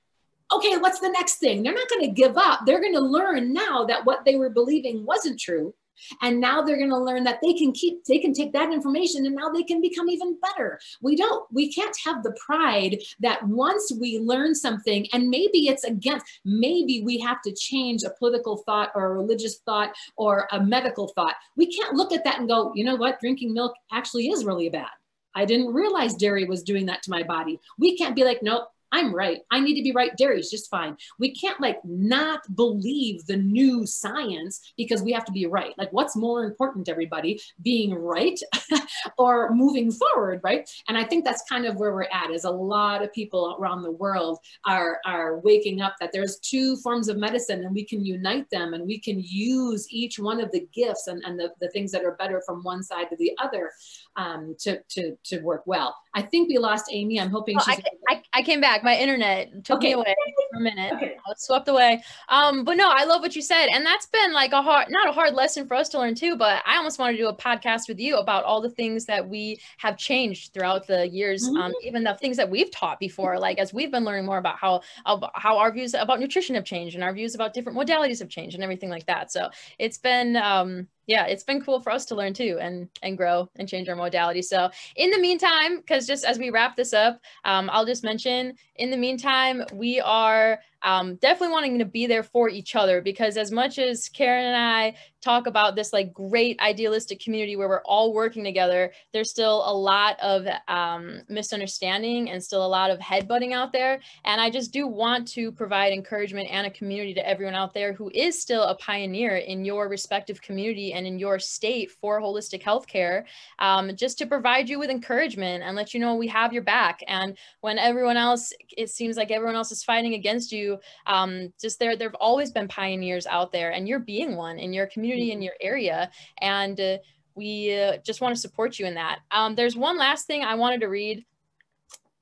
Okay, 0.51 0.77
what's 0.77 0.99
the 0.99 1.09
next 1.09 1.35
thing? 1.35 1.61
They're 1.61 1.73
not 1.73 1.89
going 1.89 2.03
to 2.03 2.11
give 2.11 2.37
up. 2.37 2.61
They're 2.65 2.81
going 2.81 2.93
to 2.93 3.01
learn 3.01 3.53
now 3.53 3.85
that 3.85 4.05
what 4.05 4.23
they 4.23 4.37
were 4.37 4.49
believing 4.49 5.05
wasn't 5.05 5.39
true. 5.39 5.73
And 6.21 6.39
now 6.39 6.61
they're 6.61 6.77
going 6.77 6.91
to 6.91 6.97
learn 6.97 7.23
that 7.23 7.39
they 7.41 7.53
can 7.53 7.71
keep, 7.71 8.03
they 8.05 8.19
can 8.19 8.33
take 8.33 8.53
that 8.53 8.71
information 8.71 9.25
and 9.25 9.35
now 9.35 9.49
they 9.49 9.63
can 9.63 9.81
become 9.81 10.09
even 10.09 10.37
better. 10.39 10.79
We 11.01 11.15
don't, 11.15 11.45
we 11.51 11.73
can't 11.73 11.95
have 12.05 12.23
the 12.23 12.37
pride 12.45 12.99
that 13.19 13.45
once 13.47 13.91
we 13.99 14.19
learn 14.19 14.53
something 14.53 15.07
and 15.13 15.29
maybe 15.29 15.67
it's 15.67 15.83
against, 15.83 16.25
maybe 16.45 17.01
we 17.03 17.19
have 17.19 17.41
to 17.43 17.53
change 17.53 18.03
a 18.03 18.11
political 18.11 18.57
thought 18.57 18.91
or 18.95 19.07
a 19.07 19.13
religious 19.13 19.57
thought 19.65 19.95
or 20.15 20.47
a 20.51 20.63
medical 20.63 21.07
thought. 21.09 21.35
We 21.55 21.65
can't 21.65 21.95
look 21.95 22.13
at 22.13 22.23
that 22.23 22.39
and 22.39 22.47
go, 22.47 22.71
you 22.75 22.83
know 22.83 22.95
what, 22.95 23.19
drinking 23.19 23.53
milk 23.53 23.73
actually 23.91 24.29
is 24.29 24.45
really 24.45 24.69
bad. 24.69 24.89
I 25.35 25.45
didn't 25.45 25.73
realize 25.73 26.15
dairy 26.15 26.45
was 26.45 26.63
doing 26.63 26.87
that 26.87 27.03
to 27.03 27.11
my 27.11 27.21
body. 27.21 27.59
We 27.77 27.95
can't 27.95 28.15
be 28.15 28.23
like, 28.23 28.41
nope, 28.41 28.69
I'm 28.91 29.13
right. 29.13 29.39
I 29.51 29.59
need 29.59 29.75
to 29.75 29.83
be 29.83 29.91
right. 29.91 30.15
Dairy's 30.15 30.49
just 30.49 30.69
fine. 30.69 30.95
We 31.19 31.33
can't 31.33 31.59
like 31.59 31.79
not 31.83 32.41
believe 32.55 33.25
the 33.25 33.37
new 33.37 33.85
science 33.85 34.73
because 34.77 35.01
we 35.01 35.11
have 35.11 35.25
to 35.25 35.31
be 35.31 35.45
right. 35.45 35.73
Like, 35.77 35.91
what's 35.91 36.15
more 36.15 36.45
important, 36.45 36.89
everybody? 36.89 37.39
Being 37.61 37.93
right 37.93 38.39
or 39.17 39.53
moving 39.53 39.91
forward, 39.91 40.41
right? 40.43 40.69
And 40.87 40.97
I 40.97 41.03
think 41.03 41.25
that's 41.25 41.43
kind 41.49 41.65
of 41.65 41.75
where 41.75 41.93
we're 41.93 42.03
at. 42.03 42.31
Is 42.31 42.45
a 42.45 42.51
lot 42.51 43.03
of 43.03 43.11
people 43.13 43.57
around 43.59 43.81
the 43.81 43.91
world 43.91 44.39
are 44.65 44.99
are 45.05 45.39
waking 45.39 45.81
up 45.81 45.95
that 45.99 46.11
there's 46.13 46.39
two 46.39 46.77
forms 46.77 47.09
of 47.09 47.17
medicine 47.17 47.65
and 47.65 47.75
we 47.75 47.83
can 47.83 48.05
unite 48.05 48.49
them 48.49 48.73
and 48.73 48.85
we 48.85 48.99
can 48.99 49.19
use 49.19 49.87
each 49.89 50.17
one 50.19 50.39
of 50.39 50.51
the 50.51 50.67
gifts 50.73 51.07
and, 51.07 51.23
and 51.25 51.39
the, 51.39 51.49
the 51.59 51.69
things 51.69 51.91
that 51.91 52.03
are 52.03 52.15
better 52.15 52.41
from 52.45 52.63
one 52.63 52.83
side 52.83 53.09
to 53.09 53.15
the 53.17 53.31
other 53.39 53.71
um, 54.15 54.55
to, 54.59 54.81
to 54.89 55.17
to 55.23 55.39
work 55.39 55.63
well. 55.65 55.95
I 56.13 56.21
think 56.21 56.49
we 56.49 56.57
lost 56.57 56.85
Amy. 56.91 57.19
I'm 57.19 57.29
hoping 57.29 57.57
Oh, 57.59 57.63
she's 57.65 57.79
I, 58.09 58.15
I, 58.15 58.21
I 58.33 58.41
came 58.41 58.61
back. 58.61 58.76
My 58.83 58.97
internet 58.97 59.63
took 59.65 59.81
me 59.81 59.93
away 59.93 60.15
for 60.57 60.61
a 60.61 60.75
minute. 60.75 60.93
Okay. 60.93 61.17
I 61.25 61.29
was 61.29 61.41
swept 61.41 61.67
away. 61.67 62.03
Um, 62.29 62.63
but 62.63 62.75
no, 62.77 62.89
I 62.89 63.05
love 63.05 63.21
what 63.21 63.35
you 63.35 63.41
said, 63.41 63.67
and 63.67 63.85
that's 63.85 64.05
been 64.07 64.33
like 64.33 64.51
a 64.51 64.61
hard, 64.61 64.87
not 64.89 65.07
a 65.07 65.11
hard 65.11 65.33
lesson 65.33 65.67
for 65.67 65.75
us 65.75 65.89
to 65.89 65.99
learn 65.99 66.15
too. 66.15 66.35
But 66.35 66.63
I 66.65 66.77
almost 66.77 66.99
wanted 66.99 67.13
to 67.13 67.23
do 67.23 67.27
a 67.27 67.35
podcast 67.35 67.87
with 67.87 67.99
you 67.99 68.17
about 68.17 68.43
all 68.43 68.61
the 68.61 68.69
things 68.69 69.05
that 69.05 69.27
we 69.27 69.59
have 69.77 69.97
changed 69.97 70.53
throughout 70.53 70.87
the 70.87 71.07
years, 71.07 71.47
um, 71.47 71.73
even 71.83 72.03
the 72.03 72.15
things 72.15 72.37
that 72.37 72.49
we've 72.49 72.71
taught 72.71 72.99
before. 72.99 73.39
Like 73.39 73.57
as 73.57 73.73
we've 73.73 73.91
been 73.91 74.03
learning 74.03 74.25
more 74.25 74.37
about 74.37 74.57
how 74.57 74.81
how 75.05 75.57
our 75.57 75.71
views 75.71 75.93
about 75.93 76.19
nutrition 76.19 76.55
have 76.55 76.65
changed, 76.65 76.95
and 76.95 77.03
our 77.03 77.13
views 77.13 77.35
about 77.35 77.53
different 77.53 77.77
modalities 77.77 78.19
have 78.19 78.29
changed, 78.29 78.55
and 78.55 78.63
everything 78.63 78.89
like 78.89 79.05
that. 79.05 79.31
So 79.31 79.49
it's 79.79 79.97
been 79.97 80.35
um, 80.35 80.87
yeah, 81.07 81.25
it's 81.25 81.43
been 81.43 81.61
cool 81.61 81.79
for 81.79 81.91
us 81.91 82.05
to 82.05 82.15
learn 82.15 82.33
too, 82.33 82.57
and 82.61 82.89
and 83.01 83.17
grow 83.17 83.49
and 83.55 83.67
change 83.67 83.87
our 83.89 83.95
modality. 83.95 84.41
So 84.41 84.69
in 84.95 85.09
the 85.09 85.19
meantime, 85.19 85.77
because 85.77 86.05
just 86.05 86.25
as 86.25 86.37
we 86.37 86.49
wrap 86.49 86.75
this 86.75 86.93
up, 86.93 87.19
um, 87.45 87.69
I'll 87.71 87.85
just 87.85 88.03
mention 88.03 88.53
in 88.75 88.91
the 88.91 88.97
meantime, 88.97 89.63
we 89.73 89.99
are 90.01 90.46
are 90.47 90.59
um, 90.83 91.15
definitely 91.15 91.53
wanting 91.53 91.79
to 91.79 91.85
be 91.85 92.07
there 92.07 92.23
for 92.23 92.49
each 92.49 92.75
other 92.75 93.01
because 93.01 93.37
as 93.37 93.51
much 93.51 93.79
as 93.79 94.09
Karen 94.09 94.45
and 94.45 94.55
I 94.55 94.95
talk 95.21 95.47
about 95.47 95.75
this 95.75 95.91
like 95.91 96.13
great 96.13 96.59
idealistic 96.59 97.19
community 97.19 97.55
where 97.55 97.67
we're 97.67 97.81
all 97.81 98.13
working 98.13 98.43
together, 98.43 98.91
there's 99.13 99.29
still 99.29 99.63
a 99.65 99.73
lot 99.73 100.19
of 100.21 100.45
um, 100.67 101.21
misunderstanding 101.27 102.29
and 102.29 102.43
still 102.43 102.65
a 102.65 102.67
lot 102.67 102.91
of 102.91 102.99
headbutting 102.99 103.53
out 103.53 103.73
there. 103.73 103.99
And 104.25 104.39
I 104.39 104.49
just 104.49 104.71
do 104.71 104.87
want 104.87 105.27
to 105.29 105.51
provide 105.51 105.91
encouragement 105.91 106.49
and 106.51 106.67
a 106.67 106.71
community 106.71 107.13
to 107.15 107.27
everyone 107.27 107.55
out 107.55 107.73
there 107.73 107.93
who 107.93 108.11
is 108.13 108.39
still 108.41 108.63
a 108.63 108.75
pioneer 108.75 109.37
in 109.37 109.65
your 109.65 109.89
respective 109.89 110.41
community 110.41 110.93
and 110.93 111.07
in 111.07 111.19
your 111.19 111.39
state 111.39 111.91
for 111.91 112.21
holistic 112.21 112.61
healthcare, 112.61 113.23
um, 113.59 113.95
just 113.95 114.17
to 114.19 114.25
provide 114.25 114.69
you 114.69 114.79
with 114.79 114.89
encouragement 114.89 115.63
and 115.63 115.75
let 115.75 115.93
you 115.93 115.99
know 115.99 116.15
we 116.15 116.27
have 116.27 116.53
your 116.53 116.63
back. 116.63 117.01
And 117.07 117.37
when 117.61 117.77
everyone 117.77 118.17
else, 118.17 118.53
it 118.69 118.89
seems 118.89 119.17
like 119.17 119.31
everyone 119.31 119.55
else 119.55 119.71
is 119.71 119.83
fighting 119.83 120.13
against 120.13 120.51
you, 120.51 120.66
um, 121.05 121.53
just 121.59 121.79
there, 121.79 121.95
there've 121.95 122.15
always 122.15 122.51
been 122.51 122.67
pioneers 122.67 123.25
out 123.27 123.51
there, 123.51 123.71
and 123.71 123.87
you're 123.87 123.99
being 123.99 124.35
one 124.35 124.59
in 124.59 124.73
your 124.73 124.87
community, 124.87 125.31
in 125.31 125.41
your 125.41 125.55
area, 125.61 126.09
and 126.41 126.79
uh, 126.79 126.97
we 127.35 127.79
uh, 127.79 127.97
just 128.05 128.19
want 128.19 128.35
to 128.35 128.41
support 128.41 128.79
you 128.79 128.85
in 128.85 128.95
that. 128.95 129.19
Um, 129.31 129.55
there's 129.55 129.75
one 129.75 129.97
last 129.97 130.27
thing 130.27 130.43
I 130.43 130.55
wanted 130.55 130.81
to 130.81 130.87
read. 130.87 131.23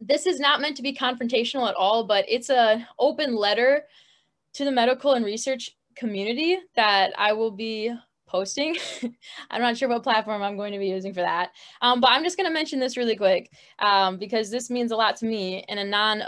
This 0.01 0.25
is 0.25 0.39
not 0.39 0.61
meant 0.61 0.75
to 0.77 0.83
be 0.83 0.93
confrontational 0.93 1.67
at 1.67 1.75
all, 1.75 2.05
but 2.05 2.25
it's 2.27 2.49
a 2.49 2.85
open 2.99 3.35
letter 3.35 3.85
to 4.53 4.65
the 4.65 4.71
medical 4.71 5.13
and 5.13 5.25
research 5.25 5.71
community 5.95 6.57
that 6.75 7.13
I 7.17 7.33
will 7.33 7.51
be 7.51 7.93
posting. 8.27 8.75
I'm 9.49 9.61
not 9.61 9.77
sure 9.77 9.87
what 9.87 10.03
platform 10.03 10.41
I'm 10.43 10.57
going 10.57 10.73
to 10.73 10.79
be 10.79 10.87
using 10.87 11.13
for 11.13 11.21
that. 11.21 11.51
Um, 11.81 12.01
but 12.01 12.11
I'm 12.11 12.23
just 12.23 12.37
going 12.37 12.49
to 12.49 12.53
mention 12.53 12.79
this 12.79 12.97
really 12.97 13.15
quick 13.15 13.51
um, 13.79 14.17
because 14.17 14.51
this 14.51 14.69
means 14.69 14.91
a 14.91 14.95
lot 14.95 15.15
to 15.17 15.25
me 15.25 15.63
in 15.67 15.77
a 15.77 15.83
non, 15.85 16.21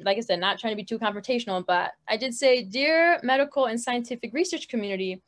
like 0.00 0.16
I 0.16 0.20
said, 0.20 0.40
not 0.40 0.58
trying 0.58 0.72
to 0.72 0.76
be 0.76 0.84
too 0.84 0.98
confrontational, 0.98 1.64
but 1.66 1.92
I 2.08 2.16
did 2.16 2.34
say, 2.34 2.62
Dear 2.62 3.20
medical 3.22 3.66
and 3.66 3.80
scientific 3.80 4.32
research 4.32 4.68
community, 4.68 5.22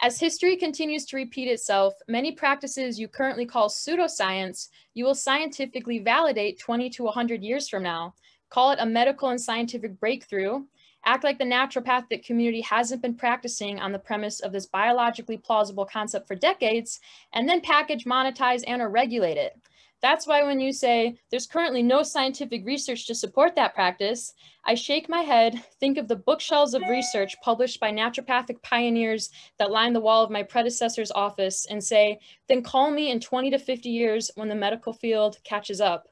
as 0.00 0.18
history 0.18 0.56
continues 0.56 1.04
to 1.06 1.16
repeat 1.16 1.46
itself, 1.46 1.94
many 2.08 2.32
practices 2.32 2.98
you 2.98 3.06
currently 3.06 3.46
call 3.46 3.68
pseudoscience, 3.68 4.68
you 4.94 5.04
will 5.04 5.14
scientifically 5.14 6.00
validate 6.00 6.58
20 6.58 6.90
to 6.90 7.04
100 7.04 7.42
years 7.42 7.68
from 7.68 7.84
now. 7.84 8.14
Call 8.50 8.72
it 8.72 8.80
a 8.80 8.86
medical 8.86 9.28
and 9.28 9.40
scientific 9.40 10.00
breakthrough. 10.00 10.64
Act 11.04 11.22
like 11.22 11.38
the 11.38 11.44
naturopathic 11.44 12.24
community 12.24 12.60
hasn't 12.62 13.00
been 13.00 13.14
practicing 13.14 13.78
on 13.78 13.92
the 13.92 13.98
premise 13.98 14.40
of 14.40 14.52
this 14.52 14.66
biologically 14.66 15.36
plausible 15.36 15.84
concept 15.84 16.26
for 16.26 16.34
decades, 16.34 16.98
and 17.32 17.48
then 17.48 17.60
package, 17.60 18.04
monetize, 18.04 18.64
and 18.66 18.82
or 18.82 18.88
regulate 18.88 19.36
it. 19.36 19.56
That's 20.02 20.26
why 20.26 20.42
when 20.42 20.58
you 20.58 20.72
say 20.72 21.16
there's 21.30 21.46
currently 21.46 21.80
no 21.80 22.02
scientific 22.02 22.66
research 22.66 23.06
to 23.06 23.14
support 23.14 23.54
that 23.54 23.72
practice, 23.72 24.34
I 24.64 24.74
shake 24.74 25.08
my 25.08 25.20
head, 25.20 25.64
think 25.78 25.96
of 25.96 26.08
the 26.08 26.16
bookshelves 26.16 26.74
of 26.74 26.82
research 26.90 27.36
published 27.40 27.78
by 27.78 27.92
naturopathic 27.92 28.60
pioneers 28.62 29.30
that 29.60 29.70
line 29.70 29.92
the 29.92 30.00
wall 30.00 30.24
of 30.24 30.30
my 30.30 30.42
predecessor's 30.42 31.12
office 31.12 31.66
and 31.70 31.82
say, 31.82 32.18
then 32.48 32.64
call 32.64 32.90
me 32.90 33.12
in 33.12 33.20
20 33.20 33.50
to 33.50 33.58
50 33.60 33.88
years 33.88 34.28
when 34.34 34.48
the 34.48 34.56
medical 34.56 34.92
field 34.92 35.38
catches 35.44 35.80
up. 35.80 36.08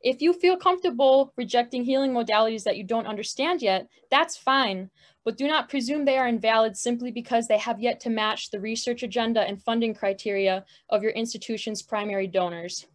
If 0.00 0.20
you 0.20 0.32
feel 0.32 0.56
comfortable 0.56 1.32
rejecting 1.36 1.84
healing 1.84 2.12
modalities 2.12 2.64
that 2.64 2.76
you 2.76 2.82
don't 2.82 3.06
understand 3.06 3.62
yet, 3.62 3.86
that's 4.10 4.36
fine. 4.36 4.90
But 5.24 5.36
do 5.36 5.46
not 5.46 5.68
presume 5.68 6.04
they 6.04 6.18
are 6.18 6.26
invalid 6.26 6.76
simply 6.76 7.12
because 7.12 7.46
they 7.46 7.58
have 7.58 7.80
yet 7.80 8.00
to 8.00 8.10
match 8.10 8.50
the 8.50 8.60
research 8.60 9.04
agenda 9.04 9.42
and 9.42 9.62
funding 9.62 9.94
criteria 9.94 10.64
of 10.88 11.04
your 11.04 11.12
institution's 11.12 11.82
primary 11.82 12.26
donors. 12.26 12.86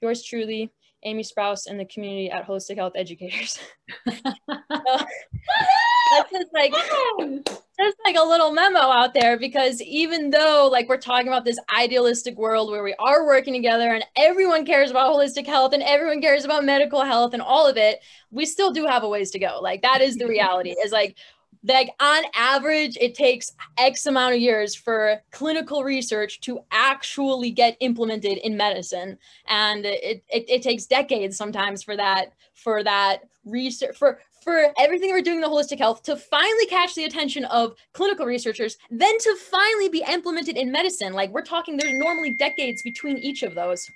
Yours 0.00 0.22
truly, 0.22 0.70
Amy 1.04 1.22
Sprouse 1.22 1.66
and 1.66 1.78
the 1.78 1.84
community 1.84 2.30
at 2.30 2.46
Holistic 2.46 2.76
Health 2.76 2.94
Educators. 2.96 3.58
That's 4.06 4.22
just 6.30 6.48
like 6.52 6.72
just 7.80 7.96
like 8.04 8.16
a 8.16 8.22
little 8.22 8.52
memo 8.52 8.78
out 8.78 9.14
there 9.14 9.38
because 9.38 9.82
even 9.82 10.30
though 10.30 10.68
like 10.70 10.88
we're 10.88 10.96
talking 10.96 11.28
about 11.28 11.44
this 11.44 11.58
idealistic 11.76 12.36
world 12.36 12.70
where 12.70 12.84
we 12.84 12.94
are 12.98 13.26
working 13.26 13.52
together 13.52 13.94
and 13.94 14.04
everyone 14.16 14.64
cares 14.64 14.90
about 14.90 15.12
holistic 15.12 15.46
health 15.46 15.72
and 15.72 15.82
everyone 15.82 16.20
cares 16.20 16.44
about 16.44 16.64
medical 16.64 17.02
health 17.02 17.34
and 17.34 17.42
all 17.42 17.66
of 17.66 17.76
it, 17.76 17.98
we 18.30 18.46
still 18.46 18.72
do 18.72 18.86
have 18.86 19.02
a 19.02 19.08
ways 19.08 19.30
to 19.32 19.38
go. 19.38 19.58
Like 19.60 19.82
that 19.82 20.00
is 20.00 20.16
the 20.16 20.28
reality. 20.28 20.70
Is 20.70 20.92
like 20.92 21.16
like 21.66 21.90
on 22.00 22.22
average 22.34 22.96
it 23.00 23.14
takes 23.14 23.52
x 23.78 24.06
amount 24.06 24.34
of 24.34 24.40
years 24.40 24.74
for 24.74 25.20
clinical 25.30 25.82
research 25.82 26.40
to 26.40 26.60
actually 26.70 27.50
get 27.50 27.76
implemented 27.80 28.38
in 28.38 28.56
medicine 28.56 29.18
and 29.48 29.84
it, 29.84 30.22
it, 30.28 30.44
it 30.48 30.62
takes 30.62 30.86
decades 30.86 31.36
sometimes 31.36 31.82
for 31.82 31.96
that 31.96 32.32
for 32.54 32.82
that 32.82 33.20
research 33.44 33.96
for 33.96 34.18
for 34.44 34.66
everything 34.78 35.10
we're 35.10 35.22
doing 35.22 35.36
in 35.36 35.40
the 35.40 35.48
holistic 35.48 35.78
health 35.78 36.02
to 36.02 36.16
finally 36.16 36.66
catch 36.66 36.94
the 36.94 37.04
attention 37.04 37.46
of 37.46 37.74
clinical 37.94 38.26
researchers, 38.26 38.76
then 38.90 39.18
to 39.18 39.34
finally 39.36 39.88
be 39.88 40.04
implemented 40.06 40.58
in 40.58 40.70
medicine. 40.70 41.14
Like 41.14 41.30
we're 41.30 41.40
talking, 41.40 41.78
there's 41.78 41.98
normally 41.98 42.34
decades 42.34 42.82
between 42.82 43.16
each 43.16 43.42
of 43.42 43.54
those. 43.54 43.90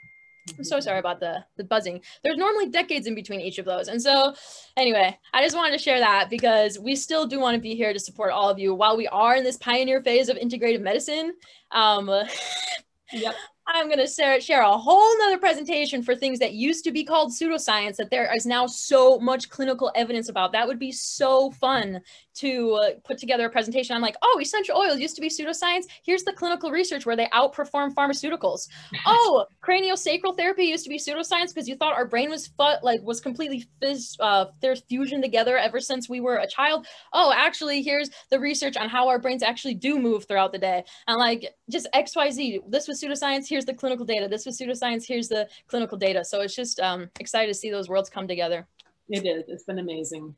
I'm 0.57 0.65
so 0.65 0.81
sorry 0.81 0.99
about 0.99 1.21
the, 1.21 1.45
the 1.57 1.65
buzzing. 1.65 2.01
There's 2.23 2.37
normally 2.37 2.69
decades 2.69 3.07
in 3.07 3.15
between 3.15 3.41
each 3.41 3.59
of 3.59 3.65
those. 3.65 3.89
And 3.89 4.01
so, 4.01 4.35
anyway, 4.77 5.19
I 5.33 5.43
just 5.43 5.57
wanted 5.57 5.77
to 5.77 5.83
share 5.83 5.99
that 6.01 6.31
because 6.31 6.79
we 6.79 6.97
still 6.97 7.27
do 7.27 7.41
want 7.41 7.55
to 7.55 7.61
be 7.61 7.75
here 7.75 7.93
to 7.93 7.99
support 7.99 8.33
all 8.33 8.49
of 8.49 8.59
you 8.59 8.75
while 8.75 8.97
we 8.97 9.09
are 9.09 9.37
in 9.37 9.45
this 9.45 9.57
pioneer 9.57 10.03
phase 10.03 10.29
of 10.29 10.37
integrative 10.37 10.81
medicine. 10.81 11.35
Um, 11.71 12.09
yep. 13.13 13.35
I'm 13.69 13.87
going 13.87 13.99
to 13.99 14.07
share, 14.07 14.41
share 14.41 14.63
a 14.63 14.79
whole 14.79 15.19
nother 15.19 15.37
presentation 15.37 16.03
for 16.03 16.17
things 16.17 16.39
that 16.39 16.55
used 16.55 16.85
to 16.85 16.91
be 16.91 17.05
called 17.05 17.33
pseudoscience 17.33 17.97
that 17.97 18.11
there 18.11 18.35
is 18.35 18.47
now 18.47 18.67
so 18.67 19.19
much 19.19 19.51
clinical 19.51 19.93
evidence 19.95 20.31
about. 20.31 20.53
That 20.53 20.67
would 20.67 20.79
be 20.79 20.91
so 20.91 21.51
fun 21.51 22.01
to 22.39 22.73
uh, 22.75 22.91
put 23.05 23.19
together 23.19 23.47
a 23.47 23.51
presentation. 23.51 23.95
I'm 23.95 24.03
like, 24.03 24.17
oh, 24.23 24.39
essential 24.41 24.79
oils 24.79 25.01
used 25.01 25.17
to 25.17 25.21
be 25.21 25.29
pseudoscience. 25.29 25.85
Here's 26.05 26.23
the 26.23 26.33
clinical 26.33 26.71
research 26.71 27.05
where 27.05 27.17
they 27.17 27.27
outperform 27.27 27.95
pharmaceuticals. 27.95 28.69
oh, 29.07 29.45
craniosacral 29.63 30.37
therapy 30.37 30.65
used 30.65 30.85
to 30.85 30.91
be 30.91 30.99
pseudoscience 30.99 31.49
because 31.49 31.69
you 31.69 31.77
thought 31.77 31.95
our 31.95 32.07
brain 32.07 32.31
was 32.31 32.51
like 32.83 33.03
was 33.03 33.21
completely 33.21 33.67
fizz, 33.81 34.17
uh, 34.21 34.47
there's 34.63 34.83
fusion 34.83 35.21
together 35.21 35.59
ever 35.59 35.81
since 35.81 36.09
we 36.09 36.21
were 36.21 36.37
a 36.37 36.47
child. 36.47 36.87
Oh, 37.13 37.35
actually, 37.37 37.83
here's 37.83 38.09
the 38.31 38.39
research 38.39 38.77
on 38.77 38.89
how 38.89 39.09
our 39.09 39.19
brains 39.19 39.43
actually 39.43 39.75
do 39.75 39.99
move 39.99 40.27
throughout 40.27 40.53
the 40.53 40.59
day. 40.59 40.85
And 41.09 41.19
like 41.19 41.55
just 41.69 41.89
X, 41.93 42.15
Y, 42.15 42.31
Z. 42.31 42.61
This 42.69 42.87
was 42.87 43.03
pseudoscience. 43.03 43.49
Here's 43.59 43.67
the 43.67 43.75
clinical 43.75 44.07
data. 44.07 44.29
This 44.29 44.47
was 44.47 44.57
pseudoscience. 44.57 45.05
Here's 45.05 45.27
the 45.27 45.49
clinical 45.67 45.99
data. 45.99 46.25
So 46.25 46.43
it's 46.43 46.55
just 46.55 46.79
um, 46.79 47.11
excited 47.19 47.49
to 47.49 47.59
see 47.59 47.73
those 47.73 47.89
worlds 47.89 48.09
come 48.09 48.29
together. 48.29 48.69
It 49.09 49.27
is. 49.27 49.47
It's 49.49 49.65
been 49.65 49.81
amazing. 49.81 50.33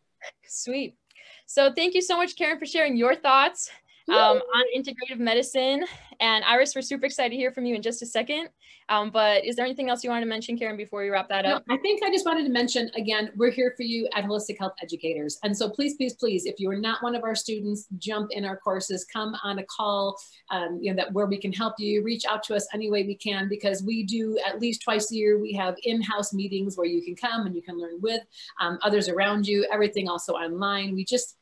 Sweet. 0.46 0.96
So 1.44 1.70
thank 1.70 1.94
you 1.94 2.00
so 2.00 2.16
much, 2.16 2.34
Karen, 2.34 2.58
for 2.58 2.64
sharing 2.64 2.96
your 2.96 3.14
thoughts 3.14 3.68
um, 4.12 4.38
on 4.38 4.64
integrative 4.76 5.18
medicine. 5.18 5.84
And 6.20 6.44
Iris, 6.44 6.74
we're 6.74 6.82
super 6.82 7.06
excited 7.06 7.30
to 7.30 7.36
hear 7.36 7.50
from 7.50 7.64
you 7.64 7.74
in 7.74 7.82
just 7.82 8.02
a 8.02 8.06
second. 8.06 8.48
Um, 8.90 9.10
but 9.10 9.44
is 9.44 9.56
there 9.56 9.64
anything 9.64 9.88
else 9.88 10.02
you 10.02 10.10
wanted 10.10 10.22
to 10.22 10.28
mention, 10.28 10.58
Karen, 10.58 10.76
before 10.76 11.02
we 11.02 11.08
wrap 11.08 11.28
that 11.28 11.46
up? 11.46 11.62
No, 11.68 11.74
I 11.76 11.78
think 11.78 12.02
I 12.02 12.10
just 12.10 12.26
wanted 12.26 12.42
to 12.44 12.50
mention 12.50 12.90
again, 12.96 13.30
we're 13.36 13.50
here 13.50 13.72
for 13.76 13.84
you 13.84 14.08
at 14.14 14.24
Holistic 14.24 14.58
Health 14.58 14.72
Educators. 14.82 15.38
And 15.44 15.56
so 15.56 15.70
please, 15.70 15.94
please, 15.94 16.14
please, 16.14 16.44
if 16.44 16.58
you 16.58 16.68
are 16.70 16.76
not 16.76 17.02
one 17.02 17.14
of 17.14 17.22
our 17.22 17.36
students, 17.36 17.86
jump 17.98 18.32
in 18.32 18.44
our 18.44 18.56
courses, 18.56 19.06
come 19.10 19.36
on 19.44 19.60
a 19.60 19.64
call, 19.64 20.18
um, 20.50 20.78
you 20.82 20.92
know, 20.92 20.96
that 20.96 21.12
where 21.12 21.26
we 21.26 21.38
can 21.38 21.52
help 21.52 21.74
you, 21.78 22.02
reach 22.02 22.24
out 22.28 22.42
to 22.44 22.54
us 22.54 22.66
any 22.74 22.90
way 22.90 23.04
we 23.04 23.14
can, 23.14 23.48
because 23.48 23.82
we 23.82 24.02
do 24.02 24.38
at 24.46 24.60
least 24.60 24.82
twice 24.82 25.12
a 25.12 25.14
year, 25.14 25.38
we 25.38 25.52
have 25.52 25.76
in-house 25.84 26.34
meetings 26.34 26.76
where 26.76 26.86
you 26.86 27.00
can 27.02 27.14
come 27.14 27.46
and 27.46 27.54
you 27.54 27.62
can 27.62 27.78
learn 27.78 28.00
with 28.00 28.20
um, 28.60 28.78
others 28.82 29.08
around 29.08 29.46
you, 29.46 29.66
everything 29.72 30.08
also 30.08 30.32
online. 30.32 30.94
We 30.94 31.04
just, 31.04 31.36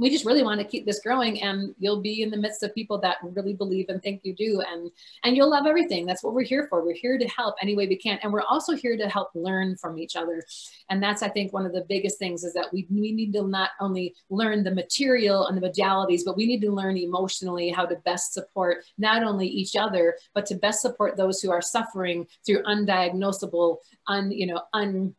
we 0.00 0.08
just 0.08 0.24
really 0.24 0.42
want 0.42 0.58
to 0.58 0.66
keep 0.66 0.86
this 0.86 1.00
growing 1.00 1.42
and 1.42 1.74
you'll 1.78 2.00
be 2.00 2.22
in 2.22 2.30
the 2.30 2.36
midst 2.36 2.62
of 2.62 2.74
people 2.74 2.98
that 2.98 3.18
really 3.22 3.52
believe 3.52 3.90
and 3.90 4.02
think 4.02 4.22
you 4.24 4.34
do 4.34 4.62
and 4.62 4.90
and 5.24 5.36
you'll 5.36 5.50
love 5.50 5.66
everything. 5.66 6.06
That's 6.06 6.22
what 6.24 6.32
we're 6.32 6.42
here 6.42 6.66
for. 6.68 6.82
We're 6.82 6.94
here 6.94 7.18
to 7.18 7.28
help 7.28 7.54
any 7.60 7.76
way 7.76 7.86
we 7.86 7.96
can 7.96 8.18
and 8.22 8.32
we're 8.32 8.42
also 8.48 8.74
here 8.74 8.96
to 8.96 9.08
help 9.08 9.28
learn 9.34 9.76
from 9.76 9.98
each 9.98 10.16
other. 10.16 10.42
And 10.88 11.02
that's 11.02 11.22
i 11.22 11.28
think 11.28 11.52
one 11.52 11.66
of 11.66 11.72
the 11.72 11.84
biggest 11.88 12.18
things 12.18 12.44
is 12.44 12.54
that 12.54 12.72
we, 12.72 12.86
we 12.90 13.12
need 13.12 13.32
to 13.34 13.46
not 13.46 13.70
only 13.80 14.14
learn 14.30 14.64
the 14.64 14.74
material 14.74 15.46
and 15.46 15.60
the 15.60 15.68
modalities 15.68 16.22
but 16.24 16.36
we 16.36 16.46
need 16.46 16.62
to 16.62 16.72
learn 16.72 16.96
emotionally 16.96 17.68
how 17.68 17.84
to 17.84 17.96
best 17.96 18.32
support 18.32 18.84
not 18.96 19.22
only 19.22 19.46
each 19.46 19.76
other 19.76 20.16
but 20.34 20.46
to 20.46 20.54
best 20.54 20.80
support 20.80 21.16
those 21.16 21.40
who 21.40 21.50
are 21.50 21.62
suffering 21.62 22.26
through 22.46 22.62
undiagnosable 22.62 23.76
un 24.08 24.30
you 24.30 24.46
know 24.46 24.62
un 24.72 25.14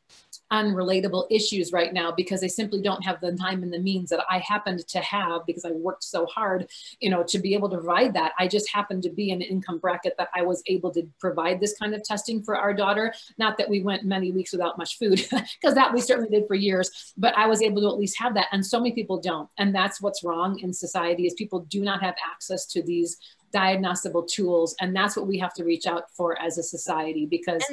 unrelatable 0.51 1.25
issues 1.29 1.71
right 1.71 1.93
now 1.93 2.11
because 2.11 2.41
they 2.41 2.47
simply 2.47 2.81
don't 2.81 3.03
have 3.03 3.19
the 3.21 3.31
time 3.33 3.63
and 3.63 3.73
the 3.73 3.79
means 3.79 4.09
that 4.09 4.23
I 4.29 4.39
happened 4.39 4.85
to 4.87 4.99
have 4.99 5.45
because 5.45 5.65
I 5.65 5.71
worked 5.71 6.03
so 6.03 6.25
hard, 6.25 6.69
you 6.99 7.09
know, 7.09 7.23
to 7.23 7.39
be 7.39 7.53
able 7.53 7.69
to 7.69 7.77
provide 7.77 8.13
that. 8.15 8.33
I 8.37 8.47
just 8.47 8.69
happened 8.69 9.03
to 9.03 9.09
be 9.09 9.29
in 9.29 9.41
an 9.41 9.47
income 9.47 9.79
bracket 9.79 10.15
that 10.17 10.29
I 10.35 10.41
was 10.41 10.61
able 10.67 10.91
to 10.91 11.07
provide 11.19 11.59
this 11.59 11.77
kind 11.77 11.95
of 11.95 12.03
testing 12.03 12.43
for 12.43 12.57
our 12.57 12.73
daughter. 12.73 13.13
Not 13.37 13.57
that 13.57 13.69
we 13.69 13.81
went 13.81 14.03
many 14.03 14.31
weeks 14.31 14.51
without 14.51 14.77
much 14.77 14.97
food, 14.97 15.25
because 15.61 15.75
that 15.75 15.93
we 15.93 16.01
certainly 16.01 16.29
did 16.29 16.47
for 16.47 16.55
years, 16.55 17.13
but 17.17 17.35
I 17.37 17.47
was 17.47 17.61
able 17.61 17.81
to 17.81 17.87
at 17.87 17.97
least 17.97 18.19
have 18.19 18.33
that. 18.35 18.47
And 18.51 18.65
so 18.65 18.79
many 18.79 18.93
people 18.93 19.19
don't. 19.19 19.49
And 19.57 19.73
that's 19.73 20.01
what's 20.01 20.23
wrong 20.23 20.59
in 20.59 20.73
society 20.73 21.25
is 21.25 21.33
people 21.33 21.61
do 21.69 21.81
not 21.81 22.01
have 22.01 22.15
access 22.31 22.65
to 22.67 22.83
these 22.83 23.17
diagnosable 23.53 24.27
tools. 24.27 24.75
And 24.79 24.95
that's 24.95 25.15
what 25.15 25.27
we 25.27 25.37
have 25.39 25.53
to 25.55 25.63
reach 25.63 25.85
out 25.85 26.03
for 26.15 26.39
as 26.41 26.57
a 26.57 26.63
society 26.63 27.25
because 27.25 27.63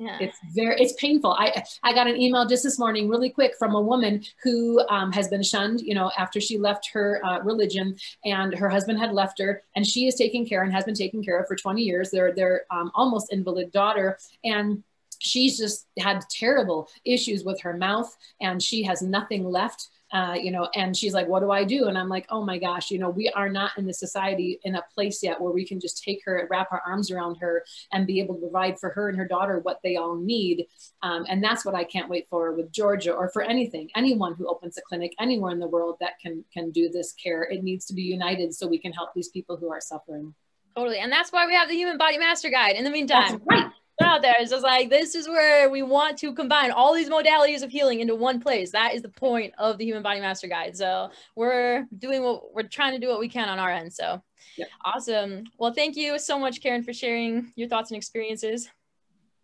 yeah. 0.00 0.16
It's 0.18 0.38
very, 0.54 0.80
it's 0.80 0.94
painful. 0.94 1.32
I, 1.32 1.62
I 1.82 1.92
got 1.92 2.06
an 2.06 2.16
email 2.16 2.46
just 2.46 2.62
this 2.62 2.78
morning, 2.78 3.06
really 3.08 3.28
quick, 3.28 3.54
from 3.58 3.74
a 3.74 3.80
woman 3.80 4.24
who 4.42 4.80
um, 4.88 5.12
has 5.12 5.28
been 5.28 5.42
shunned, 5.42 5.82
you 5.82 5.94
know, 5.94 6.10
after 6.16 6.40
she 6.40 6.56
left 6.56 6.88
her 6.92 7.20
uh, 7.22 7.40
religion 7.42 7.96
and 8.24 8.54
her 8.54 8.70
husband 8.70 8.98
had 8.98 9.12
left 9.12 9.38
her 9.38 9.62
and 9.76 9.86
she 9.86 10.06
is 10.06 10.14
taking 10.14 10.48
care 10.48 10.62
and 10.62 10.72
has 10.72 10.84
been 10.84 10.94
taken 10.94 11.22
care 11.22 11.38
of 11.38 11.46
for 11.46 11.54
20 11.54 11.82
years. 11.82 12.10
They're, 12.10 12.32
they're 12.32 12.64
um, 12.70 12.90
almost 12.94 13.30
invalid 13.30 13.72
daughter. 13.72 14.18
And 14.42 14.82
she's 15.20 15.58
just 15.58 15.86
had 15.98 16.24
terrible 16.30 16.88
issues 17.04 17.44
with 17.44 17.60
her 17.60 17.76
mouth 17.76 18.14
and 18.40 18.62
she 18.62 18.82
has 18.82 19.02
nothing 19.02 19.44
left 19.44 19.88
uh, 20.12 20.34
you 20.34 20.50
know, 20.50 20.68
and 20.74 20.96
she's 20.96 21.14
like, 21.14 21.28
what 21.28 21.40
do 21.40 21.52
I 21.52 21.62
do? 21.62 21.86
And 21.86 21.96
I'm 21.96 22.08
like, 22.08 22.26
oh 22.30 22.44
my 22.44 22.58
gosh, 22.58 22.90
you 22.90 22.98
know, 22.98 23.10
we 23.10 23.28
are 23.28 23.48
not 23.48 23.70
in 23.78 23.86
the 23.86 23.94
society 23.94 24.58
in 24.64 24.74
a 24.74 24.84
place 24.92 25.22
yet 25.22 25.40
where 25.40 25.52
we 25.52 25.64
can 25.64 25.78
just 25.78 26.02
take 26.02 26.20
her, 26.24 26.38
and 26.38 26.50
wrap 26.50 26.72
our 26.72 26.82
arms 26.84 27.10
around 27.10 27.36
her 27.36 27.64
and 27.92 28.06
be 28.06 28.18
able 28.18 28.34
to 28.34 28.40
provide 28.40 28.78
for 28.80 28.90
her 28.90 29.08
and 29.08 29.16
her 29.16 29.28
daughter 29.28 29.60
what 29.60 29.78
they 29.84 29.96
all 29.96 30.16
need. 30.16 30.66
Um, 31.02 31.26
and 31.28 31.42
that's 31.42 31.64
what 31.64 31.76
I 31.76 31.84
can't 31.84 32.08
wait 32.08 32.26
for 32.28 32.52
with 32.54 32.72
Georgia 32.72 33.12
or 33.12 33.30
for 33.30 33.42
anything, 33.42 33.88
anyone 33.94 34.34
who 34.34 34.48
opens 34.48 34.76
a 34.78 34.82
clinic 34.82 35.14
anywhere 35.20 35.52
in 35.52 35.60
the 35.60 35.68
world 35.68 35.96
that 36.00 36.18
can, 36.20 36.44
can 36.52 36.72
do 36.72 36.88
this 36.88 37.12
care. 37.12 37.44
It 37.44 37.62
needs 37.62 37.84
to 37.86 37.94
be 37.94 38.02
united 38.02 38.52
so 38.52 38.66
we 38.66 38.78
can 38.78 38.92
help 38.92 39.10
these 39.14 39.28
people 39.28 39.56
who 39.56 39.70
are 39.70 39.80
suffering. 39.80 40.34
Totally. 40.74 40.98
And 40.98 41.12
that's 41.12 41.30
why 41.30 41.46
we 41.46 41.54
have 41.54 41.68
the 41.68 41.74
Human 41.74 41.98
Body 41.98 42.18
Master 42.18 42.50
Guide 42.50 42.74
in 42.74 42.82
the 42.82 42.90
meantime. 42.90 43.32
That's 43.32 43.42
right 43.46 43.70
out 44.00 44.22
there. 44.22 44.34
It's 44.38 44.50
just 44.50 44.64
like 44.64 44.90
this 44.90 45.14
is 45.14 45.28
where 45.28 45.70
we 45.70 45.82
want 45.82 46.18
to 46.18 46.32
combine 46.32 46.70
all 46.70 46.94
these 46.94 47.08
modalities 47.08 47.62
of 47.62 47.70
healing 47.70 48.00
into 48.00 48.14
one 48.14 48.40
place. 48.40 48.70
That 48.70 48.94
is 48.94 49.02
the 49.02 49.08
point 49.08 49.54
of 49.58 49.78
the 49.78 49.84
Human 49.84 50.02
Body 50.02 50.20
Master 50.20 50.46
Guide. 50.46 50.76
So 50.76 51.10
we're 51.36 51.86
doing 51.98 52.22
what 52.22 52.54
we're 52.54 52.62
trying 52.62 52.92
to 52.92 52.98
do 52.98 53.08
what 53.08 53.20
we 53.20 53.28
can 53.28 53.48
on 53.48 53.58
our 53.58 53.70
end. 53.70 53.92
So 53.92 54.22
yep. 54.56 54.68
awesome. 54.84 55.44
Well, 55.58 55.72
thank 55.72 55.96
you 55.96 56.18
so 56.18 56.38
much, 56.38 56.60
Karen, 56.60 56.82
for 56.82 56.92
sharing 56.92 57.52
your 57.56 57.68
thoughts 57.68 57.90
and 57.90 57.96
experiences. 57.96 58.68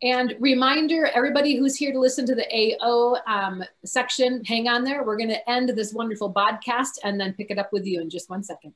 And 0.03 0.35
reminder, 0.41 1.07
everybody 1.15 1.57
who's 1.57 1.75
here 1.75 1.91
to 1.93 1.99
listen 1.99 2.27
to 2.27 2.35
the 2.35 2.47
AO 2.53 3.17
um, 3.27 3.65
section, 3.85 4.45
hang 4.45 4.69
on 4.69 4.85
there. 4.85 5.03
We're 5.05 5.17
going 5.17 5.31
to 5.31 5.51
end 5.51 5.71
this 5.71 5.95
wonderful 5.95 6.35
podcast 6.35 6.99
and 7.03 7.19
then 7.19 7.33
pick 7.33 7.51
it 7.51 7.59
up 7.59 7.73
with 7.73 7.87
you 7.87 8.03
in 8.03 8.11
just 8.11 8.29
one 8.29 8.43
second. 8.43 8.75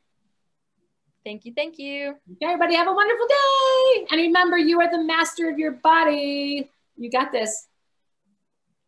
Thank 1.24 1.44
you. 1.44 1.52
Thank 1.54 1.78
you. 1.78 2.14
Okay, 2.32 2.46
everybody 2.46 2.74
have 2.74 2.88
a 2.88 2.92
wonderful 2.92 3.26
day. 3.26 4.06
And 4.10 4.20
remember, 4.20 4.56
you 4.56 4.80
are 4.80 4.90
the 4.90 5.02
master 5.02 5.50
of 5.50 5.58
your 5.58 5.72
body. 5.72 6.70
You 6.96 7.10
got 7.10 7.32
this. 7.32 7.66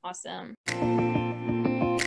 Awesome. 0.05 0.55